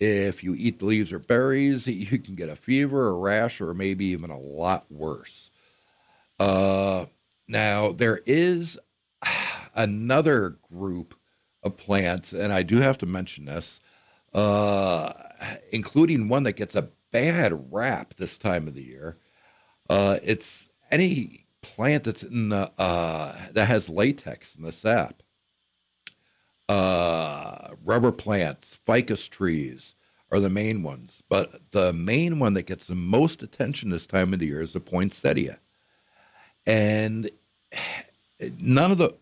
If 0.00 0.42
you 0.42 0.54
eat 0.54 0.78
the 0.78 0.86
leaves 0.86 1.12
or 1.12 1.18
berries, 1.18 1.86
you 1.86 2.18
can 2.18 2.34
get 2.34 2.48
a 2.48 2.56
fever, 2.56 3.08
a 3.08 3.12
rash, 3.12 3.60
or 3.60 3.74
maybe 3.74 4.06
even 4.06 4.30
a 4.30 4.40
lot 4.40 4.86
worse. 4.90 5.50
Uh, 6.40 7.04
now, 7.46 7.92
there 7.92 8.22
is 8.24 8.78
another 9.74 10.58
group 10.70 11.14
of 11.62 11.76
plants, 11.76 12.32
and 12.32 12.52
I 12.52 12.62
do 12.62 12.78
have 12.78 12.98
to 12.98 13.06
mention 13.06 13.44
this, 13.44 13.80
uh, 14.34 15.12
including 15.70 16.28
one 16.28 16.42
that 16.44 16.54
gets 16.54 16.74
a 16.74 16.88
bad 17.12 17.72
rap 17.72 18.14
this 18.14 18.38
time 18.38 18.66
of 18.66 18.74
the 18.74 18.82
year. 18.82 19.18
Uh, 19.88 20.18
it's 20.24 20.70
any 20.90 21.46
plant 21.60 22.04
that's 22.04 22.22
in 22.22 22.48
the 22.48 22.70
uh, 22.78 23.36
that 23.52 23.66
has 23.66 23.88
latex 23.88 24.56
in 24.56 24.64
the 24.64 24.72
sap. 24.72 25.22
Uh, 26.68 27.74
rubber 27.84 28.12
plants, 28.12 28.78
ficus 28.86 29.28
trees 29.28 29.94
are 30.30 30.40
the 30.40 30.50
main 30.50 30.82
ones, 30.82 31.22
but 31.28 31.60
the 31.72 31.92
main 31.92 32.38
one 32.38 32.54
that 32.54 32.62
gets 32.62 32.86
the 32.86 32.94
most 32.94 33.42
attention 33.42 33.90
this 33.90 34.06
time 34.06 34.32
of 34.32 34.38
the 34.38 34.46
year 34.46 34.62
is 34.62 34.72
the 34.72 34.80
poinsettia, 34.80 35.58
and 36.66 37.30
none 38.58 38.92
of 38.92 38.98
the 38.98 39.14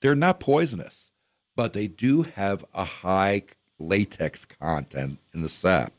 they're 0.00 0.14
not 0.14 0.40
poisonous, 0.40 1.10
but 1.56 1.72
they 1.72 1.86
do 1.86 2.22
have 2.22 2.64
a 2.74 2.84
high 2.84 3.42
latex 3.78 4.44
content 4.44 5.18
in 5.34 5.42
the 5.42 5.48
sap. 5.48 5.92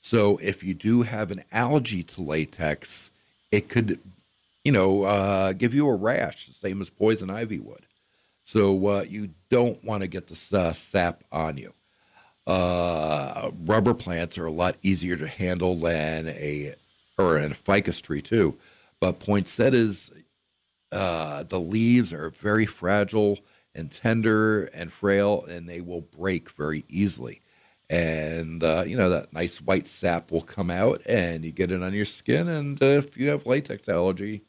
So 0.00 0.38
if 0.42 0.62
you 0.62 0.74
do 0.74 1.02
have 1.02 1.30
an 1.30 1.42
allergy 1.50 2.02
to 2.02 2.22
latex, 2.22 3.10
it 3.50 3.68
could, 3.68 3.98
you 4.64 4.72
know, 4.72 5.04
uh, 5.04 5.52
give 5.52 5.74
you 5.74 5.88
a 5.88 5.94
rash, 5.94 6.46
the 6.46 6.52
same 6.52 6.80
as 6.80 6.90
poison 6.90 7.30
ivy 7.30 7.58
would. 7.58 7.86
So 8.44 8.86
uh, 8.86 9.04
you 9.08 9.30
don't 9.48 9.82
want 9.82 10.02
to 10.02 10.06
get 10.06 10.26
the 10.26 10.58
uh, 10.58 10.72
sap 10.74 11.24
on 11.32 11.56
you. 11.56 11.72
Uh, 12.46 13.50
rubber 13.64 13.94
plants 13.94 14.36
are 14.36 14.44
a 14.44 14.52
lot 14.52 14.76
easier 14.82 15.16
to 15.16 15.26
handle 15.26 15.74
than 15.76 16.28
a, 16.28 16.74
or 17.16 17.38
a 17.38 17.54
ficus 17.54 18.02
tree 18.02 18.20
too. 18.20 18.54
But 19.00 19.18
poinsettias, 19.20 20.10
uh, 20.94 21.42
the 21.42 21.60
leaves 21.60 22.12
are 22.12 22.30
very 22.30 22.66
fragile 22.66 23.40
and 23.74 23.90
tender 23.90 24.64
and 24.66 24.92
frail, 24.92 25.44
and 25.48 25.68
they 25.68 25.80
will 25.80 26.02
break 26.02 26.50
very 26.50 26.84
easily. 26.88 27.40
And 27.90 28.62
uh, 28.62 28.84
you 28.86 28.96
know 28.96 29.10
that 29.10 29.32
nice 29.32 29.60
white 29.60 29.86
sap 29.86 30.30
will 30.30 30.42
come 30.42 30.70
out, 30.70 31.02
and 31.06 31.44
you 31.44 31.50
get 31.50 31.70
it 31.70 31.82
on 31.82 31.92
your 31.92 32.04
skin. 32.04 32.48
And 32.48 32.82
uh, 32.82 32.86
if 32.86 33.16
you 33.16 33.28
have 33.28 33.46
latex 33.46 33.88
allergy, 33.88 34.42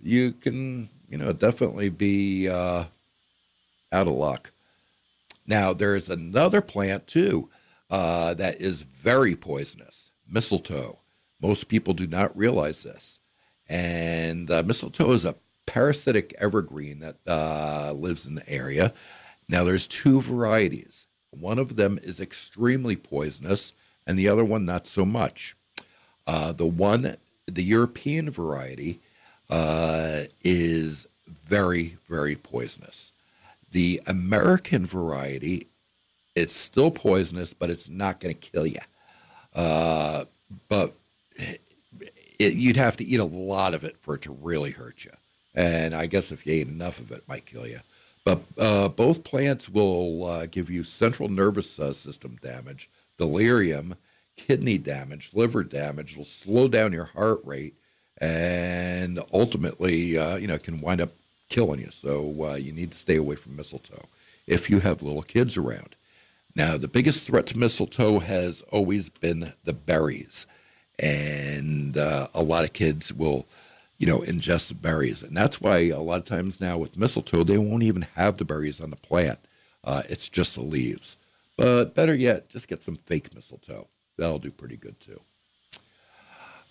you 0.00 0.32
can, 0.32 0.90
you 1.08 1.16
know, 1.16 1.32
definitely 1.32 1.88
be 1.88 2.48
uh, 2.48 2.84
out 3.92 4.06
of 4.06 4.14
luck. 4.14 4.52
Now, 5.46 5.72
there's 5.72 6.10
another 6.10 6.60
plant 6.60 7.06
too 7.06 7.48
uh, 7.88 8.34
that 8.34 8.60
is 8.60 8.82
very 8.82 9.34
poisonous 9.34 10.10
mistletoe. 10.28 10.98
Most 11.40 11.68
people 11.68 11.94
do 11.94 12.06
not 12.06 12.36
realize 12.36 12.82
this. 12.82 13.18
And 13.68 14.48
mistletoe 14.66 15.12
is 15.12 15.24
a 15.24 15.36
parasitic 15.68 16.34
evergreen 16.38 17.00
that 17.00 17.16
uh, 17.26 17.92
lives 17.92 18.26
in 18.26 18.34
the 18.34 18.48
area. 18.48 18.94
Now, 19.48 19.64
there's 19.64 19.86
two 19.86 20.22
varieties. 20.22 21.06
One 21.30 21.58
of 21.58 21.76
them 21.76 21.98
is 22.02 22.20
extremely 22.20 22.96
poisonous, 22.96 23.74
and 24.06 24.18
the 24.18 24.28
other 24.28 24.44
one 24.44 24.64
not 24.64 24.86
so 24.86 25.04
much. 25.04 25.54
Uh, 26.26 26.52
the 26.52 26.66
one, 26.66 27.16
the 27.46 27.62
European 27.62 28.30
variety, 28.30 28.98
uh, 29.50 30.22
is 30.42 31.06
very, 31.44 31.98
very 32.08 32.34
poisonous. 32.34 33.12
The 33.70 34.00
American 34.06 34.86
variety, 34.86 35.66
it's 36.34 36.54
still 36.54 36.90
poisonous, 36.90 37.52
but 37.52 37.68
it's 37.68 37.90
not 37.90 38.20
going 38.20 38.34
to 38.34 38.40
kill 38.40 38.66
you. 38.66 38.80
Uh, 39.54 40.24
but 40.70 40.94
it, 42.38 42.54
you'd 42.54 42.76
have 42.76 42.96
to 42.96 43.04
eat 43.04 43.20
a 43.20 43.24
lot 43.24 43.74
of 43.74 43.84
it 43.84 43.96
for 44.00 44.14
it 44.14 44.22
to 44.22 44.32
really 44.32 44.70
hurt 44.70 45.04
you. 45.04 45.12
And 45.54 45.94
I 45.94 46.06
guess 46.06 46.30
if 46.30 46.46
you 46.46 46.52
ate 46.52 46.68
enough 46.68 46.98
of 46.98 47.10
it, 47.10 47.18
it 47.18 47.28
might 47.28 47.46
kill 47.46 47.66
you. 47.66 47.80
But 48.24 48.42
uh, 48.58 48.88
both 48.88 49.24
plants 49.24 49.68
will 49.68 50.24
uh, 50.24 50.46
give 50.46 50.68
you 50.68 50.84
central 50.84 51.28
nervous 51.28 51.78
uh, 51.78 51.92
system 51.92 52.38
damage, 52.42 52.90
delirium, 53.16 53.94
kidney 54.36 54.76
damage, 54.76 55.30
liver 55.32 55.64
damage. 55.64 56.12
It'll 56.12 56.24
slow 56.24 56.68
down 56.68 56.92
your 56.92 57.06
heart 57.06 57.40
rate, 57.44 57.74
and 58.18 59.18
ultimately, 59.32 60.18
uh, 60.18 60.36
you 60.36 60.46
know, 60.46 60.58
can 60.58 60.80
wind 60.80 61.00
up 61.00 61.10
killing 61.48 61.80
you. 61.80 61.90
So 61.90 62.50
uh, 62.50 62.54
you 62.54 62.72
need 62.72 62.90
to 62.90 62.98
stay 62.98 63.16
away 63.16 63.36
from 63.36 63.56
mistletoe 63.56 64.04
if 64.46 64.68
you 64.68 64.80
have 64.80 65.02
little 65.02 65.22
kids 65.22 65.56
around. 65.56 65.96
Now, 66.54 66.76
the 66.76 66.88
biggest 66.88 67.26
threat 67.26 67.46
to 67.46 67.58
mistletoe 67.58 68.18
has 68.18 68.62
always 68.72 69.08
been 69.08 69.52
the 69.64 69.72
berries, 69.72 70.46
and 70.98 71.96
a 71.96 72.42
lot 72.42 72.64
of 72.64 72.72
kids 72.72 73.12
will, 73.12 73.46
you 73.98 74.06
know, 74.06 74.20
ingest 74.20 74.68
the 74.68 74.74
berries, 74.74 75.22
and 75.22 75.36
that's 75.36 75.60
why 75.60 75.78
a 75.88 75.98
lot 75.98 76.20
of 76.20 76.24
times 76.24 76.60
now 76.60 76.78
with 76.78 76.96
mistletoe 76.96 77.44
they 77.44 77.58
won't 77.58 77.82
even 77.82 78.06
have 78.14 78.38
the 78.38 78.44
berries 78.44 78.80
on 78.80 78.90
the 78.90 78.96
plant. 78.96 79.38
Uh, 79.84 80.02
it's 80.08 80.28
just 80.28 80.54
the 80.54 80.62
leaves. 80.62 81.16
But 81.56 81.94
better 81.94 82.14
yet, 82.14 82.48
just 82.48 82.68
get 82.68 82.82
some 82.82 82.96
fake 82.96 83.34
mistletoe. 83.34 83.88
That'll 84.16 84.38
do 84.38 84.50
pretty 84.50 84.76
good 84.76 85.00
too. 85.00 85.20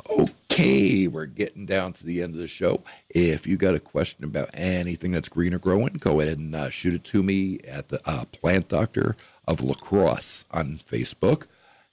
Okay, 0.10 1.08
we're 1.08 1.26
getting 1.26 1.66
down 1.66 1.92
to 1.94 2.06
the 2.06 2.22
end 2.22 2.34
of 2.34 2.40
the 2.40 2.48
show. 2.48 2.84
If 3.10 3.46
you 3.46 3.58
got 3.58 3.76
a 3.76 3.80
question 3.80 4.24
about 4.24 4.50
anything 4.54 5.12
that's 5.12 5.28
green 5.28 5.54
or 5.54 5.60
growing, 5.60 5.96
go 6.00 6.22
ahead 6.22 6.38
and 6.38 6.56
uh, 6.56 6.70
shoot 6.70 6.94
it 6.94 7.04
to 7.06 7.24
me 7.24 7.60
at 7.68 7.90
the 7.90 8.00
uh, 8.06 8.24
Plant 8.32 8.70
Doctor 8.70 9.18
of 9.48 9.62
La 9.62 9.74
Crosse 9.74 10.46
on 10.52 10.80
Facebook, 10.90 11.48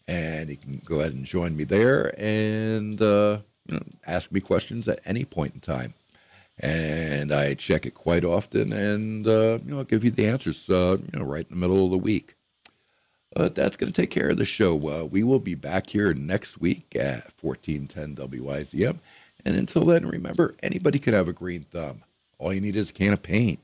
and 0.06 0.50
you 0.50 0.56
can 0.56 0.80
go 0.84 1.00
ahead 1.00 1.12
and 1.12 1.24
join 1.24 1.56
me 1.56 1.64
there 1.64 2.14
and 2.16 3.00
uh, 3.02 3.38
you 3.66 3.74
know, 3.76 3.82
ask 4.06 4.30
me 4.32 4.40
questions 4.40 4.88
at 4.88 5.00
any 5.04 5.24
point 5.24 5.54
in 5.54 5.60
time. 5.60 5.94
And 6.58 7.32
I 7.32 7.54
check 7.54 7.84
it 7.84 7.94
quite 7.94 8.24
often, 8.24 8.72
and 8.72 9.26
uh, 9.26 9.58
you 9.64 9.72
know, 9.72 9.78
I'll 9.78 9.84
give 9.84 10.04
you 10.04 10.12
the 10.12 10.28
answers, 10.28 10.70
uh, 10.70 10.98
you 11.00 11.18
know, 11.18 11.24
right 11.24 11.44
in 11.50 11.50
the 11.50 11.60
middle 11.60 11.84
of 11.84 11.90
the 11.90 11.98
week. 11.98 12.36
But 13.34 13.56
that's 13.56 13.76
going 13.76 13.90
to 13.90 14.00
take 14.00 14.10
care 14.10 14.30
of 14.30 14.36
the 14.36 14.44
show. 14.44 14.76
Uh, 14.76 15.04
we 15.04 15.24
will 15.24 15.40
be 15.40 15.56
back 15.56 15.90
here 15.90 16.14
next 16.14 16.60
week 16.60 16.94
at 16.94 17.32
1410 17.40 18.14
WIZM. 18.28 18.98
And 19.44 19.56
until 19.56 19.84
then, 19.84 20.06
remember, 20.06 20.54
anybody 20.62 21.00
can 21.00 21.14
have 21.14 21.26
a 21.26 21.32
green 21.32 21.64
thumb. 21.64 22.04
All 22.38 22.52
you 22.52 22.60
need 22.60 22.76
is 22.76 22.90
a 22.90 22.92
can 22.92 23.12
of 23.12 23.22
paint. 23.22 23.58